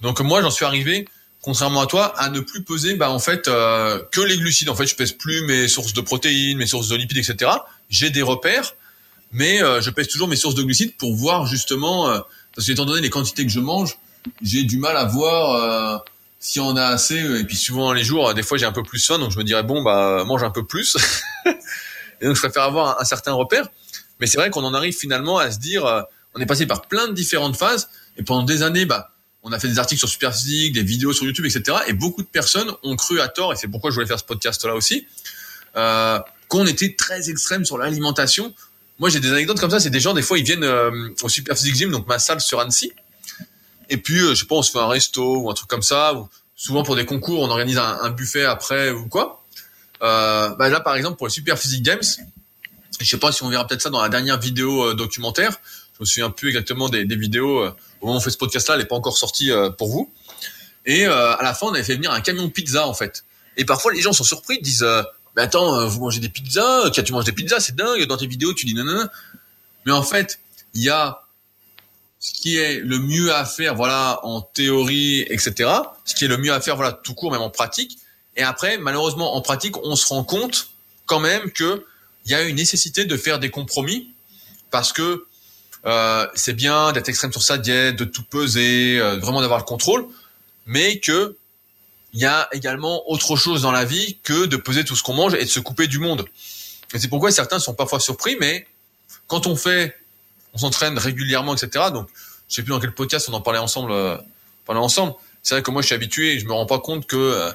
Donc 0.01 0.19
moi, 0.19 0.41
j'en 0.41 0.51
suis 0.51 0.65
arrivé 0.65 1.07
contrairement 1.47 1.79
à 1.79 1.85
toi, 1.85 2.13
à 2.19 2.29
ne 2.29 2.41
plus 2.41 2.61
peser 2.61 2.95
bah, 2.95 3.09
en 3.09 3.19
fait 3.19 3.47
euh, 3.47 4.03
que 4.11 4.19
les 4.19 4.37
glucides. 4.37 4.67
En 4.67 4.75
fait, 4.75 4.85
je 4.85 4.95
pèse 4.95 5.13
plus 5.13 5.43
mes 5.45 5.69
sources 5.69 5.93
de 5.93 6.01
protéines, 6.01 6.57
mes 6.57 6.65
sources 6.65 6.89
de 6.89 6.97
lipides, 6.97 7.19
etc. 7.19 7.49
J'ai 7.89 8.09
des 8.09 8.21
repères, 8.21 8.75
mais 9.31 9.63
euh, 9.63 9.79
je 9.79 9.89
pèse 9.89 10.09
toujours 10.09 10.27
mes 10.27 10.35
sources 10.35 10.55
de 10.55 10.63
glucides 10.63 10.97
pour 10.97 11.15
voir 11.15 11.45
justement, 11.45 12.09
euh, 12.09 12.19
parce 12.53 12.67
que 12.67 12.73
étant 12.73 12.83
donné 12.83 12.99
les 12.99 13.09
quantités 13.09 13.45
que 13.45 13.51
je 13.51 13.61
mange, 13.61 13.97
j'ai 14.41 14.63
du 14.63 14.77
mal 14.77 14.97
à 14.97 15.05
voir 15.05 16.03
si 16.37 16.59
on 16.59 16.75
a 16.75 16.83
assez. 16.83 17.15
Et 17.15 17.45
puis 17.45 17.55
souvent 17.55 17.93
les 17.93 18.03
jours, 18.03 18.33
des 18.33 18.43
fois 18.43 18.57
j'ai 18.57 18.65
un 18.65 18.73
peu 18.73 18.83
plus 18.83 19.05
faim, 19.05 19.17
donc 19.17 19.31
je 19.31 19.37
me 19.37 19.45
dirais 19.45 19.63
bon 19.63 19.81
bah 19.81 20.25
mange 20.27 20.43
un 20.43 20.51
peu 20.51 20.65
plus. 20.65 20.97
et 21.45 22.25
donc 22.25 22.35
je 22.35 22.41
préfère 22.41 22.63
avoir 22.63 22.99
un, 22.99 23.01
un 23.03 23.05
certain 23.05 23.31
repère. 23.31 23.69
Mais 24.19 24.27
c'est 24.27 24.37
vrai 24.37 24.49
qu'on 24.49 24.65
en 24.65 24.73
arrive 24.73 24.97
finalement 24.97 25.37
à 25.37 25.49
se 25.49 25.59
dire, 25.59 25.85
on 26.35 26.41
est 26.41 26.45
passé 26.45 26.65
par 26.65 26.81
plein 26.81 27.07
de 27.07 27.13
différentes 27.13 27.55
phases, 27.55 27.87
et 28.17 28.23
pendant 28.23 28.43
des 28.43 28.63
années, 28.63 28.85
bah 28.85 29.13
on 29.47 29.53
a 29.53 29.59
fait 29.59 29.69
des 29.69 29.79
articles 29.79 29.99
sur 29.99 30.09
Superphysique, 30.09 30.73
des 30.73 30.83
vidéos 30.83 31.13
sur 31.13 31.25
YouTube, 31.25 31.45
etc. 31.45 31.77
Et 31.87 31.93
beaucoup 31.93 32.21
de 32.21 32.27
personnes 32.27 32.71
ont 32.83 32.95
cru 32.97 33.21
à 33.21 33.29
tort, 33.29 33.53
et 33.53 33.55
c'est 33.55 33.69
pourquoi 33.69 33.91
je 33.91 33.95
voulais 33.95 34.07
faire 34.07 34.19
ce 34.19 34.25
podcast-là 34.25 34.75
aussi, 34.75 35.07
euh, 35.77 36.19
qu'on 36.49 36.65
était 36.65 36.95
très 36.95 37.29
extrême 37.29 37.63
sur 37.63 37.77
l'alimentation. 37.77 38.53
Moi, 38.99 39.09
j'ai 39.09 39.19
des 39.19 39.31
anecdotes 39.31 39.59
comme 39.59 39.71
ça. 39.71 39.79
C'est 39.79 39.89
des 39.89 39.99
gens, 39.99 40.13
des 40.13 40.21
fois, 40.21 40.37
ils 40.37 40.43
viennent 40.43 40.63
euh, 40.63 41.09
au 41.21 41.29
Superphysique 41.29 41.75
Gym, 41.75 41.91
donc 41.91 42.07
ma 42.07 42.19
salle 42.19 42.41
sur 42.41 42.59
Annecy. 42.59 42.91
Et 43.89 43.97
puis, 43.97 44.19
euh, 44.19 44.33
je 44.33 44.41
sais 44.41 44.45
pas, 44.45 44.55
on 44.55 44.61
se 44.61 44.71
fait 44.71 44.79
un 44.79 44.87
resto 44.87 45.37
ou 45.37 45.49
un 45.49 45.53
truc 45.53 45.69
comme 45.69 45.81
ça. 45.81 46.13
Ou 46.13 46.27
souvent, 46.55 46.83
pour 46.83 46.95
des 46.95 47.05
concours, 47.05 47.41
on 47.41 47.49
organise 47.49 47.77
un, 47.77 48.09
buffet 48.09 48.43
après 48.43 48.89
ou 48.89 49.07
quoi. 49.07 49.45
Euh, 50.01 50.49
bah 50.55 50.69
là, 50.69 50.81
par 50.81 50.95
exemple, 50.95 51.17
pour 51.17 51.27
le 51.27 51.31
Superphysique 51.31 51.83
Games, 51.83 52.03
je 52.99 53.05
sais 53.05 53.17
pas 53.17 53.31
si 53.31 53.43
on 53.43 53.49
verra 53.49 53.65
peut-être 53.65 53.81
ça 53.81 53.89
dans 53.89 54.01
la 54.01 54.09
dernière 54.09 54.39
vidéo 54.39 54.93
documentaire. 54.93 55.57
Je 55.93 55.99
me 56.01 56.05
souviens 56.05 56.29
plus 56.29 56.49
exactement 56.49 56.89
des 56.89 57.05
vidéos 57.15 57.71
au 58.01 58.05
moment 58.05 58.17
où 58.17 58.19
on 58.19 58.21
fait 58.21 58.31
ce 58.31 58.37
podcast-là, 58.37 58.75
elle 58.75 58.81
n'est 58.81 58.87
pas 58.87 58.95
encore 58.95 59.17
sortie 59.17 59.51
euh, 59.51 59.69
pour 59.69 59.87
vous. 59.87 60.11
Et 60.85 61.05
euh, 61.05 61.35
à 61.35 61.43
la 61.43 61.53
fin, 61.53 61.67
on 61.67 61.73
avait 61.73 61.83
fait 61.83 61.95
venir 61.95 62.11
un 62.11 62.21
camion 62.21 62.49
pizza 62.49 62.87
en 62.87 62.93
fait. 62.93 63.25
Et 63.57 63.65
parfois, 63.65 63.93
les 63.93 64.01
gens 64.01 64.13
sont 64.13 64.23
surpris, 64.23 64.59
disent 64.61 64.83
euh, 64.83 65.01
"Mais 65.35 65.41
attends, 65.43 65.85
vous 65.87 65.99
mangez 65.99 66.19
des 66.19 66.29
pizzas? 66.29 66.89
Tu 66.91 67.11
manges 67.11 67.25
des 67.25 67.31
pizzas, 67.31 67.59
c'est 67.59 67.75
dingue. 67.75 68.05
Dans 68.05 68.17
tes 68.17 68.27
vidéos, 68.27 68.53
tu 68.53 68.65
dis 68.65 68.73
non, 68.73 68.83
non, 68.83 68.93
non. 68.93 69.07
Mais 69.85 69.91
en 69.91 70.03
fait, 70.03 70.39
il 70.73 70.83
y 70.83 70.89
a 70.89 71.21
ce 72.19 72.33
qui 72.33 72.57
est 72.57 72.79
le 72.79 72.99
mieux 72.99 73.33
à 73.33 73.45
faire, 73.45 73.75
voilà, 73.75 74.19
en 74.23 74.41
théorie, 74.41 75.21
etc. 75.29 75.69
Ce 76.05 76.15
qui 76.15 76.25
est 76.25 76.27
le 76.27 76.37
mieux 76.37 76.51
à 76.51 76.61
faire, 76.61 76.75
voilà, 76.75 76.91
tout 76.91 77.13
court, 77.13 77.31
même 77.31 77.41
en 77.41 77.49
pratique. 77.49 77.97
Et 78.35 78.43
après, 78.43 78.77
malheureusement, 78.77 79.35
en 79.35 79.41
pratique, 79.41 79.77
on 79.83 79.95
se 79.95 80.07
rend 80.07 80.23
compte 80.23 80.69
quand 81.05 81.19
même 81.19 81.51
que 81.51 81.85
il 82.25 82.31
y 82.31 82.35
a 82.35 82.43
une 82.43 82.57
nécessité 82.57 83.05
de 83.05 83.17
faire 83.17 83.39
des 83.39 83.49
compromis 83.49 84.13
parce 84.69 84.91
que 84.91 85.25
euh, 85.85 86.27
c'est 86.35 86.53
bien 86.53 86.91
d'être 86.91 87.09
extrême 87.09 87.31
sur 87.31 87.41
sa 87.41 87.57
diète, 87.57 87.95
de 87.95 88.05
tout 88.05 88.23
peser, 88.23 88.99
euh, 88.99 89.17
vraiment 89.17 89.41
d'avoir 89.41 89.59
le 89.59 89.65
contrôle, 89.65 90.05
mais 90.65 90.99
que 90.99 91.37
il 92.13 92.21
y 92.21 92.25
a 92.25 92.47
également 92.51 93.09
autre 93.09 93.35
chose 93.35 93.61
dans 93.61 93.71
la 93.71 93.85
vie 93.85 94.17
que 94.23 94.45
de 94.45 94.57
peser 94.57 94.83
tout 94.83 94.95
ce 94.95 95.03
qu'on 95.03 95.13
mange 95.13 95.33
et 95.35 95.43
de 95.43 95.49
se 95.49 95.59
couper 95.59 95.87
du 95.87 95.99
monde. 95.99 96.25
Et 96.93 96.99
c'est 96.99 97.09
pourquoi 97.09 97.31
certains 97.31 97.59
sont 97.59 97.73
parfois 97.73 97.99
surpris, 97.99 98.37
mais 98.39 98.65
quand 99.27 99.45
on 99.45 99.55
fait, 99.55 99.95
on 100.53 100.57
s'entraîne 100.57 100.97
régulièrement, 100.97 101.53
etc. 101.55 101.85
Donc, 101.93 102.07
je 102.47 102.55
sais 102.55 102.63
plus 102.63 102.71
dans 102.71 102.79
quel 102.79 102.93
podcast 102.93 103.29
on 103.29 103.33
en 103.33 103.41
parlait 103.41 103.59
ensemble, 103.59 103.91
euh, 103.91 104.17
parlait 104.65 104.81
ensemble. 104.81 105.13
C'est 105.43 105.55
vrai 105.55 105.61
que 105.61 105.71
moi, 105.71 105.81
je 105.81 105.87
suis 105.87 105.95
habitué 105.95 106.33
et 106.33 106.39
je 106.39 106.45
me 106.45 106.53
rends 106.53 106.65
pas 106.65 106.79
compte 106.79 107.05
que 107.05 107.17
euh, 107.17 107.51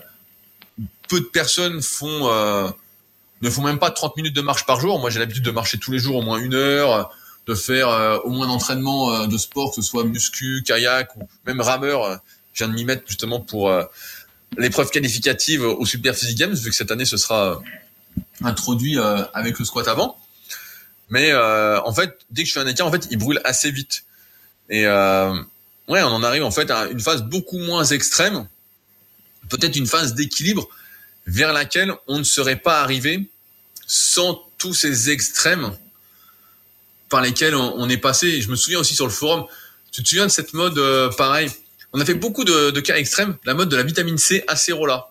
peu 1.09 1.21
de 1.21 1.25
personnes 1.25 1.83
font, 1.83 2.29
euh, 2.29 2.69
ne 3.41 3.51
font 3.51 3.63
même 3.63 3.79
pas 3.79 3.91
30 3.91 4.17
minutes 4.17 4.37
de 4.37 4.43
marche 4.43 4.67
par 4.67 4.81
jour. 4.81 4.99
Moi, 5.01 5.11
j'ai 5.11 5.19
l'habitude 5.19 5.45
de 5.45 5.51
marcher 5.51 5.79
tous 5.79 5.93
les 5.93 5.99
jours 5.99 6.17
au 6.17 6.23
moins 6.23 6.39
une 6.39 6.55
heure, 6.55 7.11
de 7.47 7.55
faire 7.55 7.89
euh, 7.89 8.19
au 8.19 8.31
moins 8.31 8.47
d'entraînement 8.47 9.13
euh, 9.13 9.27
de 9.27 9.37
sport, 9.37 9.71
que 9.71 9.77
ce 9.77 9.83
soit 9.83 10.05
muscu, 10.05 10.63
kayak 10.65 11.17
ou 11.17 11.29
même 11.47 11.61
rameur. 11.61 12.21
je 12.53 12.65
viens 12.65 12.69
de 12.69 12.75
m'y 12.75 12.85
mettre 12.85 13.03
justement 13.07 13.41
pour 13.41 13.73
l'épreuve 14.59 14.91
qualificative 14.91 15.63
au 15.63 15.87
Super 15.87 16.15
Physique 16.15 16.39
Games, 16.39 16.55
vu 16.55 16.71
que 16.71 16.77
cette 16.77 16.91
année 16.91 17.07
ce 17.07 17.17
sera 17.17 17.63
introduit 18.43 18.99
avec 19.33 19.59
le 19.59 19.65
squat 19.65 19.89
avant. 19.89 20.19
Mais 21.09 21.33
en 21.35 21.93
fait, 21.95 22.19
dès 22.31 22.43
que 22.43 22.49
je 22.49 22.53
fais 22.55 22.61
un 22.61 22.67
écart, 22.67 22.87
en 22.87 22.93
fait, 22.93 23.09
il 23.11 23.17
brûle 23.17 23.41
assez 23.45 23.71
vite. 23.71 24.05
Et 24.73 24.87
euh, 24.87 25.35
ouais, 25.89 26.03
on 26.03 26.07
en 26.07 26.23
arrive 26.23 26.45
en 26.45 26.51
fait 26.51 26.71
à 26.71 26.87
une 26.87 27.01
phase 27.01 27.23
beaucoup 27.23 27.59
moins 27.59 27.85
extrême, 27.85 28.47
peut-être 29.49 29.77
une 29.77 29.87
phase 29.87 30.15
d'équilibre 30.15 30.69
vers 31.27 31.53
laquelle 31.53 31.93
on 32.07 32.19
ne 32.19 32.25
serait 32.25 32.57
pas 32.57 32.81
arrivé 32.81 33.29
sans 33.87 34.43
tous 34.57 34.73
ces 34.75 35.11
extrêmes 35.11 35.77
par 37.13 37.21
lesquels 37.21 37.55
on, 37.55 37.89
est 37.91 37.99
passé. 37.99 38.41
je 38.41 38.51
me 38.51 38.57
souviens 38.57 38.81
aussi 38.81 38.95
sur 38.95 39.05
le 39.05 39.13
forum, 39.13 39.45
tu 39.93 40.03
te 40.03 40.09
souviens 40.09 40.25
de 40.25 40.31
cette 40.31 40.55
mode 40.55 40.79
euh, 40.79 41.11
pareil? 41.11 41.49
On 41.93 42.01
a 42.01 42.07
fait 42.07 42.15
beaucoup 42.15 42.43
de, 42.43 42.81
cas 42.81 42.97
extrêmes, 42.97 43.37
la 43.45 43.53
mode 43.53 43.69
de 43.69 43.77
la 43.77 43.83
vitamine 43.83 44.17
C 44.17 44.43
acérola. 44.49 45.09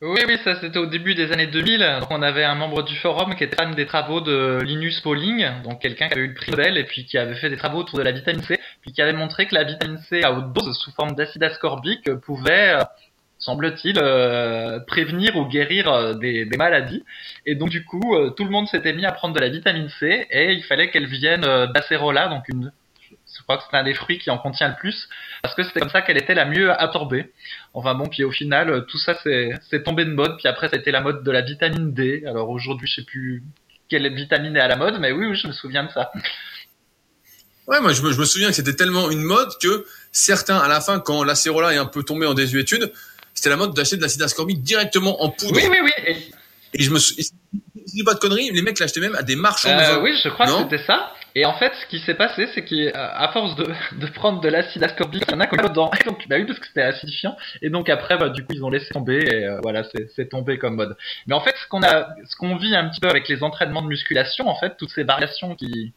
Oui, 0.00 0.20
oui, 0.26 0.38
ça 0.44 0.58
c'était 0.60 0.78
au 0.78 0.86
début 0.86 1.14
des 1.14 1.30
années 1.30 1.48
2000. 1.48 1.98
Donc, 2.00 2.10
on 2.10 2.22
avait 2.22 2.44
un 2.44 2.54
membre 2.54 2.82
du 2.84 2.96
forum 2.96 3.34
qui 3.36 3.44
était 3.44 3.56
fan 3.56 3.74
des 3.74 3.84
travaux 3.84 4.22
de 4.22 4.60
Linus 4.62 5.00
Pauling, 5.00 5.44
donc 5.62 5.82
quelqu'un 5.82 6.08
qui 6.08 6.14
avait 6.14 6.22
eu 6.22 6.28
le 6.28 6.34
prix 6.34 6.52
Nobel 6.52 6.78
et 6.78 6.84
puis 6.84 7.04
qui 7.04 7.18
avait 7.18 7.34
fait 7.34 7.50
des 7.50 7.58
travaux 7.58 7.80
autour 7.80 7.98
de 7.98 8.04
la 8.04 8.12
vitamine 8.12 8.42
C, 8.42 8.58
puis 8.80 8.92
qui 8.92 9.02
avait 9.02 9.12
montré 9.12 9.46
que 9.46 9.54
la 9.54 9.64
vitamine 9.64 9.98
C 10.08 10.22
à 10.22 10.32
haute 10.32 10.54
dose 10.54 10.78
sous 10.78 10.92
forme 10.92 11.14
d'acide 11.16 11.42
ascorbique 11.42 12.10
pouvait, 12.22 12.76
euh, 12.78 12.84
semble-t-il, 13.38 13.98
euh, 13.98 14.80
prévenir 14.80 15.36
ou 15.36 15.46
guérir 15.46 15.88
euh, 15.88 16.14
des, 16.14 16.44
des, 16.44 16.56
maladies. 16.56 17.04
Et 17.46 17.54
donc 17.54 17.70
du 17.70 17.84
coup, 17.84 18.16
tout 18.36 18.44
le 18.44 18.50
monde 18.50 18.68
s'était 18.68 18.92
mis 18.92 19.06
à 19.06 19.12
prendre 19.12 19.34
de 19.34 19.40
la 19.40 19.48
vitamine 19.48 19.88
C 20.00 20.26
et 20.30 20.52
il 20.52 20.64
fallait 20.64 20.90
qu'elle 20.90 21.06
vienne 21.06 21.42
d'acérola, 21.72 22.28
donc 22.28 22.48
une 22.48 22.72
je 23.36 23.42
crois 23.42 23.58
que 23.58 23.64
c'est 23.70 23.76
un 23.76 23.84
des 23.84 23.94
fruits 23.94 24.18
qui 24.18 24.30
en 24.30 24.38
contient 24.38 24.68
le 24.68 24.74
plus, 24.76 25.08
parce 25.42 25.54
que 25.54 25.62
c'était 25.62 25.80
comme 25.80 25.90
ça 25.90 26.02
qu'elle 26.02 26.16
était 26.16 26.34
la 26.34 26.44
mieux 26.44 26.70
absorbée. 26.70 27.32
Enfin 27.74 27.94
bon, 27.94 28.06
puis 28.06 28.24
au 28.24 28.30
final, 28.30 28.70
euh, 28.70 28.80
tout 28.82 28.98
ça 28.98 29.14
c'est 29.22 29.82
tombé 29.82 30.04
de 30.04 30.12
mode, 30.12 30.36
puis 30.36 30.48
après 30.48 30.68
été 30.72 30.90
la 30.90 31.00
mode 31.00 31.22
de 31.22 31.30
la 31.30 31.42
vitamine 31.42 31.92
D. 31.92 32.24
Alors 32.26 32.50
aujourd'hui, 32.50 32.88
je 32.88 32.96
sais 32.96 33.04
plus 33.04 33.42
quelle 33.88 34.12
vitamine 34.14 34.56
est 34.56 34.60
à 34.60 34.68
la 34.68 34.76
mode, 34.76 34.98
mais 35.00 35.12
oui, 35.12 35.26
oui, 35.26 35.36
je 35.36 35.46
me 35.46 35.52
souviens 35.52 35.84
de 35.84 35.90
ça. 35.90 36.10
Ouais, 37.66 37.80
moi 37.80 37.92
je 37.92 38.02
me, 38.02 38.12
je 38.12 38.18
me 38.18 38.24
souviens 38.24 38.48
que 38.48 38.54
c'était 38.54 38.74
tellement 38.74 39.10
une 39.10 39.22
mode 39.22 39.50
que 39.60 39.86
certains, 40.10 40.56
à 40.56 40.68
la 40.68 40.80
fin, 40.80 41.00
quand 41.00 41.22
l'acérola 41.22 41.74
est 41.74 41.78
un 41.78 41.86
peu 41.86 42.02
tombé 42.02 42.26
en 42.26 42.34
désuétude, 42.34 42.92
c'était 43.38 43.50
la 43.50 43.56
mode 43.56 43.72
d'acheter 43.72 43.96
de 43.96 44.02
l'acide 44.02 44.22
ascorbique 44.22 44.62
directement 44.62 45.22
en 45.22 45.30
poudre. 45.30 45.54
Oui, 45.54 45.62
oui, 45.70 45.78
oui. 45.84 46.30
Et, 46.74 46.82
je 46.82 46.90
me 46.90 46.98
suis, 46.98 47.22
je 47.22 47.92
dis 47.94 48.04
pas 48.04 48.14
de 48.14 48.18
conneries, 48.18 48.50
les 48.50 48.62
mecs 48.62 48.78
l'achetaient 48.78 49.00
même 49.00 49.14
à 49.14 49.22
des 49.22 49.36
marchands 49.36 49.70
euh, 49.70 50.00
Oui, 50.00 50.12
je 50.22 50.28
crois 50.28 50.46
que 50.46 50.52
c'était 50.64 50.84
ça. 50.84 51.12
Et 51.34 51.46
en 51.46 51.54
fait, 51.54 51.72
ce 51.80 51.86
qui 51.86 52.00
s'est 52.00 52.14
passé, 52.14 52.48
c'est 52.52 52.64
qu'à 52.64 53.30
force 53.32 53.54
de, 53.54 53.66
de, 54.00 54.06
prendre 54.08 54.40
de 54.40 54.48
l'acide 54.48 54.82
ascorbique, 54.82 55.24
il 55.28 55.32
y 55.32 55.34
en 55.34 55.40
a 55.40 55.46
qui 55.46 55.56
dedans. 55.56 55.90
Et 56.00 56.04
donc, 56.04 56.26
bah 56.28 56.36
oui, 56.36 56.46
parce 56.46 56.58
que 56.58 56.66
c'était 56.66 56.82
acidifiant. 56.82 57.36
Et 57.62 57.70
donc 57.70 57.88
après, 57.88 58.18
bah, 58.18 58.28
du 58.28 58.44
coup, 58.44 58.54
ils 58.54 58.64
ont 58.64 58.70
laissé 58.70 58.88
tomber. 58.92 59.18
Et 59.18 59.46
euh, 59.46 59.60
voilà, 59.62 59.84
c'est 60.16 60.28
tombé 60.28 60.58
comme 60.58 60.74
mode. 60.74 60.96
Mais 61.26 61.34
en 61.34 61.40
fait, 61.40 61.54
ce 61.62 61.68
qu'on 61.68 61.82
a, 61.82 62.08
ce 62.28 62.34
qu'on 62.36 62.56
vit 62.56 62.74
un 62.74 62.88
petit 62.88 63.00
peu 63.00 63.08
avec 63.08 63.28
les 63.28 63.42
entraînements 63.44 63.82
de 63.82 63.88
musculation, 63.88 64.48
en 64.48 64.58
fait, 64.58 64.76
toutes 64.76 64.90
ces 64.90 65.04
variations 65.04 65.54
qui 65.54 65.92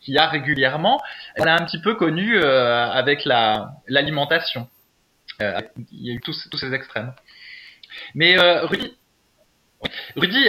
qu'il 0.00 0.14
y 0.14 0.18
a 0.18 0.26
régulièrement, 0.26 1.02
on 1.38 1.44
a 1.44 1.52
un 1.52 1.64
petit 1.64 1.80
peu 1.80 1.94
connu 1.94 2.36
euh, 2.36 2.86
avec 2.90 3.24
la 3.24 3.72
l'alimentation. 3.88 4.68
Euh, 5.42 5.60
il 5.92 6.06
y 6.06 6.10
a 6.10 6.14
eu 6.14 6.20
tous, 6.20 6.48
tous 6.50 6.58
ces 6.58 6.72
extrêmes. 6.72 7.12
Mais 8.14 8.38
euh, 8.38 8.64
Rudy, 8.66 8.96
Rudy, 10.16 10.48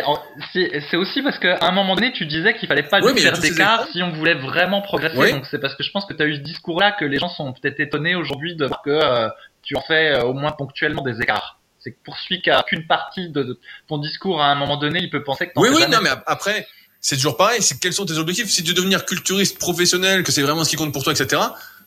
c'est 0.54 0.98
aussi 0.98 1.22
parce 1.22 1.40
qu'à 1.40 1.58
un 1.62 1.72
moment 1.72 1.96
donné, 1.96 2.12
tu 2.12 2.26
disais 2.26 2.56
qu'il 2.56 2.68
fallait 2.68 2.84
pas 2.84 3.02
faire 3.02 3.40
d'écart 3.40 3.88
si 3.92 4.04
on 4.04 4.12
voulait 4.12 4.36
vraiment 4.36 4.82
progresser. 4.82 5.32
Donc 5.32 5.46
c'est 5.50 5.60
parce 5.60 5.76
que 5.76 5.84
je 5.84 5.92
pense 5.92 6.06
que 6.06 6.14
tu 6.14 6.22
as 6.22 6.26
eu 6.26 6.36
ce 6.36 6.42
discours-là 6.42 6.92
que 6.92 7.06
les 7.06 7.18
gens 7.18 7.30
sont 7.30 7.54
peut-être 7.54 7.80
étonnés 7.80 8.16
aujourd'hui 8.16 8.56
de 8.56 8.66
voir 8.66 8.82
que 8.84 8.92
euh, 8.92 9.30
tu 9.64 9.76
en 9.76 9.82
fais 9.82 10.12
euh, 10.12 10.24
au 10.24 10.34
moins 10.34 10.52
ponctuellement 10.52 11.02
des 11.02 11.20
écarts. 11.22 11.60
C'est 11.80 11.92
que 11.92 11.98
pour 12.04 12.18
celui 12.18 12.42
qui 12.42 12.50
a 12.50 12.64
qu'une 12.64 12.88
partie 12.88 13.30
de, 13.30 13.60
ton 13.88 13.98
discours 13.98 14.42
à 14.42 14.48
un 14.48 14.56
moment 14.56 14.78
donné, 14.78 15.00
il 15.02 15.10
peut 15.10 15.24
penser 15.24 15.48
que 15.48 15.52
Oui, 15.56 15.70
oui, 15.74 15.84
non, 15.90 16.00
mais 16.02 16.12
après, 16.28 16.68
c'est 17.02 17.16
toujours 17.16 17.36
pareil. 17.36 17.62
C'est 17.62 17.80
quels 17.80 17.94
sont 17.94 18.06
tes 18.06 18.18
objectifs? 18.18 18.50
Si 18.50 18.64
tu 18.64 18.70
veux 18.70 18.76
devenir 18.76 19.06
culturiste 19.06 19.58
professionnel, 19.58 20.24
que 20.24 20.32
c'est 20.32 20.44
vraiment 20.44 20.64
ce 20.64 20.70
qui 20.70 20.76
compte 20.76 20.94
pour 20.94 21.04
toi, 21.04 21.12
etc. 21.12 21.42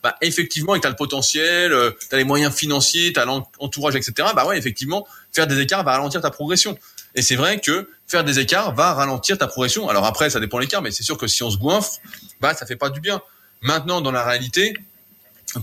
Bah, 0.06 0.14
effectivement, 0.20 0.76
et 0.76 0.80
tu 0.80 0.86
as 0.86 0.90
le 0.90 0.94
potentiel, 0.94 1.72
euh, 1.72 1.90
tu 1.98 2.14
as 2.14 2.18
les 2.18 2.22
moyens 2.22 2.54
financiers, 2.54 3.12
tu 3.12 3.18
as 3.18 3.24
l'entourage, 3.24 3.96
etc. 3.96 4.28
Bah 4.36 4.46
ouais, 4.46 4.56
effectivement, 4.56 5.04
faire 5.32 5.48
des 5.48 5.58
écarts 5.58 5.82
va 5.82 5.96
ralentir 5.96 6.20
ta 6.20 6.30
progression. 6.30 6.78
Et 7.16 7.22
c'est 7.22 7.34
vrai 7.34 7.58
que 7.60 7.90
faire 8.06 8.22
des 8.22 8.38
écarts 8.38 8.72
va 8.72 8.94
ralentir 8.94 9.36
ta 9.36 9.48
progression. 9.48 9.88
Alors 9.88 10.04
après, 10.04 10.30
ça 10.30 10.38
dépend 10.38 10.60
l'écart, 10.60 10.80
mais 10.80 10.92
c'est 10.92 11.02
sûr 11.02 11.18
que 11.18 11.26
si 11.26 11.42
on 11.42 11.50
se 11.50 11.56
goinfre, 11.56 11.98
bah 12.40 12.54
ça 12.54 12.66
fait 12.66 12.76
pas 12.76 12.88
du 12.88 13.00
bien. 13.00 13.20
Maintenant, 13.62 14.00
dans 14.00 14.12
la 14.12 14.24
réalité, 14.24 14.76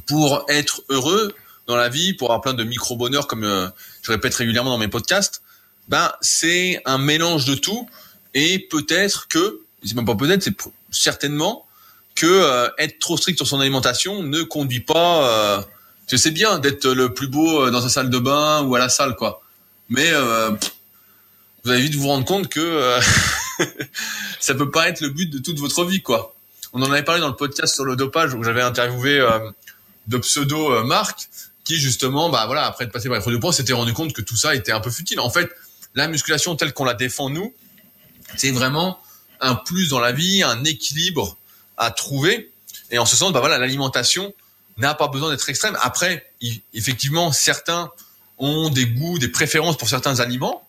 pour 0.07 0.43
être 0.49 0.81
heureux 0.89 1.33
dans 1.65 1.77
la 1.77 1.87
vie, 1.87 2.13
pour 2.13 2.27
avoir 2.27 2.41
plein 2.41 2.53
de 2.53 2.65
micro 2.65 2.97
bonheurs, 2.97 3.27
comme 3.27 3.45
euh, 3.45 3.69
je 4.01 4.11
répète 4.11 4.35
régulièrement 4.35 4.71
dans 4.71 4.77
mes 4.77 4.89
podcasts, 4.89 5.41
bah 5.87 6.17
c'est 6.19 6.81
un 6.83 6.97
mélange 6.97 7.45
de 7.45 7.55
tout. 7.55 7.87
Et 8.33 8.59
peut-être 8.59 9.29
que, 9.29 9.61
c'est 9.85 9.95
même 9.95 10.05
pas 10.05 10.15
peut-être, 10.15 10.43
c'est 10.43 10.57
certainement 10.91 11.65
que 12.15 12.25
euh, 12.25 12.69
être 12.77 12.99
trop 12.99 13.17
strict 13.17 13.37
sur 13.37 13.47
son 13.47 13.59
alimentation 13.59 14.23
ne 14.23 14.43
conduit 14.43 14.81
pas. 14.81 15.27
Euh, 15.27 15.61
je 16.07 16.15
sais 16.15 16.31
bien 16.31 16.59
d'être 16.59 16.87
le 16.87 17.13
plus 17.13 17.27
beau 17.27 17.69
dans 17.71 17.81
sa 17.81 17.89
salle 17.89 18.09
de 18.09 18.19
bain 18.19 18.61
ou 18.63 18.75
à 18.75 18.79
la 18.79 18.89
salle, 18.89 19.15
quoi. 19.15 19.41
Mais 19.89 20.11
vous 21.63 21.71
allez 21.71 21.81
vite 21.81 21.95
vous 21.95 22.07
rendre 22.07 22.25
compte 22.25 22.49
que 22.49 22.59
euh, 22.59 22.99
ça 24.39 24.53
peut 24.53 24.69
pas 24.69 24.89
être 24.89 24.99
le 24.99 25.09
but 25.09 25.29
de 25.29 25.39
toute 25.39 25.59
votre 25.59 25.85
vie, 25.85 26.01
quoi. 26.01 26.35
On 26.73 26.81
en 26.81 26.91
avait 26.91 27.03
parlé 27.03 27.21
dans 27.21 27.29
le 27.29 27.35
podcast 27.35 27.73
sur 27.73 27.85
le 27.85 27.95
dopage 27.95 28.33
où 28.33 28.43
j'avais 28.43 28.61
interviewé 28.61 29.19
euh, 29.19 29.49
de 30.07 30.17
pseudo 30.17 30.73
euh, 30.73 30.83
Marc 30.83 31.29
qui 31.63 31.77
justement, 31.77 32.29
bah 32.29 32.45
voilà, 32.45 32.65
après 32.65 32.85
de 32.85 32.91
passer 32.91 33.07
par 33.07 33.15
les 33.15 33.21
produits 33.21 33.37
de 33.37 33.41
poids, 33.41 33.53
s'était 33.53 33.71
rendu 33.71 33.93
compte 33.93 34.11
que 34.11 34.21
tout 34.21 34.35
ça 34.35 34.53
était 34.53 34.73
un 34.73 34.81
peu 34.81 34.89
futile. 34.89 35.21
En 35.21 35.29
fait, 35.29 35.49
la 35.95 36.09
musculation 36.09 36.57
telle 36.57 36.73
qu'on 36.73 36.83
la 36.83 36.93
défend 36.93 37.29
nous, 37.29 37.53
c'est 38.35 38.51
vraiment 38.51 38.99
un 39.39 39.55
plus 39.55 39.89
dans 39.89 40.01
la 40.01 40.11
vie, 40.11 40.43
un 40.43 40.65
équilibre 40.65 41.37
à 41.77 41.91
trouver. 41.91 42.51
Et 42.91 42.97
en 42.97 43.05
ce 43.05 43.15
sens, 43.15 43.31
bah 43.31 43.39
voilà, 43.39 43.57
l'alimentation 43.57 44.33
n'a 44.77 44.93
pas 44.93 45.07
besoin 45.07 45.29
d'être 45.29 45.47
extrême. 45.49 45.77
Après, 45.81 46.31
effectivement, 46.73 47.31
certains 47.31 47.91
ont 48.37 48.69
des 48.69 48.85
goûts, 48.85 49.19
des 49.19 49.27
préférences 49.27 49.77
pour 49.77 49.89
certains 49.89 50.19
aliments 50.19 50.67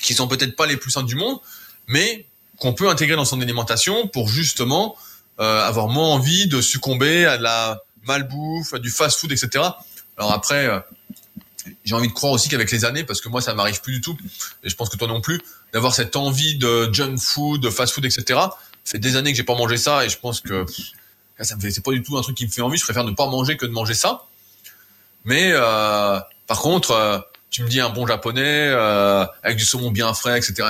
qui 0.00 0.14
sont 0.14 0.28
peut-être 0.28 0.56
pas 0.56 0.66
les 0.66 0.76
plus 0.76 0.90
sains 0.90 1.02
du 1.02 1.14
monde, 1.14 1.38
mais 1.86 2.26
qu'on 2.58 2.74
peut 2.74 2.88
intégrer 2.88 3.16
dans 3.16 3.24
son 3.24 3.40
alimentation 3.40 4.08
pour 4.08 4.28
justement 4.28 4.96
euh, 5.40 5.62
avoir 5.62 5.88
moins 5.88 6.08
envie 6.08 6.46
de 6.46 6.60
succomber 6.60 7.24
à 7.24 7.38
de 7.38 7.42
la 7.42 7.82
malbouffe, 8.04 8.74
à 8.74 8.78
du 8.78 8.90
fast-food, 8.90 9.32
etc. 9.32 9.64
Alors 10.18 10.32
après, 10.32 10.66
euh, 10.66 10.80
j'ai 11.84 11.94
envie 11.94 12.08
de 12.08 12.12
croire 12.12 12.32
aussi 12.32 12.48
qu'avec 12.48 12.70
les 12.70 12.84
années, 12.84 13.04
parce 13.04 13.20
que 13.20 13.28
moi 13.28 13.40
ça 13.40 13.54
m'arrive 13.54 13.80
plus 13.80 13.94
du 13.94 14.00
tout, 14.00 14.16
et 14.62 14.68
je 14.68 14.76
pense 14.76 14.90
que 14.90 14.96
toi 14.96 15.08
non 15.08 15.20
plus, 15.20 15.40
d'avoir 15.72 15.94
cette 15.94 16.16
envie 16.16 16.56
de 16.56 16.92
junk 16.92 17.16
food, 17.18 17.60
de 17.60 17.70
fast-food, 17.70 18.04
etc. 18.04 18.40
Ça 18.84 18.92
fait 18.92 18.98
des 18.98 19.16
années 19.16 19.32
que 19.32 19.36
j'ai 19.36 19.44
pas 19.44 19.56
mangé 19.56 19.76
ça, 19.76 20.04
et 20.04 20.08
je 20.08 20.18
pense 20.18 20.40
que 20.40 20.64
ça 21.40 21.56
me 21.56 21.60
fait, 21.60 21.70
c'est 21.70 21.84
pas 21.84 21.92
du 21.92 22.02
tout 22.02 22.18
un 22.18 22.22
truc 22.22 22.36
qui 22.36 22.46
me 22.46 22.50
fait 22.50 22.62
envie. 22.62 22.76
Je 22.76 22.84
préfère 22.84 23.04
ne 23.04 23.12
pas 23.12 23.26
manger 23.26 23.56
que 23.56 23.66
de 23.66 23.72
manger 23.72 23.94
ça. 23.94 24.26
Mais 25.24 25.50
euh, 25.52 26.18
par 26.46 26.60
contre, 26.60 26.90
euh, 26.92 27.18
tu 27.50 27.64
me 27.64 27.68
dis 27.68 27.80
un 27.80 27.90
bon 27.90 28.06
japonais 28.06 28.68
euh, 28.68 29.26
avec 29.42 29.58
du 29.58 29.64
saumon 29.64 29.90
bien 29.90 30.14
frais, 30.14 30.38
etc. 30.38 30.68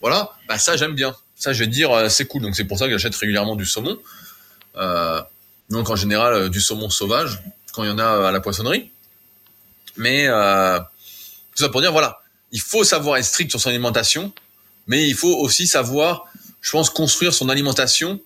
Voilà, 0.00 0.30
bah 0.46 0.58
ça 0.58 0.76
j'aime 0.76 0.94
bien. 0.94 1.16
Ça 1.34 1.52
je 1.52 1.60
vais 1.60 1.66
te 1.66 1.72
dire 1.72 1.90
euh, 1.90 2.08
c'est 2.08 2.26
cool. 2.26 2.42
Donc 2.42 2.54
c'est 2.54 2.64
pour 2.64 2.78
ça 2.78 2.86
que 2.86 2.92
j'achète 2.92 3.16
régulièrement 3.16 3.56
du 3.56 3.64
saumon. 3.64 3.98
Euh, 4.76 5.22
donc 5.70 5.88
en 5.90 5.96
général 5.96 6.50
du 6.50 6.60
saumon 6.60 6.90
sauvage 6.90 7.40
quand 7.72 7.82
il 7.82 7.88
y 7.88 7.92
en 7.92 7.98
a 7.98 8.28
à 8.28 8.30
la 8.30 8.40
poissonnerie. 8.40 8.90
Mais 9.96 10.26
tout 10.26 11.62
ça 11.62 11.68
pour 11.70 11.80
dire 11.80 11.90
voilà, 11.90 12.20
il 12.52 12.60
faut 12.60 12.84
savoir 12.84 13.16
être 13.16 13.24
strict 13.24 13.50
sur 13.50 13.60
son 13.60 13.68
alimentation, 13.70 14.32
mais 14.86 15.08
il 15.08 15.14
faut 15.14 15.34
aussi 15.36 15.66
savoir, 15.66 16.26
je 16.60 16.70
pense, 16.70 16.90
construire 16.90 17.34
son 17.34 17.48
alimentation 17.48 18.20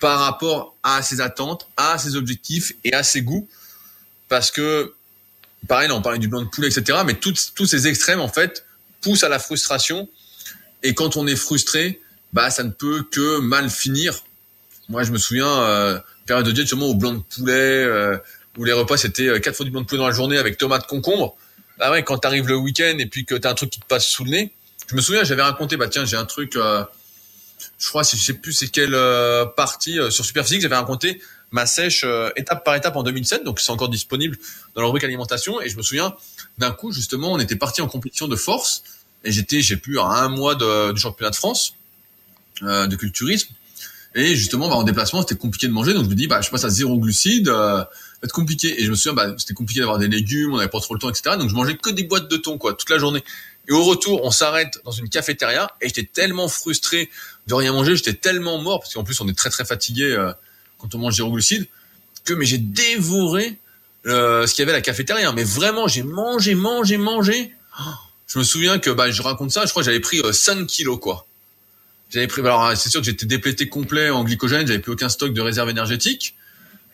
par 0.00 0.20
rapport 0.20 0.76
à 0.82 1.02
ses 1.02 1.20
attentes, 1.20 1.68
à 1.76 1.98
ses 1.98 2.16
objectifs 2.16 2.72
et 2.84 2.92
à 2.92 3.02
ses 3.02 3.22
goûts, 3.22 3.48
parce 4.28 4.50
que 4.50 4.94
pareil, 5.68 5.88
là, 5.88 5.94
on 5.94 6.02
parlait 6.02 6.18
du 6.18 6.28
blanc 6.28 6.42
de 6.42 6.48
poulet, 6.48 6.68
etc. 6.68 6.98
Mais 7.06 7.14
tous 7.14 7.66
ces 7.66 7.86
extrêmes, 7.86 8.20
en 8.20 8.28
fait, 8.28 8.64
poussent 9.00 9.24
à 9.24 9.28
la 9.28 9.38
frustration. 9.38 10.08
Et 10.82 10.94
quand 10.94 11.16
on 11.16 11.26
est 11.26 11.36
frustré, 11.36 12.00
bah, 12.32 12.50
ça 12.50 12.64
ne 12.64 12.70
peut 12.70 13.04
que 13.10 13.38
mal 13.38 13.70
finir. 13.70 14.24
Moi, 14.88 15.02
je 15.04 15.12
me 15.12 15.18
souviens, 15.18 15.62
euh, 15.62 15.98
période 16.26 16.46
de 16.46 16.52
diète, 16.52 16.66
sûrement 16.66 16.86
au 16.86 16.94
blanc 16.94 17.14
de 17.14 17.20
poulet, 17.20 17.52
euh, 17.52 18.18
où 18.58 18.64
les 18.64 18.72
repas, 18.72 18.96
c'était 18.96 19.28
euh, 19.28 19.38
quatre 19.38 19.56
fois 19.56 19.64
du 19.64 19.70
blanc 19.70 19.80
de 19.80 19.86
poulet 19.86 20.00
dans 20.00 20.08
la 20.08 20.14
journée 20.14 20.36
avec 20.36 20.58
tomates, 20.58 20.86
concombre. 20.86 21.36
Bah 21.78 21.90
ouais, 21.90 22.02
quand 22.02 22.18
t'arrives 22.18 22.48
le 22.48 22.56
week-end 22.56 22.96
et 22.98 23.06
puis 23.06 23.24
que 23.24 23.34
t'as 23.34 23.50
un 23.50 23.54
truc 23.54 23.70
qui 23.70 23.80
te 23.80 23.86
passe 23.86 24.06
sous 24.06 24.24
le 24.24 24.30
nez. 24.30 24.52
Je 24.88 24.94
me 24.94 25.00
souviens, 25.00 25.24
j'avais 25.24 25.42
raconté, 25.42 25.76
bah 25.76 25.88
tiens, 25.88 26.04
j'ai 26.04 26.16
un 26.16 26.26
truc, 26.26 26.56
euh, 26.56 26.84
je 27.78 27.88
crois, 27.88 28.02
je 28.02 28.16
sais 28.16 28.34
plus 28.34 28.52
c'est 28.52 28.68
quelle 28.68 28.94
euh, 28.94 29.46
partie 29.46 29.98
euh, 29.98 30.10
sur 30.10 30.24
Superphysique, 30.24 30.60
j'avais 30.60 30.76
raconté 30.76 31.20
ma 31.50 31.66
sèche 31.66 32.04
étape 32.34 32.64
par 32.64 32.74
étape 32.74 32.96
en 32.96 33.04
2007, 33.04 33.44
donc 33.44 33.60
c'est 33.60 33.70
encore 33.70 33.88
disponible 33.88 34.36
dans 34.74 34.80
la 34.80 34.88
rubrique 34.88 35.04
alimentation. 35.04 35.60
Et 35.60 35.68
je 35.68 35.76
me 35.76 35.82
souviens, 35.82 36.16
d'un 36.58 36.72
coup, 36.72 36.90
justement, 36.90 37.32
on 37.32 37.38
était 37.38 37.54
parti 37.54 37.80
en 37.80 37.86
compétition 37.86 38.26
de 38.26 38.34
force 38.34 38.82
et 39.22 39.30
j'étais, 39.30 39.60
j'ai 39.60 39.76
plus, 39.76 40.00
à 40.00 40.04
un 40.04 40.28
mois 40.28 40.56
de, 40.56 40.90
du 40.90 41.00
championnat 41.00 41.30
de 41.30 41.36
France 41.36 41.76
de 42.60 42.96
culturisme. 42.96 43.54
Et 44.14 44.36
justement, 44.36 44.68
bah, 44.68 44.76
en 44.76 44.84
déplacement, 44.84 45.22
c'était 45.22 45.34
compliqué 45.34 45.66
de 45.66 45.72
manger, 45.72 45.92
donc 45.92 46.04
je 46.04 46.08
me 46.08 46.14
dis, 46.14 46.26
bah, 46.26 46.40
je 46.40 46.50
passe 46.50 46.64
à 46.64 46.68
zéro 46.68 46.98
glucide, 46.98 47.48
euh, 47.48 47.84
va 48.24 48.26
être 48.26 48.32
compliqué. 48.32 48.80
Et 48.80 48.84
je 48.84 48.90
me 48.90 48.94
souviens, 48.94 49.12
bah, 49.12 49.34
c'était 49.38 49.54
compliqué 49.54 49.80
d'avoir 49.80 49.98
des 49.98 50.08
légumes, 50.08 50.54
on 50.54 50.56
n'avait 50.56 50.68
pas 50.68 50.80
trop 50.80 50.94
le 50.94 51.00
temps, 51.00 51.10
etc. 51.10 51.36
Donc 51.38 51.50
je 51.50 51.54
mangeais 51.54 51.76
que 51.76 51.90
des 51.90 52.04
boîtes 52.04 52.30
de 52.30 52.36
thon, 52.36 52.58
quoi, 52.58 52.74
toute 52.74 52.90
la 52.90 52.98
journée. 52.98 53.22
Et 53.68 53.72
au 53.72 53.82
retour, 53.82 54.22
on 54.24 54.30
s'arrête 54.30 54.78
dans 54.84 54.90
une 54.90 55.08
cafétéria, 55.08 55.70
et 55.80 55.88
j'étais 55.88 56.04
tellement 56.04 56.48
frustré 56.48 57.10
de 57.46 57.54
rien 57.54 57.72
manger, 57.72 57.96
j'étais 57.96 58.14
tellement 58.14 58.58
mort, 58.58 58.80
parce 58.80 58.92
qu'en 58.92 59.04
plus, 59.04 59.20
on 59.20 59.28
est 59.28 59.36
très 59.36 59.50
très 59.50 59.64
fatigué 59.64 60.04
euh, 60.04 60.32
quand 60.78 60.94
on 60.94 60.98
mange 60.98 61.16
zéro 61.16 61.30
glucide, 61.30 61.66
que 62.24 62.42
j'ai 62.42 62.58
dévoré 62.58 63.58
euh, 64.06 64.46
ce 64.46 64.54
qu'il 64.54 64.62
y 64.62 64.64
avait 64.64 64.72
à 64.72 64.76
la 64.76 64.82
cafétéria. 64.82 65.32
Mais 65.32 65.44
vraiment, 65.44 65.88
j'ai 65.88 66.02
mangé, 66.02 66.54
mangé, 66.54 66.96
mangé. 66.98 67.52
Je 68.26 68.38
me 68.38 68.44
souviens 68.44 68.78
que, 68.78 68.90
bah, 68.90 69.10
je 69.10 69.22
raconte 69.22 69.50
ça, 69.50 69.64
je 69.64 69.70
crois 69.70 69.82
que 69.82 69.86
j'avais 69.86 70.00
pris 70.00 70.20
5 70.30 70.66
kilos, 70.66 70.98
quoi. 71.00 71.26
J'avais 72.10 72.26
pris, 72.26 72.42
alors 72.42 72.76
c'est 72.76 72.90
sûr 72.90 73.00
que 73.00 73.06
j'étais 73.06 73.26
déplété 73.26 73.68
complet 73.68 74.10
en 74.10 74.24
glycogène, 74.24 74.66
j'avais 74.66 74.78
plus 74.78 74.92
aucun 74.92 75.08
stock 75.08 75.32
de 75.32 75.40
réserve 75.40 75.70
énergétique, 75.70 76.36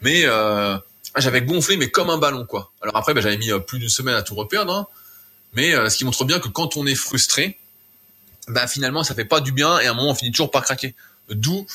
mais 0.00 0.22
euh, 0.24 0.78
j'avais 1.16 1.42
gonflé 1.42 1.76
mais 1.76 1.90
comme 1.90 2.10
un 2.10 2.18
ballon 2.18 2.46
quoi. 2.46 2.72
Alors 2.82 2.96
après, 2.96 3.14
bah, 3.14 3.20
j'avais 3.20 3.38
mis 3.38 3.50
euh, 3.50 3.58
plus 3.58 3.78
d'une 3.78 3.88
semaine 3.88 4.14
à 4.14 4.22
tout 4.22 4.34
reperdre, 4.34 4.72
hein. 4.72 4.86
mais 5.54 5.74
euh, 5.74 5.88
ce 5.88 5.96
qui 5.96 6.04
montre 6.04 6.24
bien 6.24 6.38
que 6.40 6.48
quand 6.48 6.76
on 6.76 6.86
est 6.86 6.94
frustré, 6.94 7.58
bah 8.48 8.66
finalement 8.66 9.04
ça 9.04 9.14
fait 9.14 9.24
pas 9.24 9.40
du 9.40 9.52
bien 9.52 9.78
et 9.78 9.86
à 9.86 9.90
un 9.90 9.94
moment 9.94 10.10
on 10.10 10.14
finit 10.14 10.32
toujours 10.32 10.50
par 10.50 10.64
craquer. 10.64 10.94
D'où, 11.28 11.66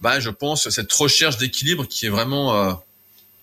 bah 0.00 0.20
je 0.20 0.30
pense 0.30 0.68
cette 0.70 0.92
recherche 0.92 1.38
d'équilibre 1.38 1.86
qui 1.86 2.06
est 2.06 2.10
vraiment 2.10 2.54
euh, 2.54 2.72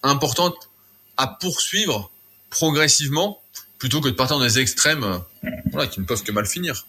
importante 0.03 0.69
à 1.17 1.28
poursuivre 1.28 2.11
progressivement 2.49 3.41
plutôt 3.78 4.01
que 4.01 4.09
de 4.09 4.13
partir 4.13 4.38
dans 4.38 4.43
des 4.43 4.59
extrêmes, 4.59 5.22
qui 5.91 5.99
ne 5.99 6.05
peuvent 6.05 6.22
que 6.22 6.32
mal 6.32 6.45
finir. 6.45 6.86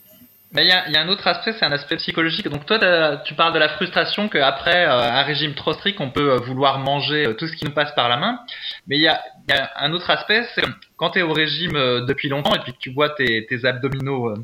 Mais 0.55 0.65
il 0.65 0.69
y 0.69 0.73
a, 0.73 0.89
y 0.91 0.97
a, 0.97 1.01
un 1.01 1.09
autre 1.09 1.27
aspect, 1.27 1.55
c'est 1.59 1.65
un 1.65 1.73
aspect 1.73 1.97
psychologique. 1.97 2.47
Donc 2.49 2.67
toi, 2.67 3.17
tu 3.25 3.35
parles 3.35 3.55
de 3.55 3.59
la 3.59 3.71
frustration 3.71 4.29
qu'après 4.29 4.85
euh, 4.87 5.01
un 5.01 5.23
régime 5.23 5.55
trop 5.55 5.73
strict, 5.73 5.99
on 6.01 6.11
peut 6.11 6.33
euh, 6.33 6.37
vouloir 6.37 6.79
manger 6.79 7.27
euh, 7.27 7.33
tout 7.35 7.47
ce 7.47 7.57
qui 7.57 7.65
nous 7.65 7.73
passe 7.73 7.95
par 7.95 8.11
la 8.11 8.19
main. 8.19 8.39
Mais 8.87 8.97
il 8.97 9.03
y 9.03 9.09
a, 9.09 9.23
y 9.49 9.53
a, 9.53 9.71
un 9.77 9.93
autre 9.93 10.11
aspect, 10.11 10.47
c'est 10.55 10.63
quand 10.97 11.11
tu 11.11 11.21
es 11.21 11.23
au 11.23 11.33
régime 11.33 11.73
depuis 12.07 12.29
longtemps 12.29 12.55
et 12.55 12.59
puis 12.59 12.73
que 12.73 12.79
tu 12.79 12.93
vois 12.93 13.11
tes, 13.11 13.47
tes 13.47 13.65
abdominaux 13.65 14.35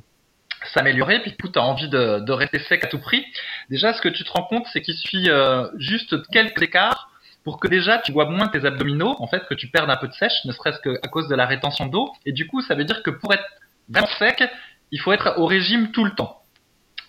s'améliorer, 0.72 1.20
puis 1.20 1.36
que 1.36 1.46
tu 1.46 1.59
as 1.59 1.62
envie 1.62 1.88
de, 1.88 2.20
de, 2.20 2.32
rester 2.32 2.59
sec 2.59 2.82
à 2.84 2.88
tout 2.88 2.98
prix. 2.98 3.24
Déjà, 3.68 3.92
ce 3.92 4.00
que 4.00 4.09
tu 4.09 4.24
te 4.24 4.30
rends 4.32 4.42
compte, 4.42 4.66
c'est 4.72 4.80
qu'il 4.80 4.94
suffit 4.94 5.28
juste 5.76 6.16
quelques 6.30 6.61
écarts 6.62 7.11
pour 7.44 7.61
que 7.61 7.68
déjà 7.68 7.98
tu 7.98 8.12
vois 8.12 8.26
moins 8.26 8.48
tes 8.48 8.64
abdominaux, 8.64 9.14
en 9.20 9.26
fait, 9.26 9.46
que 9.46 9.54
tu 9.54 9.68
perdes 9.68 9.90
un 9.90 9.96
peu 9.96 10.09
de 10.09 10.12
sèche, 10.14 10.44
ne 10.46 10.52
serait-ce 10.52 10.80
qu'à 10.80 11.09
cause 11.09 11.28
de 11.28 11.34
la 11.34 11.46
rétention 11.46 11.86
d'eau. 11.86 12.12
Et 12.26 12.32
du 12.32 12.46
coup, 12.46 12.61
ça 12.61 12.74
veut 12.74 12.84
dire 12.84 13.02
que 13.02 13.11
pour 13.11 13.32
être 13.32 13.44
vraiment 13.88 14.09
sec, 14.18 14.42
il 14.91 15.01
faut 15.01 15.12
être 15.12 15.34
au 15.39 15.47
régime 15.47 15.91
tout 15.93 16.05
le 16.05 16.12
temps. 16.12 16.43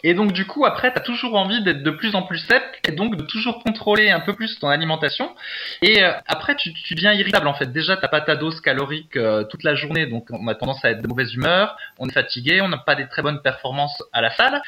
Et 0.04 0.14
donc 0.14 0.32
du 0.32 0.46
coup 0.46 0.66
après 0.66 0.92
tu 0.92 0.98
as 0.98 1.02
toujours 1.02 1.36
envie 1.36 1.62
d'être 1.62 1.84
de 1.84 1.92
plus 1.92 2.16
en 2.16 2.22
plus 2.22 2.38
sec 2.40 2.64
et 2.88 2.94
donc 2.94 3.18
de 3.18 3.24
toujours 3.24 3.62
contrôler 3.62 4.10
un 4.10 4.22
peu 4.22 4.34
plus 4.34 4.58
ton 4.60 4.70
alimentation 4.70 5.36
et 5.82 6.04
euh, 6.04 6.14
après 6.26 6.56
tu, 6.56 6.74
tu 6.74 6.96
deviens 6.96 7.12
irritable 7.14 7.48
en 7.48 7.54
fait. 7.54 7.72
Déjà 7.72 7.98
t'as 7.98 8.08
pas 8.08 8.22
ta 8.22 8.38
dose 8.38 8.62
calorique 8.62 9.18
euh, 9.18 9.44
toute 9.44 9.64
la 9.64 9.76
journée 9.76 10.06
donc 10.06 10.28
on 10.32 10.48
a 10.48 10.56
tendance 10.56 10.86
à 10.86 10.92
être 10.92 11.02
de 11.02 11.08
mauvaise 11.08 11.34
humeur, 11.34 11.76
on 11.98 12.08
est 12.08 12.14
fatigué, 12.14 12.62
on 12.62 12.70
n'a 12.70 12.78
pas 12.78 12.96
des 12.96 13.08
très 13.08 13.22
bonnes 13.22 13.42
performances 13.42 14.02
à 14.14 14.22
la 14.22 14.30
salle 14.30 14.62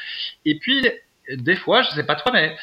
et 0.44 0.58
puis 0.58 0.86
des 1.30 1.56
fois 1.56 1.80
je 1.80 1.90
sais 1.90 2.04
pas 2.04 2.16
toi 2.16 2.30
mais 2.32 2.54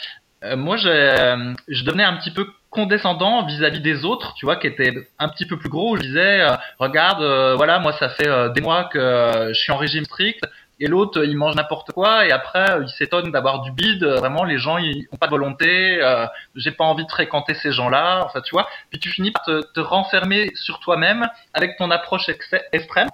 euh, 0.43 0.55
moi 0.55 0.77
je, 0.77 1.55
je 1.67 1.83
devenais 1.83 2.03
un 2.03 2.17
petit 2.17 2.31
peu 2.31 2.47
condescendant 2.69 3.45
vis-à-vis 3.45 3.81
des 3.81 4.05
autres, 4.05 4.33
tu 4.35 4.45
vois, 4.45 4.55
qui 4.55 4.67
étaient 4.67 4.93
un 5.17 5.29
petit 5.29 5.45
peu 5.45 5.57
plus 5.57 5.69
gros. 5.69 5.97
Je 5.97 6.03
disais, 6.03 6.41
euh, 6.41 6.55
regarde, 6.77 7.21
euh, 7.21 7.55
voilà, 7.55 7.79
moi 7.79 7.93
ça 7.93 8.09
fait 8.09 8.27
euh, 8.27 8.49
des 8.49 8.61
mois 8.61 8.85
que 8.85 9.49
je 9.49 9.59
suis 9.59 9.71
en 9.71 9.77
régime 9.77 10.05
strict, 10.05 10.43
et 10.79 10.87
l'autre 10.87 11.25
il 11.25 11.35
mange 11.35 11.55
n'importe 11.55 11.91
quoi, 11.91 12.25
et 12.25 12.31
après 12.31 12.65
il 12.81 12.89
s'étonne 12.89 13.31
d'avoir 13.31 13.61
du 13.61 13.71
bide. 13.71 14.03
Vraiment, 14.03 14.43
les 14.43 14.59
gens 14.59 14.77
ils 14.77 15.07
ont 15.11 15.17
pas 15.17 15.27
de 15.27 15.31
volonté. 15.31 15.99
J'ai 16.55 16.71
pas 16.71 16.85
envie 16.85 17.05
de 17.05 17.11
fréquenter 17.11 17.53
ces 17.53 17.73
gens-là. 17.73 18.23
Enfin, 18.23 18.39
tu 18.39 18.51
vois. 18.51 18.65
Puis 18.89 18.99
tu 18.99 19.09
finis 19.09 19.31
par 19.31 19.43
te, 19.43 19.61
te 19.73 19.81
renfermer 19.81 20.51
sur 20.55 20.79
toi-même 20.79 21.27
avec 21.53 21.75
ton 21.77 21.91
approche 21.91 22.29
extrême. 22.71 23.09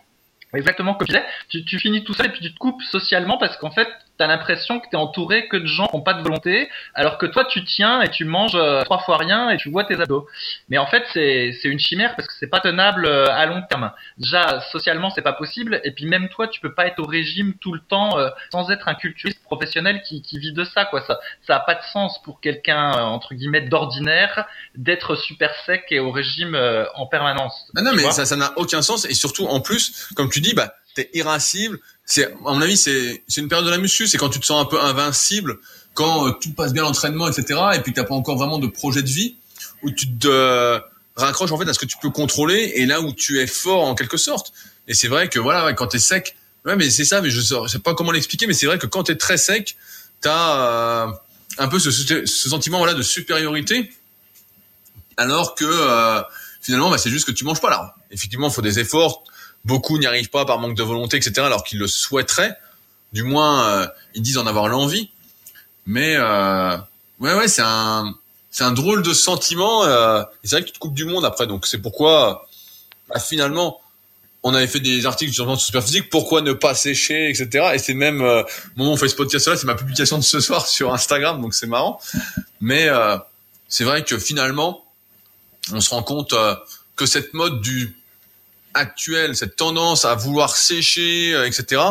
Exactement 0.53 0.93
comme 0.93 1.07
tu 1.07 1.13
disais, 1.13 1.25
tu, 1.49 1.65
tu 1.65 1.79
finis 1.79 2.03
tout 2.03 2.13
seul 2.13 2.27
et 2.27 2.29
puis 2.29 2.41
tu 2.41 2.53
te 2.53 2.59
coupes 2.59 2.81
socialement 2.83 3.37
parce 3.39 3.57
qu'en 3.57 3.71
fait, 3.71 3.89
t'as 4.17 4.27
l'impression 4.27 4.79
que 4.79 4.87
t'es 4.89 4.97
entouré 4.97 5.47
que 5.47 5.57
de 5.57 5.65
gens 5.65 5.87
qui 5.87 5.95
n'ont 5.95 6.01
pas 6.01 6.13
de 6.13 6.21
volonté, 6.21 6.69
alors 6.93 7.17
que 7.17 7.25
toi 7.25 7.45
tu 7.45 7.63
tiens 7.63 8.01
et 8.01 8.09
tu 8.09 8.25
manges 8.25 8.55
euh, 8.55 8.83
trois 8.83 8.99
fois 8.99 9.17
rien 9.17 9.49
et 9.49 9.57
tu 9.57 9.69
vois 9.69 9.83
tes 9.83 9.99
abdos. 9.99 10.27
Mais 10.69 10.77
en 10.77 10.87
fait 10.87 11.03
c'est 11.13 11.57
c'est 11.61 11.67
une 11.67 11.79
chimère 11.79 12.15
parce 12.15 12.27
que 12.27 12.33
c'est 12.39 12.47
pas 12.47 12.59
tenable 12.59 13.05
euh, 13.05 13.27
à 13.29 13.45
long 13.45 13.61
terme. 13.69 13.91
Déjà 14.17 14.61
socialement 14.71 15.09
c'est 15.09 15.21
pas 15.21 15.33
possible 15.33 15.81
et 15.83 15.91
puis 15.91 16.05
même 16.05 16.29
toi 16.29 16.47
tu 16.47 16.61
peux 16.61 16.73
pas 16.73 16.87
être 16.87 16.99
au 16.99 17.05
régime 17.05 17.53
tout 17.59 17.73
le 17.73 17.79
temps 17.79 18.17
euh, 18.17 18.29
sans 18.51 18.69
être 18.71 18.87
un 18.87 18.95
culturiste 18.95 19.43
professionnel 19.43 20.01
qui 20.01 20.21
qui 20.21 20.39
vit 20.39 20.53
de 20.53 20.63
ça 20.63 20.85
quoi. 20.85 21.01
Ça 21.05 21.19
ça 21.45 21.57
a 21.57 21.59
pas 21.59 21.75
de 21.75 21.83
sens 21.91 22.21
pour 22.23 22.39
quelqu'un 22.39 22.91
entre 22.91 23.33
guillemets 23.33 23.61
d'ordinaire 23.61 24.45
d'être 24.75 25.15
super 25.15 25.53
sec 25.65 25.85
et 25.89 25.99
au 25.99 26.11
régime 26.11 26.57
en 26.95 27.05
permanence. 27.05 27.69
Non 27.75 27.83
non 27.83 27.91
mais 27.93 28.09
ça 28.11 28.25
ça 28.25 28.35
n'a 28.35 28.53
aucun 28.55 28.81
sens 28.81 29.05
et 29.05 29.13
surtout 29.13 29.45
en 29.47 29.59
plus 29.59 30.09
comme 30.15 30.29
tu 30.29 30.39
dis 30.39 30.53
bah 30.53 30.73
t'es 30.95 31.09
irascible 31.13 31.79
c'est 32.05 32.25
à 32.25 32.35
mon 32.41 32.61
avis 32.61 32.77
c'est 32.77 33.23
c'est 33.27 33.41
une 33.41 33.47
période 33.47 33.65
de 33.65 33.71
la 33.71 33.77
muscu 33.77 34.07
c'est 34.07 34.17
quand 34.17 34.29
tu 34.29 34.39
te 34.39 34.45
sens 34.45 34.61
un 34.61 34.65
peu 34.65 34.79
invincible 34.79 35.57
quand 35.93 36.27
euh, 36.27 36.31
tout 36.31 36.51
passe 36.53 36.73
bien 36.73 36.83
l'entraînement 36.83 37.27
etc 37.27 37.59
et 37.75 37.79
puis 37.79 37.93
t'as 37.93 38.03
pas 38.03 38.15
encore 38.15 38.37
vraiment 38.37 38.59
de 38.59 38.67
projet 38.67 39.01
de 39.01 39.09
vie 39.09 39.35
où 39.83 39.91
tu 39.91 40.11
te 40.11 40.81
raccroches 41.15 41.51
en 41.51 41.57
fait 41.57 41.67
à 41.67 41.73
ce 41.73 41.79
que 41.79 41.85
tu 41.85 41.97
peux 42.01 42.09
contrôler 42.09 42.73
et 42.75 42.85
là 42.85 43.01
où 43.01 43.13
tu 43.13 43.39
es 43.39 43.47
fort 43.47 43.83
en 43.83 43.95
quelque 43.95 44.17
sorte. 44.17 44.53
Et 44.87 44.93
c'est 44.93 45.07
vrai 45.07 45.29
que 45.29 45.39
voilà 45.39 45.73
quand 45.73 45.87
t'es 45.87 45.99
sec 45.99 46.35
ouais 46.65 46.75
mais 46.75 46.89
c'est 46.89 47.05
ça 47.05 47.21
mais 47.21 47.29
je 47.29 47.41
sais 47.67 47.79
pas 47.79 47.93
comment 47.93 48.11
l'expliquer 48.11 48.47
mais 48.47 48.53
c'est 48.53 48.65
vrai 48.65 48.77
que 48.77 48.87
quand 48.87 49.03
t'es 49.03 49.15
très 49.15 49.37
sec 49.37 49.75
t'as 50.21 50.59
euh, 50.59 51.07
un 51.57 51.67
peu 51.67 51.79
ce, 51.79 51.91
ce, 51.91 52.49
sentiment 52.49 52.79
voilà 52.79 52.93
de 52.93 53.01
supériorité 53.01 53.91
alors 55.17 55.55
que 55.55 55.65
euh, 55.65 56.21
finalement 56.61 56.89
bah, 56.89 56.97
c'est 56.97 57.09
juste 57.09 57.25
que 57.25 57.31
tu 57.31 57.45
manges 57.45 57.61
pas 57.61 57.69
là. 57.69 57.95
Effectivement 58.11 58.49
il 58.49 58.53
faut 58.53 58.61
des 58.61 58.79
efforts 58.79 59.23
Beaucoup 59.65 59.97
n'y 59.97 60.05
arrivent 60.05 60.29
pas 60.29 60.45
par 60.45 60.59
manque 60.59 60.75
de 60.75 60.83
volonté, 60.83 61.17
etc., 61.17 61.41
alors 61.41 61.63
qu'ils 61.63 61.79
le 61.79 61.87
souhaiteraient. 61.87 62.55
Du 63.13 63.23
moins, 63.23 63.67
euh, 63.67 63.87
ils 64.13 64.21
disent 64.21 64.37
en 64.37 64.47
avoir 64.47 64.67
l'envie. 64.67 65.09
Mais 65.85 66.15
euh, 66.15 66.77
ouais, 67.19 67.33
ouais, 67.33 67.47
c'est 67.47 67.63
un, 67.63 68.15
c'est 68.51 68.63
un 68.63 68.71
drôle 68.71 69.01
de 69.03 69.13
sentiment. 69.13 69.83
Euh, 69.83 70.23
c'est 70.43 70.55
vrai 70.55 70.61
que 70.61 70.67
tu 70.67 70.73
te 70.73 70.79
coupes 70.79 70.93
du 70.93 71.05
monde 71.05 71.25
après, 71.25 71.47
donc 71.47 71.65
c'est 71.65 71.79
pourquoi, 71.79 72.47
bah, 73.09 73.19
finalement, 73.19 73.81
on 74.47 74.53
avait 74.53 74.67
fait 74.67 74.79
des 74.79 75.07
articles 75.07 75.33
sur 75.33 75.59
super 75.59 75.83
physique. 75.83 76.11
Pourquoi 76.11 76.41
ne 76.41 76.53
pas 76.53 76.75
sécher, 76.75 77.31
etc. 77.31 77.71
Et 77.73 77.79
c'est 77.79 77.95
même 77.95 78.21
euh, 78.21 78.43
on 78.77 78.95
fait 78.95 79.07
ce 79.07 79.15
podcast 79.15 79.47
là, 79.47 79.57
c'est 79.57 79.65
ma 79.65 79.73
publication 79.73 80.19
de 80.19 80.23
ce 80.23 80.39
soir 80.39 80.67
sur 80.67 80.93
Instagram, 80.93 81.41
donc 81.41 81.55
c'est 81.55 81.65
marrant. 81.65 81.99
Mais 82.61 82.87
euh, 82.87 83.17
c'est 83.67 83.83
vrai 83.83 84.03
que 84.03 84.19
finalement, 84.19 84.85
on 85.73 85.81
se 85.81 85.89
rend 85.89 86.03
compte 86.03 86.33
euh, 86.33 86.55
que 86.95 87.07
cette 87.07 87.33
mode 87.33 87.59
du 87.61 87.97
actuelle, 88.75 89.35
cette 89.35 89.55
tendance 89.55 90.05
à 90.05 90.13
vouloir 90.13 90.55
sécher, 90.55 91.33
euh, 91.33 91.47
etc. 91.47 91.81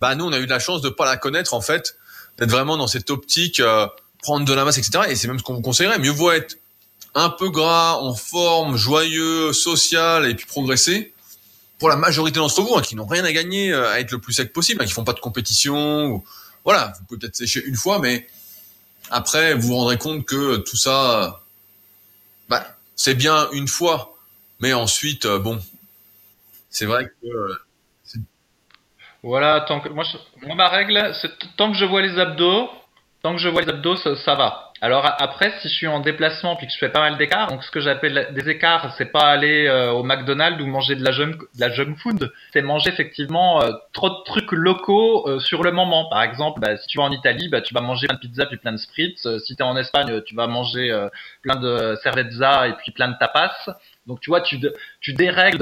Bah 0.00 0.14
nous, 0.14 0.26
on 0.26 0.32
a 0.32 0.38
eu 0.38 0.44
de 0.44 0.50
la 0.50 0.58
chance 0.58 0.82
de 0.82 0.90
pas 0.90 1.06
la 1.06 1.16
connaître 1.16 1.54
en 1.54 1.62
fait, 1.62 1.96
d'être 2.36 2.50
vraiment 2.50 2.76
dans 2.76 2.88
cette 2.88 3.10
optique, 3.10 3.60
euh, 3.60 3.86
prendre 4.22 4.44
de 4.44 4.52
la 4.52 4.64
masse, 4.64 4.76
etc. 4.76 5.04
Et 5.08 5.16
c'est 5.16 5.28
même 5.28 5.38
ce 5.38 5.44
qu'on 5.44 5.54
vous 5.54 5.62
conseillerait. 5.62 5.98
Mieux 5.98 6.10
vaut 6.10 6.32
être 6.32 6.58
un 7.14 7.30
peu 7.30 7.48
gras, 7.48 7.94
en 7.94 8.14
forme, 8.14 8.76
joyeux, 8.76 9.52
social, 9.52 10.28
et 10.28 10.34
puis 10.34 10.46
progresser. 10.46 11.14
Pour 11.78 11.88
la 11.88 11.96
majorité 11.96 12.38
d'entre 12.38 12.60
vous, 12.60 12.74
hein, 12.76 12.82
qui 12.82 12.96
n'ont 12.96 13.06
rien 13.06 13.24
à 13.24 13.32
gagner 13.32 13.72
euh, 13.72 13.90
à 13.90 14.00
être 14.00 14.10
le 14.10 14.18
plus 14.18 14.32
sec 14.32 14.52
possible, 14.52 14.82
hein, 14.82 14.86
qui 14.86 14.92
font 14.92 15.04
pas 15.04 15.12
de 15.12 15.20
compétition, 15.20 16.22
voilà, 16.64 16.92
vous 16.98 17.04
pouvez 17.06 17.20
peut-être 17.20 17.36
sécher 17.36 17.62
une 17.64 17.76
fois, 17.76 17.98
mais 17.98 18.26
après, 19.10 19.54
vous 19.54 19.68
vous 19.68 19.74
rendrez 19.76 19.98
compte 19.98 20.24
que 20.24 20.56
tout 20.56 20.76
ça, 20.76 21.42
bah, 22.48 22.76
c'est 22.96 23.14
bien 23.14 23.48
une 23.52 23.68
fois, 23.68 24.16
mais 24.60 24.72
ensuite, 24.72 25.26
bon, 25.26 25.60
c'est 26.74 26.86
vrai 26.86 27.06
que. 27.06 27.26
Euh, 27.26 27.54
voilà, 29.22 29.62
tant 29.62 29.80
que 29.80 29.88
moi, 29.88 30.04
moi 30.42 30.54
ma 30.54 30.68
règle, 30.68 31.12
c'est 31.22 31.30
tant 31.56 31.72
que 31.72 31.78
je 31.78 31.84
vois 31.86 32.02
les 32.02 32.18
abdos, 32.18 32.68
tant 33.22 33.32
que 33.32 33.40
je 33.40 33.48
vois 33.48 33.62
les 33.62 33.70
abdos, 33.70 33.96
ça, 33.96 34.34
va. 34.34 34.72
Alors 34.82 35.06
après, 35.18 35.54
si 35.60 35.68
je 35.68 35.72
suis 35.72 35.86
en 35.86 36.00
déplacement 36.00 36.56
puis 36.56 36.66
que 36.66 36.72
je 36.72 36.78
fais 36.78 36.90
pas 36.90 37.00
mal 37.00 37.16
d'écarts, 37.16 37.46
donc 37.46 37.62
ce 37.64 37.70
que 37.70 37.80
j'appelle 37.80 38.28
des 38.32 38.50
écarts, 38.50 38.92
c'est 38.98 39.10
pas 39.10 39.30
aller 39.30 39.66
euh, 39.66 39.92
au 39.92 40.02
McDonald's 40.02 40.60
ou 40.60 40.66
manger 40.66 40.94
de 40.96 41.04
la 41.04 41.12
junk, 41.12 41.96
food, 41.96 42.30
c'est 42.52 42.60
manger 42.60 42.90
effectivement 42.90 43.62
euh, 43.62 43.70
trop 43.94 44.10
de 44.10 44.22
trucs 44.24 44.52
locaux 44.52 45.40
sur 45.40 45.62
le 45.62 45.70
moment. 45.70 46.10
Par 46.10 46.22
exemple, 46.22 46.60
bah, 46.60 46.76
si 46.76 46.86
tu 46.88 46.98
vas 46.98 47.04
en 47.04 47.12
Italie, 47.12 47.48
bah, 47.48 47.62
tu 47.62 47.72
vas 47.72 47.80
manger 47.80 48.08
plein 48.08 48.16
de 48.16 48.20
pizzas 48.20 48.46
puis 48.46 48.58
plein 48.58 48.72
de 48.72 48.78
spritz. 48.78 49.26
si 49.46 49.56
tu 49.56 49.62
es 49.62 49.64
en 49.64 49.76
Espagne, 49.76 50.20
tu 50.22 50.34
vas 50.34 50.48
manger 50.48 50.92
plein 51.40 51.56
de 51.56 51.96
cervezza 52.02 52.66
et 52.66 52.72
puis 52.74 52.90
plein 52.90 53.08
de 53.08 53.16
tapas. 53.16 53.54
Donc 54.06 54.20
tu 54.20 54.30
vois, 54.30 54.42
tu, 54.42 54.58
dérègles, 55.08 55.58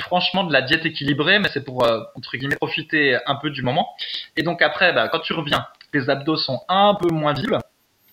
franchement 0.00 0.44
de 0.44 0.52
la 0.52 0.62
diète 0.62 0.86
équilibrée, 0.86 1.38
mais 1.38 1.48
c'est 1.52 1.64
pour 1.64 1.84
euh, 1.84 2.00
entre 2.14 2.36
guillemets 2.36 2.56
profiter 2.56 3.18
un 3.26 3.36
peu 3.36 3.50
du 3.50 3.62
moment. 3.62 3.88
Et 4.36 4.42
donc 4.42 4.62
après, 4.62 4.92
bah, 4.92 5.08
quand 5.08 5.20
tu 5.20 5.32
reviens, 5.32 5.66
tes 5.92 6.08
abdos 6.08 6.36
sont 6.36 6.62
un 6.68 6.94
peu 6.94 7.08
moins 7.12 7.34
visibles. 7.34 7.58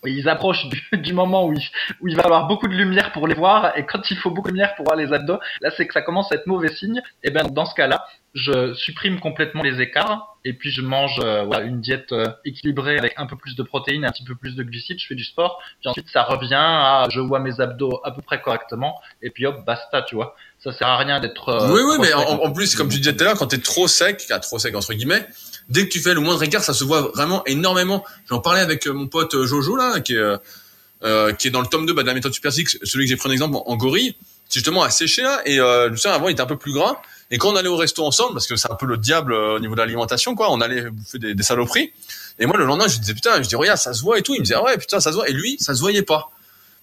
Ils 0.05 0.29
approchent 0.29 0.67
du, 0.93 1.13
moment 1.13 1.45
où 1.47 1.53
il, 1.53 1.61
où 2.01 2.07
il 2.07 2.15
va 2.15 2.23
y 2.23 2.25
avoir 2.25 2.47
beaucoup 2.47 2.67
de 2.67 2.73
lumière 2.73 3.11
pour 3.11 3.27
les 3.27 3.35
voir, 3.35 3.77
et 3.77 3.85
quand 3.85 4.09
il 4.11 4.17
faut 4.17 4.31
beaucoup 4.31 4.49
de 4.49 4.53
lumière 4.53 4.75
pour 4.75 4.85
voir 4.85 4.97
les 4.97 5.13
abdos, 5.13 5.39
là 5.61 5.71
c'est 5.75 5.87
que 5.87 5.93
ça 5.93 6.01
commence 6.01 6.31
à 6.31 6.35
être 6.35 6.47
mauvais 6.47 6.73
signe. 6.73 7.01
Et 7.23 7.31
ben 7.31 7.47
dans 7.47 7.65
ce 7.65 7.75
cas-là, 7.75 8.05
je 8.33 8.73
supprime 8.73 9.19
complètement 9.19 9.61
les 9.61 9.79
écarts 9.79 10.37
et 10.43 10.53
puis 10.53 10.71
je 10.71 10.81
mange 10.81 11.19
euh, 11.23 11.43
voilà, 11.43 11.65
une 11.65 11.81
diète 11.81 12.11
euh, 12.11 12.27
équilibrée 12.45 12.97
avec 12.97 13.13
un 13.17 13.27
peu 13.27 13.35
plus 13.35 13.55
de 13.55 13.61
protéines, 13.61 14.05
un 14.05 14.11
petit 14.11 14.23
peu 14.23 14.35
plus 14.35 14.55
de 14.55 14.63
glucides, 14.63 14.99
je 14.99 15.05
fais 15.05 15.15
du 15.15 15.23
sport, 15.23 15.61
puis 15.79 15.89
ensuite 15.89 16.09
ça 16.09 16.23
revient 16.23 16.55
à 16.55 17.07
je 17.11 17.19
vois 17.19 17.39
mes 17.39 17.61
abdos 17.61 18.01
à 18.03 18.11
peu 18.11 18.21
près 18.21 18.41
correctement 18.41 18.99
et 19.21 19.29
puis 19.29 19.45
hop 19.45 19.63
basta 19.65 20.01
tu 20.01 20.15
vois. 20.15 20.35
Ça 20.59 20.71
sert 20.71 20.87
à 20.87 20.97
rien 20.97 21.19
d'être. 21.19 21.49
Euh, 21.49 21.73
oui 21.73 21.81
oui 21.83 21.97
mais 22.01 22.13
en, 22.13 22.51
plus 22.51 22.75
comme 22.75 22.89
tu 22.89 22.97
disais 22.97 23.15
tout 23.15 23.23
à 23.23 23.27
l'heure 23.27 23.37
quand 23.37 23.47
t'es 23.47 23.59
trop 23.59 23.87
sec, 23.87 24.25
trop 24.41 24.57
sec 24.57 24.75
entre 24.75 24.93
guillemets, 24.93 25.27
dès 25.70 25.86
que 25.88 25.91
tu 25.91 25.99
fais 25.99 26.14
le 26.14 26.20
moindre 26.20 26.43
écart 26.43 26.64
ça 26.64 26.74
se 26.74 26.84
voit 26.84 27.11
vraiment 27.14 27.43
énormément. 27.45 28.03
J'en 28.30 28.39
parlais 28.39 28.61
avec 28.61 28.88
mon 28.88 29.07
pote 29.07 29.43
Jojo 29.43 29.76
là 29.76 29.99
qui 29.99 30.16
est 30.16 31.36
qui 31.38 31.47
est 31.49 31.51
dans 31.51 31.61
le 31.61 31.68
tome 31.68 31.86
2 31.86 31.93
bah, 31.93 32.03
de 32.03 32.07
la 32.07 32.14
méthode 32.14 32.34
Super 32.34 32.53
Six, 32.53 32.80
celui 32.84 33.05
que 33.05 33.09
j'ai 33.09 33.18
pris 33.18 33.28
un 33.28 33.34
exemple 33.34 33.57
en, 33.66 33.76
gorille, 33.76 34.16
justement 34.49 34.84
à 34.84 34.89
sécher 34.89 35.22
là 35.22 35.41
et 35.45 35.59
euh, 35.59 35.89
avant 36.05 36.30
il 36.30 36.32
était 36.32 36.41
un 36.41 36.45
peu 36.45 36.57
plus 36.57 36.72
gras 36.72 37.01
et 37.34 37.39
quand 37.39 37.51
on 37.51 37.55
allait 37.55 37.68
au 37.68 37.78
resto 37.78 38.05
ensemble, 38.05 38.34
parce 38.34 38.45
que 38.45 38.55
c'est 38.55 38.72
un 38.72 38.76
peu 38.76 38.86
le 38.86 38.95
diable 38.95 39.34
euh, 39.34 39.55
au 39.55 39.59
niveau 39.59 39.74
de 39.74 39.80
l'alimentation, 39.80 40.36
quoi, 40.36 40.51
on 40.51 40.61
allait 40.61 40.91
bouffer 40.91 41.18
des, 41.18 41.34
des, 41.34 41.41
saloperies. 41.41 41.91
Et 42.38 42.45
moi, 42.45 42.57
le 42.57 42.66
lendemain, 42.66 42.88
je 42.88 42.99
disais, 42.99 43.16
putain, 43.16 43.41
je 43.41 43.47
dis, 43.47 43.55
regarde, 43.55 43.80
ça 43.80 43.91
se 43.93 44.03
voit 44.03 44.20
et 44.20 44.22
tout. 44.22 44.36
Il 44.36 44.41
me 44.41 44.43
disait, 44.43 44.53
ah 44.53 44.64
ouais, 44.64 44.78
putain, 44.78 44.99
ça 44.99 45.09
se 45.09 45.16
voit. 45.16 45.28
Et 45.28 45.34
lui, 45.34 45.57
ça 45.59 45.74
se 45.74 45.80
voyait 45.80 46.03
pas. 46.03 46.30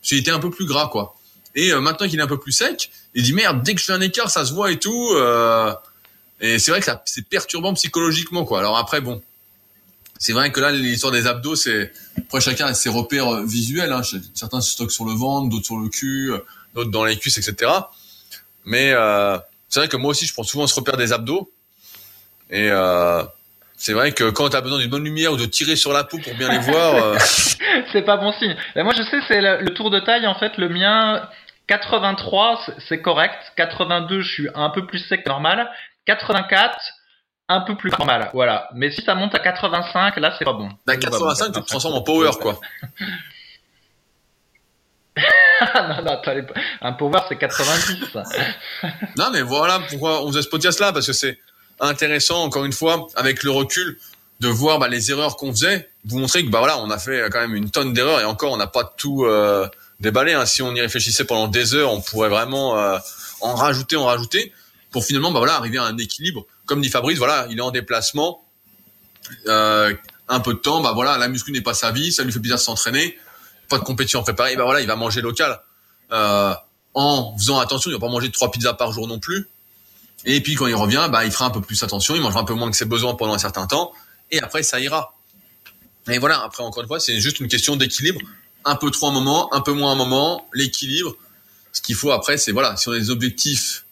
Parce 0.01 0.09
qu'il 0.09 0.19
était 0.19 0.33
un 0.33 0.41
peu 0.41 0.51
plus 0.51 0.67
gras, 0.67 0.89
quoi. 0.89 1.15
Et 1.55 1.73
euh, 1.73 1.81
maintenant 1.81 2.09
qu'il 2.09 2.19
est 2.19 2.23
un 2.23 2.27
peu 2.27 2.39
plus 2.41 2.51
sec, 2.51 2.91
il 3.15 3.23
dit, 3.23 3.33
merde, 3.33 3.63
dès 3.63 3.75
que 3.75 3.81
je 3.81 3.87
fais 3.87 3.93
un 3.93 4.01
écart, 4.01 4.29
ça 4.29 4.45
se 4.45 4.53
voit 4.53 4.73
et 4.73 4.79
tout. 4.81 5.11
Euh... 5.15 5.73
et 6.41 6.59
c'est 6.59 6.71
vrai 6.71 6.81
que 6.81 6.87
c'est 7.05 7.29
perturbant 7.29 7.75
psychologiquement, 7.75 8.45
quoi. 8.45 8.61
Alors 8.61 8.77
après, 8.79 9.01
bon. 9.01 9.23
C'est 10.19 10.35
vrai 10.35 10.53
que 10.53 10.61
là, 10.61 10.71
l'histoire 10.71 11.13
des 11.13 11.27
abdos, 11.27 11.57
c'est, 11.57 11.93
après, 12.19 12.43
chacun 12.43 12.67
a 12.67 12.75
ses 12.75 12.91
repères 12.91 13.29
euh, 13.29 13.47
visuels, 13.47 13.93
hein. 13.93 14.03
Certains 14.35 14.61
se 14.61 14.73
stockent 14.73 14.91
sur 14.91 15.07
le 15.07 15.13
ventre, 15.15 15.49
d'autres 15.49 15.65
sur 15.65 15.79
le 15.79 15.89
cul, 15.89 16.33
d'autres 16.75 16.91
dans 16.91 17.05
les 17.05 17.17
cuisses, 17.17 17.39
etc. 17.39 17.73
Mais, 18.65 18.93
euh, 18.93 19.39
c'est 19.71 19.81
vrai 19.81 19.89
que 19.89 19.97
moi 19.97 20.11
aussi, 20.11 20.27
je 20.27 20.35
prends 20.35 20.43
souvent 20.43 20.67
ce 20.67 20.75
repère 20.75 20.97
des 20.97 21.13
abdos. 21.13 21.51
Et 22.51 22.69
euh, 22.71 23.23
c'est 23.77 23.93
vrai 23.93 24.13
que 24.13 24.29
quand 24.31 24.51
tu 24.51 24.57
as 24.57 24.61
besoin 24.61 24.79
d'une 24.79 24.91
bonne 24.91 25.05
lumière 25.05 25.33
ou 25.33 25.37
de 25.37 25.47
tirer 25.47 25.77
sur 25.77 25.93
la 25.93 26.03
peau 26.03 26.19
pour 26.19 26.35
bien 26.35 26.51
les 26.51 26.59
voir, 26.59 26.95
euh... 26.97 27.17
c'est 27.93 28.03
pas 28.03 28.17
bon 28.17 28.33
signe. 28.33 28.57
Mais 28.75 28.83
moi, 28.83 28.93
je 28.97 29.03
sais, 29.05 29.21
c'est 29.29 29.41
le, 29.41 29.73
tour 29.73 29.91
de 29.91 30.01
taille. 30.01 30.27
En 30.27 30.35
fait, 30.35 30.59
le 30.59 30.69
mien, 30.69 31.23
83, 31.69 32.61
c'est 32.89 33.01
correct. 33.01 33.37
82, 33.57 34.21
je 34.23 34.29
suis 34.29 34.49
un 34.57 34.71
peu 34.71 34.87
plus 34.87 34.99
sec 34.99 35.23
que 35.23 35.29
normal. 35.29 35.71
84, 36.07 36.79
un 37.49 37.61
peu 37.63 37.77
plus 37.77 37.91
normal. 37.91 38.31
Voilà. 38.33 38.69
Mais 38.75 38.91
si 38.91 39.03
ça 39.03 39.15
monte 39.15 39.35
à 39.35 39.39
85, 39.39 40.17
là, 40.17 40.35
c'est 40.39 40.45
pas 40.45 40.53
bon. 40.53 40.69
Bah, 40.87 40.97
85, 40.97 41.53
tu 41.53 41.61
te 41.61 41.67
transformes 41.67 41.95
en 41.95 42.03
power, 42.03 42.31
quoi. 42.41 42.61
non, 45.75 46.03
non, 46.05 46.21
un 46.81 46.93
power 46.93 47.21
c'est 47.29 47.37
90. 47.37 48.17
non, 49.17 49.31
mais 49.33 49.43
voilà 49.43 49.81
pourquoi 49.89 50.23
on 50.25 50.29
faisait 50.29 50.43
ce 50.43 50.49
podcast 50.49 50.81
là, 50.81 50.93
parce 50.93 51.07
que 51.07 51.13
c'est 51.13 51.39
intéressant, 51.81 52.43
encore 52.45 52.65
une 52.65 52.73
fois, 52.73 53.09
avec 53.17 53.43
le 53.43 53.51
recul, 53.51 53.99
de 54.41 54.49
voir 54.49 54.79
bah, 54.79 54.89
les 54.89 55.11
erreurs 55.11 55.37
qu'on 55.37 55.53
faisait, 55.53 55.91
vous 56.05 56.19
montrer 56.19 56.45
que 56.45 56.51
bah 56.51 56.61
voilà, 56.61 56.79
on 56.79 56.91
a 56.91 56.99
fait 56.99 57.29
quand 57.31 57.41
même 57.41 57.55
une 57.55 57.71
tonne 57.71 57.93
d'erreurs 57.93 58.21
et 58.21 58.25
encore 58.25 58.53
on 58.53 58.57
n'a 58.57 58.67
pas 58.67 58.85
tout 58.85 59.25
euh, 59.25 59.69
déballé. 60.01 60.33
Hein. 60.33 60.47
Si 60.47 60.63
on 60.63 60.75
y 60.75 60.81
réfléchissait 60.81 61.25
pendant 61.25 61.49
des 61.49 61.75
heures, 61.75 61.93
on 61.93 62.01
pourrait 62.01 62.31
vraiment 62.31 62.79
euh, 62.79 62.99
en 63.43 63.55
rajouter, 63.55 63.97
en 63.97 64.07
rajouter, 64.07 64.53
pour 64.91 65.05
finalement 65.05 65.31
bah 65.31 65.39
voilà 65.39 65.57
arriver 65.57 65.79
à 65.79 65.85
un 65.85 65.97
équilibre. 65.99 66.47
Comme 66.67 66.81
dit 66.81 66.89
Fabrice, 66.89 67.19
voilà, 67.19 67.47
il 67.51 67.59
est 67.59 67.63
en 67.63 67.71
déplacement, 67.71 68.45
euh, 69.47 69.95
un 70.29 70.41
peu 70.41 70.55
de 70.55 70.59
temps, 70.59 70.81
bah 70.81 70.93
voilà, 70.93 71.19
la 71.19 71.29
muscu 71.29 71.53
n'est 71.53 71.61
pas 71.61 71.75
sa 71.75 71.91
vie, 71.91 72.13
ça 72.13 72.23
lui 72.23 72.33
fait 72.33 72.41
plaisir 72.41 72.57
de 72.57 72.63
s'entraîner 72.63 73.17
pas 73.71 73.79
de 73.79 73.85
compétition 73.85 74.23
préparée, 74.23 74.57
ben 74.57 74.65
voilà, 74.65 74.83
il 74.83 74.87
va 74.87 74.97
manger 74.97 75.23
local. 75.23 75.59
Euh, 76.13 76.55
en 76.93 77.39
faisant 77.39 77.59
attention, 77.61 77.91
il 77.91 77.95
va 77.95 78.01
pas 78.01 78.11
manger 78.11 78.31
trois 78.31 78.51
pizzas 78.51 78.75
par 78.75 78.93
jour 78.93 79.07
non 79.07 79.19
plus. 79.19 79.49
Et 80.27 80.43
puis 80.43 80.57
quand 80.57 80.67
il 80.67 80.75
revient, 80.75 81.09
bah, 81.11 81.25
il 81.25 81.31
fera 81.31 81.47
un 81.47 81.51
peu 81.51 81.63
plus 81.63 81.83
attention, 81.83 82.15
il 82.15 82.21
mangera 82.21 82.41
un 82.41 82.45
peu 82.45 82.53
moins 82.53 82.71
que 82.71 82.77
ses 82.77 82.85
besoins 82.85 83.15
pendant 83.15 83.33
un 83.33 83.39
certain 83.39 83.67
temps, 83.67 83.93
et 84.31 84.41
après 84.41 84.63
ça 84.63 84.79
ira. 84.81 85.17
Et 86.09 86.19
voilà, 86.19 86.43
après 86.43 86.63
encore 86.63 86.83
une 86.83 86.89
fois, 86.89 87.01
c'est 87.01 87.19
juste 87.21 87.41
une 87.41 87.49
question 87.49 87.77
d'équilibre. 87.77 88.21
Un 88.65 88.77
peu 88.77 88.91
trop 88.91 89.09
un 89.09 89.13
moment, 89.13 89.55
un 89.55 89.63
peu 89.63 89.73
moins 89.73 89.93
un 89.93 89.95
moment, 89.95 90.47
l'équilibre. 90.53 91.17
Ce 91.73 91.81
qu'il 91.81 91.95
faut 91.95 92.11
après, 92.11 92.37
c'est 92.37 92.53
voilà, 92.53 92.75
a 92.75 92.91
des 92.91 93.11
objectifs 93.11 93.87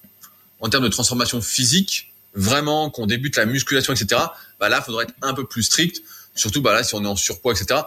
en 0.60 0.68
termes 0.68 0.84
de 0.84 0.88
transformation 0.88 1.40
physique, 1.40 2.12
vraiment 2.34 2.90
qu'on 2.90 3.06
débute 3.06 3.36
la 3.36 3.46
musculation, 3.46 3.92
etc. 3.92 4.20
Bah 4.60 4.68
là, 4.68 4.78
il 4.80 4.84
faudrait 4.84 5.04
être 5.04 5.14
un 5.22 5.34
peu 5.34 5.46
plus 5.46 5.62
strict. 5.62 6.02
Surtout 6.34 6.62
bah 6.62 6.72
là, 6.72 6.84
si 6.84 6.94
on 6.94 7.04
est 7.04 7.08
en 7.08 7.16
surpoids, 7.16 7.52
etc. 7.52 7.80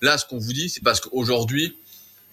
Là, 0.00 0.18
ce 0.18 0.24
qu'on 0.24 0.38
vous 0.38 0.52
dit, 0.52 0.70
c'est 0.70 0.82
parce 0.82 1.00
qu'aujourd'hui, 1.00 1.76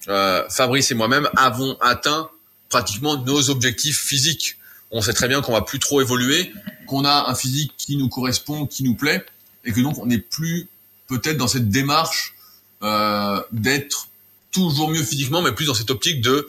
euh, 0.07 0.47
Fabrice 0.49 0.91
et 0.91 0.95
moi-même 0.95 1.29
avons 1.35 1.77
atteint 1.81 2.29
pratiquement 2.69 3.17
nos 3.17 3.49
objectifs 3.49 3.99
physiques. 3.99 4.57
On 4.91 5.01
sait 5.01 5.13
très 5.13 5.27
bien 5.27 5.41
qu'on 5.41 5.53
va 5.53 5.61
plus 5.61 5.79
trop 5.79 6.01
évoluer, 6.01 6.53
qu'on 6.87 7.03
a 7.03 7.29
un 7.29 7.35
physique 7.35 7.73
qui 7.77 7.97
nous 7.97 8.07
correspond, 8.07 8.65
qui 8.65 8.83
nous 8.83 8.95
plaît, 8.95 9.25
et 9.65 9.73
que 9.73 9.81
donc 9.81 9.97
on 9.97 10.05
n'est 10.05 10.17
plus 10.17 10.67
peut-être 11.07 11.37
dans 11.37 11.47
cette 11.47 11.69
démarche 11.69 12.35
euh, 12.83 13.41
d'être 13.51 14.07
toujours 14.51 14.89
mieux 14.89 15.03
physiquement, 15.03 15.41
mais 15.41 15.51
plus 15.51 15.65
dans 15.65 15.73
cette 15.73 15.91
optique 15.91 16.21
de, 16.21 16.47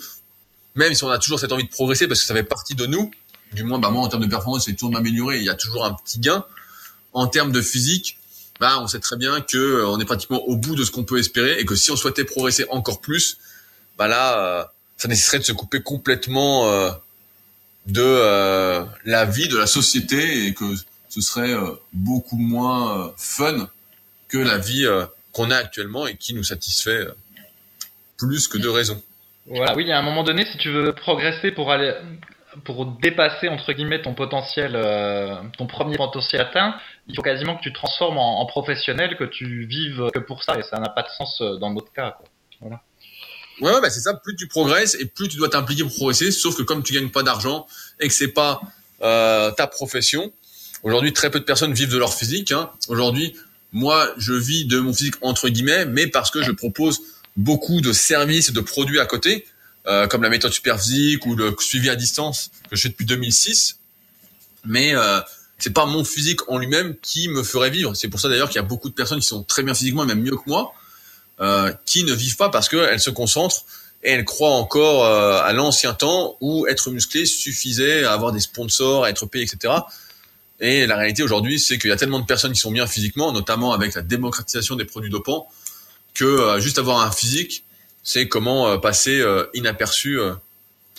même 0.77 0.95
si 0.95 1.03
on 1.03 1.11
a 1.11 1.19
toujours 1.19 1.41
cette 1.41 1.53
envie 1.53 1.65
de 1.65 1.71
progresser, 1.71 2.07
parce 2.07 2.21
que 2.21 2.27
ça 2.27 2.35
fait 2.35 2.45
partie 2.45 2.75
de 2.75 2.87
nous, 2.87 3.11
du 3.53 3.65
moins 3.65 3.79
bah 3.79 3.91
moi 3.91 4.03
en 4.03 4.09
termes 4.09 4.23
de 4.23 4.29
performance, 4.29 4.67
c'est 4.67 4.75
toujours 4.75 4.91
de 4.91 4.95
m'améliorer, 4.95 5.39
il 5.39 5.45
y 5.45 5.51
a 5.51 5.55
toujours 5.55 5.85
un 5.85 5.95
petit 5.95 6.19
gain. 6.21 6.45
En 7.13 7.27
termes 7.27 7.53
de 7.53 7.63
physique, 7.63 8.19
bah, 8.61 8.79
on 8.81 8.87
sait 8.87 8.99
très 8.99 9.17
bien 9.17 9.41
que 9.41 9.57
euh, 9.57 9.89
on 9.89 10.01
est 10.01 10.05
pratiquement 10.05 10.43
au 10.45 10.57
bout 10.57 10.75
de 10.75 10.85
ce 10.85 10.91
qu'on 10.91 11.05
peut 11.05 11.19
espérer 11.19 11.59
et 11.59 11.65
que 11.65 11.75
si 11.77 11.91
on 11.91 11.97
souhaitait 11.97 12.25
progresser 12.25 12.67
encore 12.71 13.01
plus, 13.01 13.39
bah 13.97 14.09
là, 14.09 14.39
euh, 14.39 14.65
ça 14.97 15.09
nécessiterait 15.09 15.39
de 15.39 15.45
se 15.45 15.53
couper 15.53 15.81
complètement 15.81 16.69
euh, 16.69 16.91
de 17.87 18.85
la 19.05 19.25
vie, 19.25 19.49
de 19.49 19.57
la 19.57 19.67
société 19.67 20.47
et 20.47 20.55
que 20.55 20.65
ce 21.09 21.21
serait 21.21 21.55
beaucoup 21.95 22.37
moins 22.37 23.15
fun 23.17 23.71
que 24.29 24.37
la 24.37 24.59
vie 24.59 24.87
qu'on 25.33 25.51
a 25.51 25.57
actuellement 25.57 26.07
et 26.07 26.17
qui 26.17 26.35
nous 26.35 26.45
satisfait 26.45 27.07
plus 28.19 28.47
que 28.47 28.59
de 28.59 28.69
raison. 28.69 29.03
Voilà, 29.47 29.75
oui, 29.75 29.91
à 29.91 29.99
un 29.99 30.03
moment 30.03 30.23
donné, 30.23 30.45
si 30.53 30.59
tu 30.59 30.71
veux 30.71 30.93
progresser 30.93 31.51
pour 31.51 31.73
aller 31.73 31.95
pour 32.65 32.87
dépasser 32.87 33.49
entre 33.49 33.73
guillemets 33.73 34.03
ton 34.03 34.15
potentiel, 34.15 34.73
euh, 34.75 35.37
ton 35.57 35.67
premier 35.67 35.97
potentiel 35.97 36.41
atteint, 36.41 36.75
il 37.07 37.15
faut 37.15 37.23
quasiment 37.23 37.57
que 37.57 37.63
tu 37.63 37.73
te 37.73 37.75
transformes 37.75 38.19
en, 38.19 38.45
professionnel, 38.47 39.17
que 39.17 39.25
tu 39.25 39.67
vives 39.67 40.11
que 40.13 40.19
pour 40.19 40.43
ça, 40.43 40.59
et 40.59 40.63
ça 40.63 40.79
n'a 40.79 40.89
pas 40.89 41.03
de 41.03 41.09
sens 41.09 41.41
euh, 41.41 41.57
dans 41.57 41.73
notre 41.73 41.93
cas. 41.93 42.13
Quoi. 42.13 42.27
Voilà. 42.61 42.83
Ouais, 43.61 43.81
bah 43.81 43.91
c'est 43.91 44.01
ça. 44.01 44.15
Plus 44.15 44.37
tu 44.37 44.47
progresses 44.47 44.95
et 44.95 45.07
plus 45.07 45.29
tu 45.29 45.37
dois 45.37 45.49
t'impliquer 45.49 45.83
pour 45.83 45.93
progresser. 45.93 46.31
Sauf 46.31 46.57
que 46.57 46.63
comme 46.63 46.83
tu 46.83 46.93
gagnes 46.93 47.11
pas 47.11 47.23
d'argent 47.23 47.67
et 48.01 48.07
que 48.07 48.15
c'est 48.15 48.33
pas 48.33 48.61
euh, 49.03 49.51
ta 49.51 49.67
profession, 49.67 50.33
aujourd'hui 50.83 51.13
très 51.13 51.31
peu 51.31 51.41
de 51.41 51.45
personnes 51.45 51.73
vivent 51.73 51.91
de 51.91 51.99
leur 51.99 52.15
physique. 52.15 52.53
Hein. 52.53 52.71
Aujourd'hui, 52.89 53.37
moi, 53.73 54.09
je 54.17 54.33
vis 54.33 54.65
de 54.65 54.79
mon 54.79 54.93
physique 54.93 55.17
entre 55.23 55.49
guillemets, 55.49 55.87
mais 55.87 56.07
parce 56.07 56.31
que 56.31 56.43
je 56.43 56.53
propose 56.53 57.01
beaucoup 57.37 57.81
de 57.81 57.93
services 57.93 58.51
et 58.51 58.53
de 58.53 58.61
produits 58.61 59.01
à 59.01 59.07
côté. 59.07 59.45
Euh, 59.89 60.07
comme 60.07 60.23
la 60.23 60.29
méthode 60.29 60.53
superphysique 60.53 61.25
ou 61.25 61.35
le 61.35 61.57
suivi 61.61 61.89
à 61.89 61.97
distance 61.97 62.51
que 62.69 62.77
je 62.77 62.83
fais 62.83 62.89
depuis 62.91 63.07
2006. 63.07 63.79
Mais 64.67 64.95
euh, 64.95 65.21
c'est 65.59 65.73
pas 65.73 65.87
mon 65.87 66.05
physique 66.05 66.49
en 66.51 66.59
lui-même 66.59 66.95
qui 67.03 67.29
me 67.29 67.43
ferait 67.43 67.71
vivre. 67.71 67.95
C'est 67.95 68.09
pour 68.09 68.21
ça 68.21 68.29
d'ailleurs 68.29 68.49
qu'il 68.49 68.57
y 68.57 68.65
a 68.65 68.69
beaucoup 68.69 68.89
de 68.89 68.95
personnes 68.95 69.21
qui 69.21 69.27
sont 69.27 69.43
très 69.43 69.63
bien 69.63 69.75
physiquement 69.75 70.05
même 70.05 70.21
mieux 70.21 70.37
que 70.37 70.43
moi, 70.47 70.73
euh, 71.41 71.73
qui 71.85 72.05
ne 72.05 72.13
vivent 72.13 72.37
pas 72.37 72.49
parce 72.49 72.69
qu'elles 72.69 73.01
se 73.01 73.11
concentrent 73.11 73.65
et 74.03 74.11
elles 74.11 74.25
croient 74.25 74.55
encore 74.55 75.05
euh, 75.05 75.41
à 75.43 75.53
l'ancien 75.53 75.95
temps 75.95 76.37
où 76.41 76.67
être 76.69 76.91
musclé 76.91 77.27
suffisait 77.27 78.05
à 78.05 78.13
avoir 78.13 78.33
des 78.33 78.41
sponsors, 78.41 79.05
à 79.05 79.11
être 79.11 79.27
payé, 79.27 79.45
etc. 79.45 79.75
Et 80.61 80.87
la 80.87 80.97
réalité 80.97 81.23
aujourd'hui, 81.23 81.59
c'est 81.59 81.79
qu'il 81.79 81.91
y 81.91 81.93
a 81.93 81.97
tellement 81.97 82.21
de 82.21 82.27
personnes 82.27 82.53
qui 82.53 82.61
sont 82.61 82.71
bien 82.71 82.87
physiquement, 82.87 83.33
notamment 83.33 83.73
avec 83.73 83.95
la 83.95 84.03
démocratisation 84.03 84.77
des 84.77 84.85
produits 84.85 85.11
dopants, 85.11 85.49
que 86.15 86.25
euh, 86.25 86.61
juste 86.61 86.79
avoir 86.79 87.01
un 87.01 87.11
physique, 87.11 87.65
c'est 88.09 88.27
comment 88.27 88.69
euh, 88.69 88.79
passer 88.79 89.21
euh, 89.21 89.45
inaperçu 89.53 90.19
euh, 90.19 90.33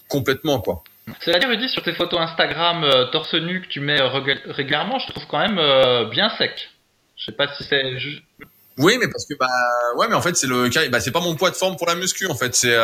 complètement, 0.08 0.62
quoi. 0.62 0.84
C'est-à-dire, 1.22 1.50
Rudy, 1.50 1.68
sur 1.68 1.82
tes 1.82 1.94
photos 1.94 2.20
Instagram 2.20 2.86
torse 3.12 3.34
nu 3.34 3.64
que 3.64 3.68
tu 3.68 3.80
mets 3.80 4.00
régulièrement, 4.00 5.00
je 5.00 5.08
te 5.08 5.14
trouve 5.14 5.26
quand 5.28 5.40
même 5.40 6.08
bien 6.12 6.30
sec. 6.38 6.70
Je 7.18 7.26
sais 7.26 7.32
pas 7.32 7.48
si 7.56 7.64
c'est. 7.64 7.82
Oui, 8.78 8.96
mais 9.00 9.08
parce 9.08 9.26
que 9.26 9.34
bah 9.34 9.48
ouais, 9.98 10.08
mais 10.08 10.14
en 10.14 10.22
fait 10.22 10.38
c'est 10.38 10.46
le 10.46 10.70
cas. 10.70 10.88
Bah 10.90 11.00
c'est 11.00 11.12
pas 11.12 11.20
mon 11.20 11.36
poids 11.36 11.50
de 11.50 11.56
forme 11.56 11.78
pour 11.78 11.88
la 11.88 11.96
muscu 11.96 12.28
en 12.28 12.36
fait. 12.36 12.54
C'est 12.54 12.76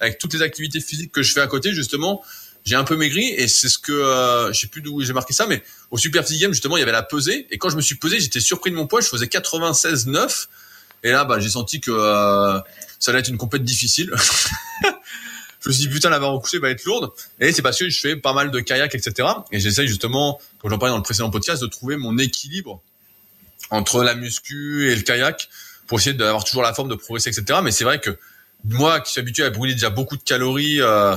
avec 0.00 0.18
toutes 0.18 0.32
les 0.34 0.42
activités 0.42 0.80
physiques 0.80 1.12
que 1.12 1.22
je 1.22 1.32
fais 1.32 1.40
à 1.40 1.46
côté 1.46 1.72
justement, 1.72 2.20
j'ai 2.64 2.74
un 2.74 2.82
peu 2.82 2.96
maigri 2.96 3.28
et 3.28 3.46
c'est 3.46 3.68
ce 3.68 3.78
que 3.78 4.50
je 4.52 4.58
sais 4.58 4.66
plus 4.66 4.82
d'où 4.82 5.00
j'ai 5.00 5.12
marqué 5.12 5.32
ça, 5.32 5.46
mais 5.46 5.62
au 5.92 5.98
Super 5.98 6.24
Physique 6.24 6.42
Game 6.42 6.52
justement 6.52 6.76
il 6.78 6.80
y 6.80 6.82
avait 6.82 6.90
la 6.90 7.04
pesée 7.04 7.46
et 7.52 7.58
quand 7.58 7.70
je 7.70 7.76
me 7.76 7.82
suis 7.82 7.94
pesé 7.94 8.18
j'étais 8.18 8.40
surpris 8.40 8.72
de 8.72 8.76
mon 8.76 8.88
poids. 8.88 9.00
Je 9.00 9.06
faisais 9.06 9.26
96,9 9.26 10.48
et 11.02 11.10
là 11.10 11.24
bah 11.24 11.40
j'ai 11.40 11.50
senti 11.50 11.80
que 11.80 11.92
ça 12.98 13.10
allait 13.10 13.20
être 13.20 13.28
une 13.28 13.38
compète 13.38 13.64
difficile. 13.64 14.10
je 15.60 15.68
me 15.68 15.72
suis 15.72 15.86
dit 15.86 15.88
putain 15.88 16.10
la 16.10 16.18
barre 16.18 16.34
au 16.34 16.42
va 16.60 16.70
être 16.70 16.84
lourde. 16.84 17.10
Et 17.40 17.52
c'est 17.52 17.62
parce 17.62 17.78
que 17.78 17.88
je 17.88 17.98
fais 17.98 18.16
pas 18.16 18.32
mal 18.32 18.50
de 18.50 18.60
kayak, 18.60 18.94
etc. 18.94 19.28
Et 19.52 19.60
j'essaye 19.60 19.88
justement, 19.88 20.40
comme 20.58 20.70
j'en 20.70 20.78
parlais 20.78 20.92
dans 20.92 20.98
le 20.98 21.02
précédent 21.02 21.30
podcast, 21.30 21.62
de 21.62 21.66
trouver 21.66 21.96
mon 21.96 22.18
équilibre 22.18 22.82
entre 23.70 24.02
la 24.02 24.14
muscu 24.14 24.90
et 24.90 24.96
le 24.96 25.02
kayak 25.02 25.48
pour 25.86 25.98
essayer 25.98 26.14
d'avoir 26.14 26.44
toujours 26.44 26.62
la 26.62 26.74
forme 26.74 26.88
de 26.88 26.94
progresser, 26.94 27.30
etc. 27.30 27.60
Mais 27.62 27.70
c'est 27.70 27.84
vrai 27.84 28.00
que 28.00 28.18
moi 28.64 29.00
qui 29.00 29.12
suis 29.12 29.20
habitué 29.20 29.44
à 29.44 29.50
brûler 29.50 29.74
déjà 29.74 29.90
beaucoup 29.90 30.16
de 30.16 30.22
calories 30.22 30.80
euh, 30.80 31.16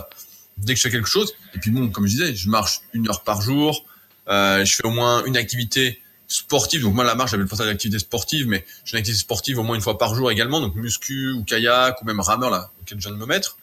dès 0.57 0.73
que 0.73 0.77
je 0.77 0.83
fais 0.83 0.91
quelque 0.91 1.09
chose, 1.09 1.33
et 1.55 1.59
puis 1.59 1.71
bon, 1.71 1.89
comme 1.89 2.05
je 2.05 2.11
disais, 2.11 2.35
je 2.35 2.49
marche 2.49 2.81
une 2.93 3.09
heure 3.09 3.23
par 3.23 3.41
jour, 3.41 3.85
euh, 4.27 4.63
je 4.63 4.75
fais 4.75 4.85
au 4.85 4.91
moins 4.91 5.23
une 5.25 5.37
activité 5.37 6.01
sportive. 6.31 6.81
Donc 6.81 6.93
moi 6.93 7.03
la 7.03 7.15
marche, 7.15 7.31
j'avais 7.31 7.43
le 7.43 7.49
ça 7.49 7.65
d'activité 7.65 7.99
sportive, 7.99 8.47
mais 8.47 8.65
j'ai 8.85 8.93
une 8.93 8.99
activité 8.99 9.21
sportive 9.21 9.59
au 9.59 9.63
moins 9.63 9.75
une 9.75 9.81
fois 9.81 9.97
par 9.97 10.15
jour 10.15 10.31
également, 10.31 10.61
donc 10.61 10.75
muscu 10.75 11.31
ou 11.31 11.43
kayak 11.43 12.01
ou 12.01 12.05
même 12.05 12.19
rameur 12.19 12.49
là 12.49 12.71
auquel 12.81 12.99
je 12.99 13.07
viens 13.07 13.15
de 13.15 13.19
me 13.19 13.25
mettre. 13.25 13.57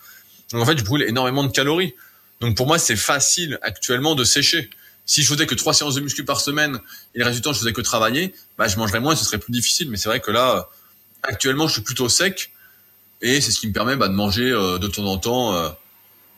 Donc 0.53 0.62
en 0.62 0.66
fait, 0.66 0.77
je 0.79 0.85
brûle 0.85 1.03
énormément 1.03 1.45
de 1.45 1.51
calories. 1.51 1.95
Donc 2.41 2.57
pour 2.57 2.66
moi, 2.66 2.79
c'est 2.79 2.97
facile 2.97 3.59
actuellement 3.62 4.14
de 4.14 4.25
sécher. 4.25 4.71
Si 5.07 5.23
je 5.23 5.33
faisais 5.33 5.47
que 5.47 5.55
trois 5.55 5.73
séances 5.73 5.95
de 5.95 6.01
muscu 6.01 6.25
par 6.25 6.41
semaine 6.41 6.79
et 7.14 7.21
le 7.21 7.25
reste 7.25 7.37
du 7.37 7.43
temps 7.43 7.55
je 7.55 7.59
faisais 7.59 7.73
que 7.73 7.81
travailler, 7.81 8.35
bah 8.59 8.69
je 8.69 8.77
mangerais 8.77 9.01
moins, 9.01 9.16
ce 9.16 9.25
serait 9.25 9.39
plus 9.39 9.53
difficile. 9.53 9.91
Mais 9.91 9.97
c'est 9.97 10.11
vrai 10.11 10.21
que 10.21 10.31
là, 10.31 10.69
actuellement, 11.23 11.66
je 11.66 11.73
suis 11.73 11.83
plutôt 11.83 12.11
sec 12.11 12.53
et 13.23 13.41
c'est 13.41 13.51
ce 13.51 13.61
qui 13.61 13.69
me 13.69 13.73
permet 13.73 13.97
bah, 13.97 14.09
de 14.09 14.14
manger 14.14 14.51
euh, 14.51 14.79
de 14.79 14.87
temps 14.87 15.07
en 15.07 15.16
temps, 15.16 15.55
euh, 15.55 15.71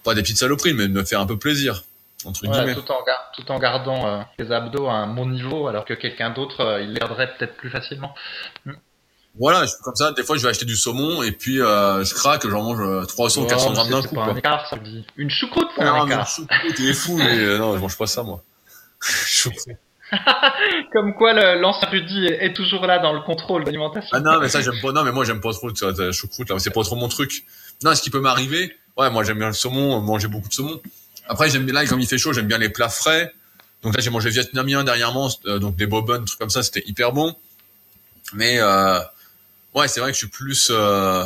pas 0.05 0.15
des 0.15 0.23
petites 0.23 0.39
saloperies, 0.39 0.75
mais 0.75 0.87
de 0.87 0.93
me 0.93 1.05
faire 1.05 1.21
un 1.21 1.27
peu 1.27 1.39
plaisir. 1.39 1.85
Entre. 2.25 2.41
Tout, 2.41 2.49
en 2.91 3.05
tout 3.35 3.53
en 3.53 3.59
gardant 3.59 4.07
euh, 4.07 4.21
les 4.39 4.53
abdos 4.53 4.87
à 4.87 4.95
un 4.95 5.07
bon 5.07 5.27
niveau, 5.27 5.67
alors 5.69 5.85
que 5.85 5.95
quelqu'un 5.95 6.31
d'autre, 6.31 6.81
il 6.83 6.93
les 6.93 7.01
garderait 7.01 7.35
peut-être 7.37 7.57
plus 7.57 7.71
facilement. 7.71 8.15
Mm. 8.65 8.73
Voilà, 9.39 9.63
je 9.63 9.71
suis 9.71 9.83
comme 9.83 9.95
ça. 9.95 10.11
Des 10.13 10.25
fois, 10.25 10.37
je 10.37 10.43
vais 10.43 10.49
acheter 10.49 10.65
du 10.65 10.77
saumon 10.77 11.23
et 11.23 11.31
puis 11.31 11.57
je 11.57 12.15
craque, 12.15 12.49
j'en 12.49 12.63
mange 12.63 13.07
300 13.07 13.43
ou 13.43 13.47
400 13.47 13.73
grammes 13.73 13.91
d'un 13.91 14.03
coup. 14.03 14.15
Pas 14.17 14.25
un 14.25 14.37
écart, 14.37 14.67
ça 14.67 14.77
me 14.77 14.83
dit. 14.83 15.07
Une 15.17 15.31
choucroute, 15.31 15.69
c'est 15.77 15.83
un 15.83 16.05
écart. 16.05 16.21
Une 16.21 16.27
choucroute, 16.27 16.79
il 16.79 16.89
est 16.89 16.95
fou, 16.95 17.17
mais 17.17 17.59
non, 17.59 17.77
je 17.77 17.81
mange 17.81 17.97
pas 17.97 18.07
ça, 18.07 18.23
moi. 18.25 18.43
Comme 20.93 21.15
quoi 21.15 21.33
l'ancien 21.57 21.89
Rudy 21.89 22.27
est, 22.27 22.55
toujours 22.55 22.87
là 22.87 22.99
dans 22.99 23.13
le 23.13 23.21
contrôle 23.21 23.65
d'alimentation. 23.65 24.11
Ah 24.13 24.21
non, 24.21 24.41
mais 24.41 24.49
ça 24.49 24.61
j'aime 24.61 24.81
pas. 24.83 24.93
Non, 24.93 25.05
mais 25.05 25.13
moi 25.13 25.25
j'aime 25.25 25.41
pas 25.41 25.53
trop 25.53 25.69
la 25.69 26.13
choucroute 26.13 26.51
là. 26.51 26.59
C'est 26.59 26.71
pas 26.71 26.83
trop 26.83 26.97
mon 26.97 27.09
truc. 27.09 27.45
Non, 27.83 27.95
ce 27.95 28.03
qui 28.03 28.11
peut 28.11 28.21
m'arriver, 28.21 28.77
ouais, 28.97 29.11
moi 29.11 29.25
j'aime 29.25 29.39
bien 29.39 29.49
le 29.49 29.53
saumon, 29.55 30.01
manger 30.01 30.29
beaucoup 30.29 30.49
de 30.49 30.55
saumon. 30.55 30.81
Après 31.31 31.49
j'aime 31.49 31.65
là 31.71 31.87
comme 31.87 32.01
il 32.01 32.09
fait 32.09 32.19
chaud, 32.19 32.33
j'aime 32.33 32.49
bien 32.49 32.59
les 32.59 32.71
plats 32.71 32.89
frais. 32.89 33.33
Donc 33.83 33.95
là 33.95 34.03
j'ai 34.03 34.11
mangé 34.11 34.31
vietnamien 34.31 34.83
dernièrement, 34.83 35.31
euh, 35.47 35.61
donc 35.61 35.77
des 35.77 35.87
bobons, 35.87 36.25
trucs 36.25 36.41
comme 36.41 36.51
ça, 36.51 36.65
c'était 36.65 36.83
hyper 36.87 37.13
bon. 37.13 37.37
Mais 38.33 38.59
euh, 38.59 38.99
ouais, 39.75 39.87
c'est 39.87 40.01
vrai 40.01 40.11
que 40.11 40.15
je 40.15 40.19
suis 40.19 40.27
plus. 40.27 40.71
Euh, 40.71 41.25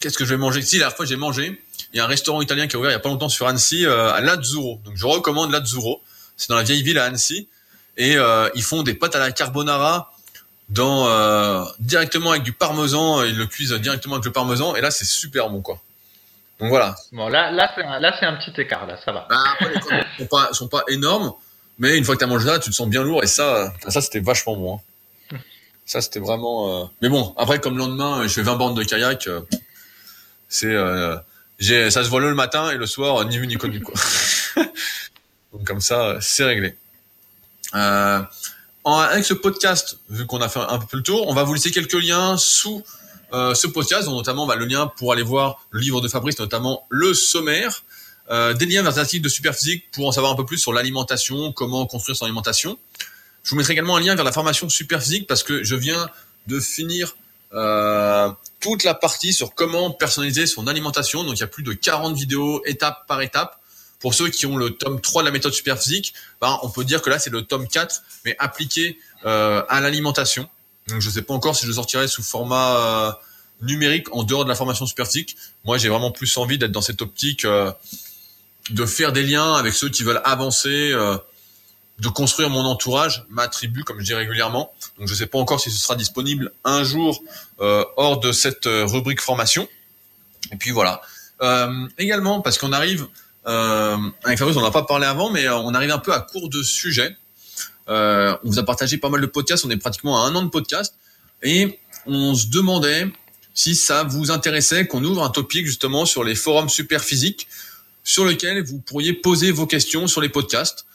qu'est-ce 0.00 0.18
que 0.18 0.26
je 0.26 0.34
vais 0.34 0.36
manger? 0.36 0.60
Si 0.60 0.76
la 0.76 0.80
dernière 0.80 0.96
fois 0.98 1.06
j'ai 1.06 1.16
mangé, 1.16 1.62
il 1.94 1.96
y 1.96 2.00
a 2.00 2.04
un 2.04 2.08
restaurant 2.08 2.42
italien 2.42 2.66
qui 2.66 2.76
a 2.76 2.78
ouvert 2.78 2.90
il 2.90 2.94
y 2.94 2.96
a 2.96 3.00
pas 3.00 3.08
longtemps 3.08 3.30
sur 3.30 3.48
Annecy 3.48 3.86
euh, 3.86 4.12
à 4.12 4.20
Lazzuro. 4.20 4.82
Donc 4.84 4.96
je 4.96 5.06
recommande 5.06 5.50
Lazzuro. 5.50 6.02
C'est 6.36 6.50
dans 6.50 6.56
la 6.56 6.62
vieille 6.62 6.82
ville 6.82 6.98
à 6.98 7.04
Annecy 7.06 7.48
et 7.96 8.16
ils 8.54 8.62
font 8.62 8.84
des 8.84 8.94
pâtes 8.94 9.16
à 9.16 9.18
la 9.18 9.32
carbonara 9.32 10.14
directement 11.80 12.30
avec 12.30 12.44
du 12.44 12.52
parmesan, 12.52 13.24
ils 13.24 13.36
le 13.36 13.46
cuisent 13.46 13.72
directement 13.72 14.14
avec 14.16 14.24
le 14.24 14.30
parmesan 14.30 14.76
et 14.76 14.80
là 14.80 14.92
c'est 14.92 15.04
super 15.04 15.50
bon 15.50 15.62
quoi. 15.62 15.82
Donc 16.58 16.70
voilà. 16.70 16.96
Bon 17.12 17.28
là 17.28 17.50
là 17.52 17.70
c'est 17.74 17.84
un, 17.84 18.00
là 18.00 18.14
c'est 18.18 18.26
un 18.26 18.36
petit 18.36 18.60
écart 18.60 18.86
là, 18.86 18.98
ça 19.04 19.12
va. 19.12 19.26
Bah, 19.30 19.36
après, 19.52 19.72
les 19.74 20.24
sont 20.24 20.26
pas 20.26 20.52
sont 20.52 20.68
pas 20.68 20.82
énormes, 20.88 21.32
mais 21.78 21.96
une 21.96 22.04
fois 22.04 22.14
que 22.14 22.18
tu 22.18 22.24
as 22.24 22.28
mangé 22.28 22.46
ça, 22.48 22.58
tu 22.58 22.70
te 22.70 22.74
sens 22.74 22.88
bien 22.88 23.02
lourd 23.02 23.22
et 23.22 23.28
ça 23.28 23.72
ça 23.88 24.00
c'était 24.00 24.20
vachement 24.20 24.56
bon. 24.56 24.80
Hein. 25.32 25.36
Ça 25.86 26.02
c'était 26.02 26.20
vraiment. 26.20 26.82
Euh... 26.82 26.86
Mais 27.00 27.08
bon 27.08 27.34
après 27.38 27.60
comme 27.60 27.74
le 27.74 27.78
lendemain 27.78 28.26
je 28.26 28.32
fais 28.34 28.42
20 28.42 28.56
bandes 28.56 28.76
de 28.76 28.82
kayak, 28.82 29.26
euh, 29.26 29.40
c'est 30.48 30.66
euh, 30.66 31.16
j'ai 31.58 31.90
ça 31.90 32.04
se 32.04 32.10
voit 32.10 32.20
le 32.20 32.34
matin 32.34 32.70
et 32.70 32.76
le 32.76 32.86
soir 32.86 33.24
ni 33.24 33.38
vu 33.38 33.46
ni 33.46 33.56
connu 33.56 33.80
quoi. 33.80 33.94
Donc 35.52 35.64
comme 35.64 35.80
ça 35.80 36.18
c'est 36.20 36.44
réglé. 36.44 36.76
Euh, 37.74 38.22
avec 38.84 39.24
ce 39.24 39.34
podcast, 39.34 39.98
vu 40.08 40.26
qu'on 40.26 40.40
a 40.40 40.48
fait 40.48 40.60
un 40.60 40.78
peu 40.78 40.96
le 40.96 41.02
tour, 41.02 41.28
on 41.28 41.34
va 41.34 41.42
vous 41.42 41.54
laisser 41.54 41.70
quelques 41.70 41.92
liens 41.92 42.36
sous 42.36 42.82
euh, 43.32 43.54
ce 43.54 43.66
podcast, 43.66 44.06
dont 44.06 44.16
notamment 44.16 44.46
bah, 44.46 44.56
le 44.56 44.64
lien 44.64 44.90
pour 44.96 45.12
aller 45.12 45.22
voir 45.22 45.66
le 45.70 45.80
livre 45.80 46.00
de 46.00 46.08
Fabrice, 46.08 46.38
notamment 46.38 46.86
le 46.88 47.14
sommaire, 47.14 47.84
euh, 48.30 48.54
des 48.54 48.66
liens 48.66 48.82
vers 48.82 48.92
des 48.92 48.98
articles 48.98 49.24
de 49.24 49.28
Superphysique 49.28 49.90
pour 49.92 50.06
en 50.06 50.12
savoir 50.12 50.32
un 50.32 50.36
peu 50.36 50.44
plus 50.44 50.58
sur 50.58 50.72
l'alimentation, 50.72 51.52
comment 51.52 51.86
construire 51.86 52.16
son 52.16 52.24
alimentation. 52.24 52.78
Je 53.42 53.50
vous 53.50 53.56
mettrai 53.56 53.72
également 53.72 53.96
un 53.96 54.00
lien 54.00 54.14
vers 54.14 54.24
la 54.24 54.32
formation 54.32 54.68
Superphysique 54.68 55.26
parce 55.26 55.42
que 55.42 55.62
je 55.64 55.74
viens 55.74 56.10
de 56.46 56.60
finir 56.60 57.16
euh, 57.54 58.30
toute 58.60 58.84
la 58.84 58.94
partie 58.94 59.32
sur 59.32 59.54
comment 59.54 59.90
personnaliser 59.90 60.46
son 60.46 60.66
alimentation. 60.66 61.24
Donc 61.24 61.36
il 61.36 61.40
y 61.40 61.44
a 61.44 61.48
plus 61.48 61.62
de 61.62 61.72
40 61.72 62.14
vidéos 62.16 62.62
étape 62.66 63.06
par 63.06 63.22
étape 63.22 63.58
pour 64.00 64.14
ceux 64.14 64.28
qui 64.28 64.46
ont 64.46 64.56
le 64.56 64.70
tome 64.70 65.00
3 65.00 65.22
de 65.22 65.26
la 65.26 65.32
méthode 65.32 65.52
superphysique, 65.52 66.14
ben, 66.40 66.58
on 66.62 66.70
peut 66.70 66.84
dire 66.84 67.02
que 67.02 67.10
là, 67.10 67.18
c'est 67.18 67.30
le 67.30 67.42
tome 67.42 67.66
4, 67.66 68.02
mais 68.24 68.36
appliqué 68.38 68.98
euh, 69.24 69.62
à 69.68 69.80
l'alimentation. 69.80 70.48
Donc, 70.88 71.00
je 71.00 71.08
ne 71.08 71.12
sais 71.12 71.22
pas 71.22 71.34
encore 71.34 71.56
si 71.56 71.66
je 71.66 71.72
sortirai 71.72 72.08
sous 72.08 72.22
format 72.22 72.76
euh, 72.76 73.12
numérique 73.62 74.14
en 74.14 74.22
dehors 74.22 74.44
de 74.44 74.48
la 74.48 74.54
formation 74.54 74.86
superphysique. 74.86 75.36
Moi, 75.64 75.78
j'ai 75.78 75.88
vraiment 75.88 76.10
plus 76.10 76.36
envie 76.36 76.58
d'être 76.58 76.72
dans 76.72 76.80
cette 76.80 77.02
optique 77.02 77.44
euh, 77.44 77.70
de 78.70 78.84
faire 78.86 79.12
des 79.12 79.22
liens 79.22 79.54
avec 79.54 79.74
ceux 79.74 79.88
qui 79.88 80.02
veulent 80.02 80.20
avancer, 80.24 80.92
de 80.92 82.08
construire 82.08 82.50
mon 82.50 82.66
entourage, 82.66 83.24
ma 83.30 83.48
tribu, 83.48 83.82
comme 83.82 83.98
je 83.98 84.04
dis 84.04 84.14
régulièrement. 84.14 84.72
Donc, 84.98 85.08
je 85.08 85.14
ne 85.14 85.18
sais 85.18 85.26
pas 85.26 85.38
encore 85.38 85.58
si 85.58 85.70
ce 85.70 85.78
sera 85.78 85.96
disponible 85.96 86.52
un 86.64 86.84
jour 86.84 87.22
hors 87.58 88.20
de 88.20 88.30
cette 88.30 88.66
rubrique 88.66 89.22
formation. 89.22 89.66
Et 90.52 90.56
puis 90.56 90.70
voilà. 90.70 91.00
également, 91.96 92.42
parce 92.42 92.58
qu'on 92.58 92.74
arrive 92.74 93.08
euh, 93.48 93.96
avec 94.24 94.38
Fabrice, 94.38 94.56
on 94.56 94.62
n'a 94.62 94.70
pas 94.70 94.82
parlé 94.82 95.06
avant, 95.06 95.30
mais 95.30 95.46
euh, 95.46 95.56
on 95.56 95.72
arrive 95.72 95.90
un 95.90 95.98
peu 95.98 96.12
à 96.12 96.20
court 96.20 96.48
de 96.50 96.62
sujets. 96.62 97.16
Euh, 97.88 98.36
on 98.44 98.50
vous 98.50 98.58
a 98.58 98.64
partagé 98.64 98.98
pas 98.98 99.08
mal 99.08 99.20
de 99.20 99.26
podcasts, 99.26 99.64
on 99.64 99.70
est 99.70 99.76
pratiquement 99.76 100.22
à 100.22 100.28
un 100.28 100.34
an 100.34 100.42
de 100.42 100.50
podcast, 100.50 100.94
et 101.42 101.78
on 102.06 102.34
se 102.34 102.46
demandait 102.46 103.06
si 103.54 103.74
ça 103.74 104.04
vous 104.04 104.30
intéressait 104.30 104.86
qu'on 104.86 105.02
ouvre 105.04 105.22
un 105.22 105.30
topic 105.30 105.66
justement 105.66 106.06
sur 106.06 106.22
les 106.22 106.34
forums 106.34 106.68
super 106.68 107.02
physiques, 107.02 107.48
sur 108.04 108.24
lequel 108.24 108.62
vous 108.62 108.78
pourriez 108.78 109.12
poser 109.12 109.50
vos 109.50 109.66
questions 109.66 110.06
sur 110.06 110.20
les 110.20 110.28
podcasts. 110.28 110.86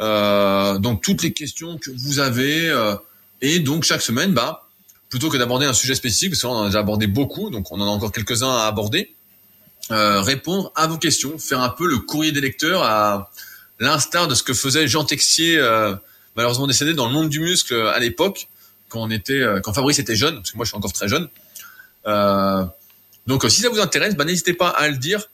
Euh, 0.00 0.78
donc 0.78 1.02
toutes 1.02 1.22
les 1.22 1.32
questions 1.32 1.78
que 1.78 1.90
vous 1.90 2.18
avez, 2.18 2.68
euh, 2.68 2.94
et 3.40 3.60
donc 3.60 3.84
chaque 3.84 4.02
semaine, 4.02 4.32
bah, 4.32 4.68
plutôt 5.08 5.28
que 5.28 5.36
d'aborder 5.36 5.66
un 5.66 5.72
sujet 5.72 5.94
spécifique, 5.94 6.30
parce 6.30 6.42
qu'on 6.42 6.50
en 6.50 6.62
a 6.62 6.66
déjà 6.66 6.80
abordé 6.80 7.06
beaucoup, 7.06 7.50
donc 7.50 7.70
on 7.72 7.80
en 7.80 7.86
a 7.86 7.90
encore 7.90 8.12
quelques-uns 8.12 8.50
à 8.50 8.66
aborder, 8.66 9.14
euh, 9.90 10.22
répondre 10.22 10.72
à 10.74 10.86
vos 10.86 10.96
questions, 10.96 11.38
faire 11.38 11.60
un 11.60 11.68
peu 11.68 11.86
le 11.86 11.98
courrier 11.98 12.32
des 12.32 12.40
lecteurs 12.40 12.82
à 12.82 13.30
l'instar 13.80 14.28
de 14.28 14.34
ce 14.34 14.42
que 14.42 14.54
faisait 14.54 14.86
Jean 14.86 15.04
Texier, 15.04 15.58
euh, 15.58 15.94
malheureusement 16.36 16.66
décédé 16.66 16.94
dans 16.94 17.06
le 17.06 17.12
monde 17.12 17.28
du 17.28 17.40
muscle 17.40 17.74
à 17.74 17.98
l'époque, 17.98 18.48
quand 18.88 19.00
on 19.00 19.10
était, 19.10 19.40
euh, 19.40 19.60
quand 19.60 19.72
Fabrice 19.72 19.98
était 19.98 20.16
jeune, 20.16 20.36
parce 20.36 20.50
que 20.50 20.56
moi 20.56 20.64
je 20.64 20.70
suis 20.70 20.76
encore 20.76 20.92
très 20.92 21.08
jeune. 21.08 21.28
donc 23.26 23.44
si 23.48 23.60
ça 23.60 23.68
vous 23.68 23.80
intéresse, 23.80 24.16
bah, 24.16 24.24
n'hésitez 24.24 24.54
pas 24.54 24.68
à 24.68 24.88
le 24.88 24.96
dire. 24.96 25.28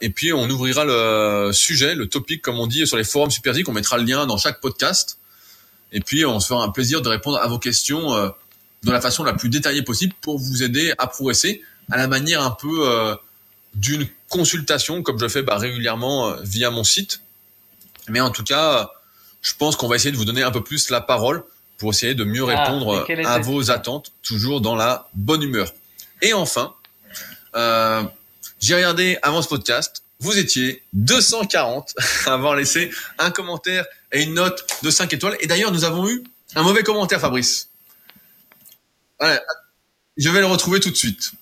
et 0.00 0.10
puis 0.10 0.32
on 0.32 0.48
ouvrira 0.48 0.84
le 0.84 1.50
sujet, 1.52 1.94
le 1.94 2.08
topic 2.08 2.42
comme 2.42 2.58
on 2.58 2.66
dit 2.66 2.86
sur 2.86 2.96
les 2.96 3.04
forums 3.04 3.30
Superzik, 3.30 3.68
on 3.68 3.72
mettra 3.72 3.98
le 3.98 4.04
lien 4.04 4.26
dans 4.26 4.38
chaque 4.38 4.60
podcast. 4.60 5.18
Et 5.92 6.00
puis 6.00 6.24
on 6.24 6.40
se 6.40 6.48
fera 6.48 6.64
un 6.64 6.70
plaisir 6.70 7.02
de 7.02 7.08
répondre 7.08 7.38
à 7.38 7.46
vos 7.46 7.58
questions 7.58 8.14
de 8.82 8.90
la 8.90 9.00
façon 9.00 9.22
la 9.22 9.32
plus 9.32 9.48
détaillée 9.48 9.82
possible 9.82 10.14
pour 10.20 10.38
vous 10.38 10.62
aider 10.62 10.92
à 10.98 11.06
progresser 11.06 11.62
à 11.90 11.96
la 11.96 12.08
manière 12.08 12.42
un 12.42 12.50
peu 12.50 13.16
d'une 13.74 14.08
consultation, 14.28 15.02
comme 15.02 15.18
je 15.18 15.28
fais 15.28 15.42
bah, 15.42 15.58
régulièrement 15.58 16.28
euh, 16.28 16.36
via 16.42 16.70
mon 16.70 16.84
site. 16.84 17.20
Mais 18.08 18.20
en 18.20 18.30
tout 18.30 18.44
cas, 18.44 18.90
je 19.44 19.52
pense 19.54 19.76
qu'on 19.76 19.88
va 19.88 19.96
essayer 19.96 20.10
de 20.10 20.16
vous 20.16 20.24
donner 20.24 20.42
un 20.42 20.50
peu 20.50 20.64
plus 20.64 20.88
la 20.88 21.02
parole 21.02 21.44
pour 21.76 21.90
essayer 21.90 22.14
de 22.14 22.24
mieux 22.24 22.44
ah, 22.48 22.64
répondre 22.64 23.06
à 23.26 23.38
vos 23.38 23.70
attentes, 23.70 24.10
toujours 24.22 24.62
dans 24.62 24.74
la 24.74 25.08
bonne 25.14 25.42
humeur. 25.42 25.72
Et 26.22 26.32
enfin, 26.32 26.74
euh, 27.54 28.02
j'ai 28.58 28.74
regardé 28.74 29.18
avant 29.20 29.42
ce 29.42 29.48
podcast, 29.48 30.02
vous 30.18 30.38
étiez 30.38 30.82
240 30.94 31.94
à 32.26 32.32
avoir 32.32 32.56
laissé 32.56 32.90
un 33.18 33.30
commentaire 33.30 33.84
et 34.12 34.22
une 34.22 34.34
note 34.34 34.66
de 34.82 34.90
5 34.90 35.12
étoiles. 35.12 35.36
Et 35.40 35.46
d'ailleurs, 35.46 35.72
nous 35.72 35.84
avons 35.84 36.08
eu 36.08 36.24
un 36.54 36.62
mauvais 36.62 36.82
commentaire, 36.82 37.20
Fabrice. 37.20 37.68
je 39.20 40.30
vais 40.30 40.40
le 40.40 40.46
retrouver 40.46 40.80
tout 40.80 40.90
de 40.90 40.96
suite. 40.96 41.32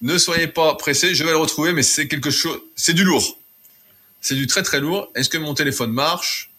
Ne 0.00 0.18
soyez 0.18 0.48
pas 0.48 0.74
pressés, 0.74 1.14
je 1.14 1.22
vais 1.22 1.30
le 1.30 1.36
retrouver, 1.36 1.72
mais 1.72 1.84
c'est 1.84 2.08
quelque 2.08 2.32
chose, 2.32 2.60
c'est 2.74 2.94
du 2.94 3.04
lourd. 3.04 3.38
C'est 4.20 4.34
du 4.34 4.48
très 4.48 4.64
très 4.64 4.80
lourd. 4.80 5.12
Est-ce 5.14 5.28
que 5.28 5.38
mon 5.38 5.54
téléphone 5.54 5.92
marche? 5.92 6.51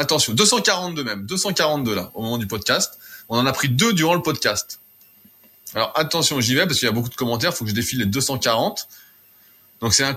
Attention, 0.00 0.32
242 0.32 1.04
même, 1.04 1.26
242 1.26 1.94
là, 1.94 2.10
au 2.14 2.22
moment 2.22 2.38
du 2.38 2.46
podcast. 2.46 2.98
On 3.28 3.36
en 3.36 3.44
a 3.44 3.52
pris 3.52 3.68
deux 3.68 3.92
durant 3.92 4.14
le 4.14 4.22
podcast. 4.22 4.80
Alors 5.74 5.92
attention, 5.94 6.40
j'y 6.40 6.54
vais 6.54 6.66
parce 6.66 6.78
qu'il 6.78 6.86
y 6.86 6.88
a 6.88 6.92
beaucoup 6.92 7.10
de 7.10 7.14
commentaires, 7.14 7.50
il 7.50 7.56
faut 7.56 7.64
que 7.64 7.70
je 7.70 7.74
défile 7.74 7.98
les 7.98 8.06
240. 8.06 8.88
Donc 9.82 9.92
c'est 9.92 10.04
un... 10.04 10.16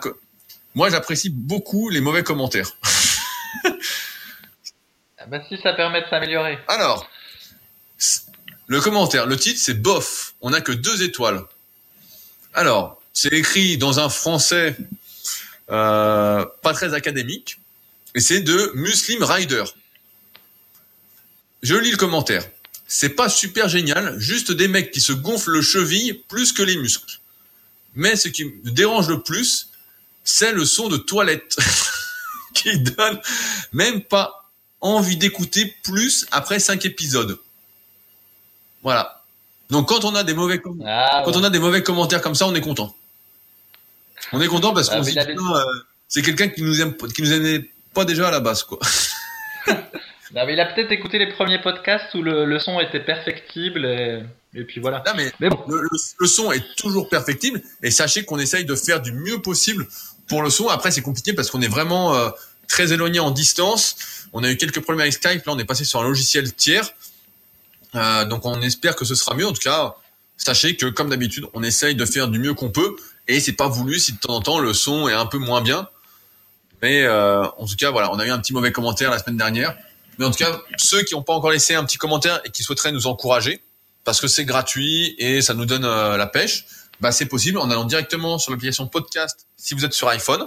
Moi 0.73 0.89
j'apprécie 0.89 1.29
beaucoup 1.29 1.89
les 1.89 1.99
mauvais 1.99 2.23
commentaires. 2.23 2.69
ah 3.65 5.25
bah 5.27 5.39
si 5.49 5.57
ça 5.61 5.73
permet 5.73 6.01
de 6.01 6.07
s'améliorer. 6.09 6.57
Alors, 6.69 7.05
le 8.67 8.79
commentaire, 8.79 9.25
le 9.25 9.35
titre 9.35 9.59
c'est 9.61 9.81
bof, 9.81 10.35
on 10.39 10.51
n'a 10.51 10.61
que 10.61 10.71
deux 10.71 11.03
étoiles. 11.03 11.41
Alors, 12.53 13.01
c'est 13.11 13.33
écrit 13.33 13.77
dans 13.77 13.99
un 13.99 14.07
français 14.07 14.77
euh, 15.69 16.45
pas 16.61 16.71
très 16.71 16.93
académique, 16.93 17.59
et 18.15 18.19
c'est 18.19 18.41
de 18.41 18.71
Muslim 18.75 19.23
Rider. 19.23 19.63
Je 21.61 21.75
lis 21.75 21.91
le 21.91 21.97
commentaire. 21.97 22.45
C'est 22.87 23.09
pas 23.09 23.29
super 23.29 23.69
génial, 23.69 24.19
juste 24.19 24.51
des 24.51 24.67
mecs 24.67 24.91
qui 24.91 25.01
se 25.01 25.13
gonflent 25.13 25.51
le 25.51 25.61
cheville 25.61 26.13
plus 26.27 26.51
que 26.51 26.61
les 26.61 26.77
muscles. 26.77 27.19
Mais 27.95 28.15
ce 28.15 28.27
qui 28.27 28.45
me 28.45 28.71
dérange 28.71 29.09
le 29.09 29.21
plus, 29.21 29.69
c'est 30.23 30.51
le 30.51 30.65
son 30.65 30.89
de 30.89 30.97
toilette 30.97 31.57
qui 32.53 32.79
donne 32.79 33.19
même 33.71 34.01
pas 34.01 34.51
envie 34.81 35.17
d'écouter 35.17 35.73
plus 35.83 36.27
après 36.31 36.59
cinq 36.59 36.85
épisodes. 36.85 37.39
Voilà. 38.83 39.23
Donc 39.69 39.87
quand 39.87 40.03
on 40.05 40.13
a 40.13 40.23
des 40.23 40.33
mauvais 40.33 40.61
ah, 40.85 41.23
quand 41.25 41.35
on 41.35 41.43
a 41.43 41.49
des 41.49 41.59
mauvais 41.59 41.81
commentaires 41.81 42.21
comme 42.21 42.35
ça, 42.35 42.45
on 42.45 42.53
est 42.53 42.61
content. 42.61 42.95
On 44.33 44.41
est 44.41 44.47
content 44.47 44.73
parce 44.73 44.89
ah, 44.89 44.99
qu'on 44.99 45.55
euh, 45.55 45.63
c'est 46.07 46.21
quelqu'un 46.21 46.49
qui 46.49 46.61
nous 46.61 46.81
aime 46.81 46.95
qui 46.95 47.21
nous 47.21 47.33
aimait 47.33 47.69
pas 47.93 48.05
déjà 48.05 48.27
à 48.27 48.31
la 48.31 48.39
base 48.39 48.63
quoi. 48.63 48.79
il 50.31 50.59
a 50.59 50.65
peut-être 50.65 50.91
écouté 50.91 51.19
les 51.19 51.31
premiers 51.31 51.61
podcasts 51.61 52.13
où 52.15 52.21
le, 52.21 52.59
son 52.59 52.79
était 52.79 52.99
perfectible 52.99 53.85
et, 53.85 54.63
puis 54.63 54.79
voilà. 54.81 55.03
mais, 55.15 55.49
bon. 55.49 55.59
le, 55.67 56.27
son 56.27 56.51
est 56.51 56.63
toujours 56.75 57.09
perfectible 57.09 57.61
et 57.81 57.91
sachez 57.91 58.25
qu'on 58.25 58.39
essaye 58.39 58.65
de 58.65 58.75
faire 58.75 59.01
du 59.01 59.11
mieux 59.11 59.41
possible 59.41 59.87
pour 60.27 60.41
le 60.41 60.49
son. 60.49 60.67
Après, 60.69 60.91
c'est 60.91 61.01
compliqué 61.01 61.33
parce 61.33 61.49
qu'on 61.49 61.61
est 61.61 61.67
vraiment 61.67 62.15
euh, 62.15 62.29
très 62.67 62.93
éloigné 62.93 63.19
en 63.19 63.31
distance. 63.31 64.27
On 64.31 64.43
a 64.43 64.49
eu 64.49 64.57
quelques 64.57 64.79
problèmes 64.79 65.01
avec 65.01 65.13
Skype. 65.13 65.45
Là, 65.45 65.53
on 65.53 65.59
est 65.59 65.65
passé 65.65 65.85
sur 65.85 65.99
un 65.99 66.03
logiciel 66.03 66.53
tiers. 66.53 66.89
Euh, 67.95 68.25
donc, 68.25 68.45
on 68.45 68.61
espère 68.61 68.95
que 68.95 69.05
ce 69.05 69.15
sera 69.15 69.35
mieux. 69.35 69.45
En 69.45 69.53
tout 69.53 69.61
cas, 69.61 69.95
sachez 70.37 70.75
que 70.75 70.87
comme 70.87 71.09
d'habitude, 71.09 71.45
on 71.53 71.63
essaye 71.63 71.95
de 71.95 72.05
faire 72.05 72.27
du 72.27 72.39
mieux 72.39 72.53
qu'on 72.53 72.69
peut 72.69 72.95
et 73.27 73.39
c'est 73.39 73.53
pas 73.53 73.67
voulu 73.67 73.99
si 73.99 74.13
de 74.13 74.17
temps 74.17 74.35
en 74.35 74.41
temps 74.41 74.59
le 74.59 74.73
son 74.73 75.07
est 75.07 75.13
un 75.13 75.25
peu 75.25 75.37
moins 75.37 75.61
bien. 75.61 75.87
Mais 76.83 77.03
euh, 77.03 77.45
en 77.57 77.65
tout 77.65 77.77
cas, 77.77 77.91
voilà, 77.91 78.11
on 78.11 78.19
a 78.19 78.25
eu 78.25 78.29
un 78.29 78.39
petit 78.39 78.51
mauvais 78.51 78.73
commentaire 78.73 79.09
la 79.09 79.17
semaine 79.17 79.37
dernière. 79.37 79.73
Mais 80.19 80.25
en 80.25 80.31
tout 80.31 80.43
cas, 80.43 80.59
ceux 80.75 81.01
qui 81.03 81.13
n'ont 81.13 81.23
pas 81.23 81.31
encore 81.31 81.49
laissé 81.49 81.75
un 81.75 81.85
petit 81.85 81.97
commentaire 81.97 82.41
et 82.43 82.49
qui 82.49 82.61
souhaiteraient 82.61 82.91
nous 82.91 83.07
encourager, 83.07 83.63
parce 84.03 84.19
que 84.19 84.27
c'est 84.27 84.43
gratuit 84.43 85.15
et 85.17 85.41
ça 85.41 85.53
nous 85.53 85.65
donne 85.65 85.85
euh, 85.85 86.17
la 86.17 86.27
pêche, 86.27 86.65
bah 86.99 87.13
c'est 87.13 87.25
possible 87.25 87.57
en 87.57 87.71
allant 87.71 87.85
directement 87.85 88.37
sur 88.37 88.51
l'application 88.51 88.85
podcast 88.87 89.47
si 89.55 89.73
vous 89.73 89.85
êtes 89.85 89.93
sur 89.93 90.09
iPhone, 90.09 90.45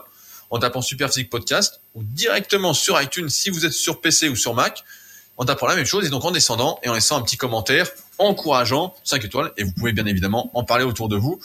en 0.50 0.58
tapant 0.58 0.82
Superphysique 0.82 1.30
Podcast, 1.30 1.80
ou 1.94 2.02
directement 2.02 2.74
sur 2.74 3.00
iTunes 3.00 3.30
si 3.30 3.48
vous 3.48 3.64
êtes 3.64 3.72
sur 3.72 4.02
PC 4.02 4.28
ou 4.28 4.36
sur 4.36 4.52
Mac, 4.52 4.84
en 5.38 5.46
tapant 5.46 5.66
la 5.66 5.74
même 5.74 5.86
chose 5.86 6.04
et 6.04 6.10
donc 6.10 6.22
en 6.26 6.32
descendant 6.32 6.78
et 6.82 6.90
en 6.90 6.94
laissant 6.94 7.16
un 7.16 7.22
petit 7.22 7.38
commentaire 7.38 7.88
encourageant, 8.18 8.94
5 9.04 9.24
étoiles, 9.24 9.52
et 9.56 9.64
vous 9.64 9.72
pouvez 9.72 9.92
bien 9.92 10.04
évidemment 10.04 10.50
en 10.52 10.64
parler 10.64 10.84
autour 10.84 11.08
de 11.08 11.16
vous 11.16 11.40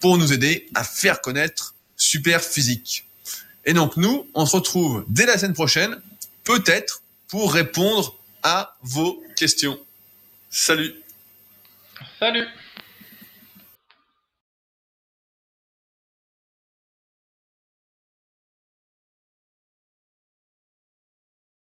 pour 0.00 0.16
nous 0.16 0.32
aider 0.32 0.66
à 0.74 0.82
faire 0.82 1.20
connaître 1.20 1.74
Superphysique. 1.98 3.04
Et 3.64 3.72
donc 3.72 3.96
nous, 3.96 4.26
on 4.34 4.46
se 4.46 4.56
retrouve 4.56 5.04
dès 5.08 5.26
la 5.26 5.38
semaine 5.38 5.54
prochaine, 5.54 6.00
peut-être 6.44 7.02
pour 7.28 7.52
répondre 7.52 8.14
à 8.42 8.76
vos 8.82 9.22
questions. 9.36 9.78
Salut 10.50 10.94
Salut 12.18 12.46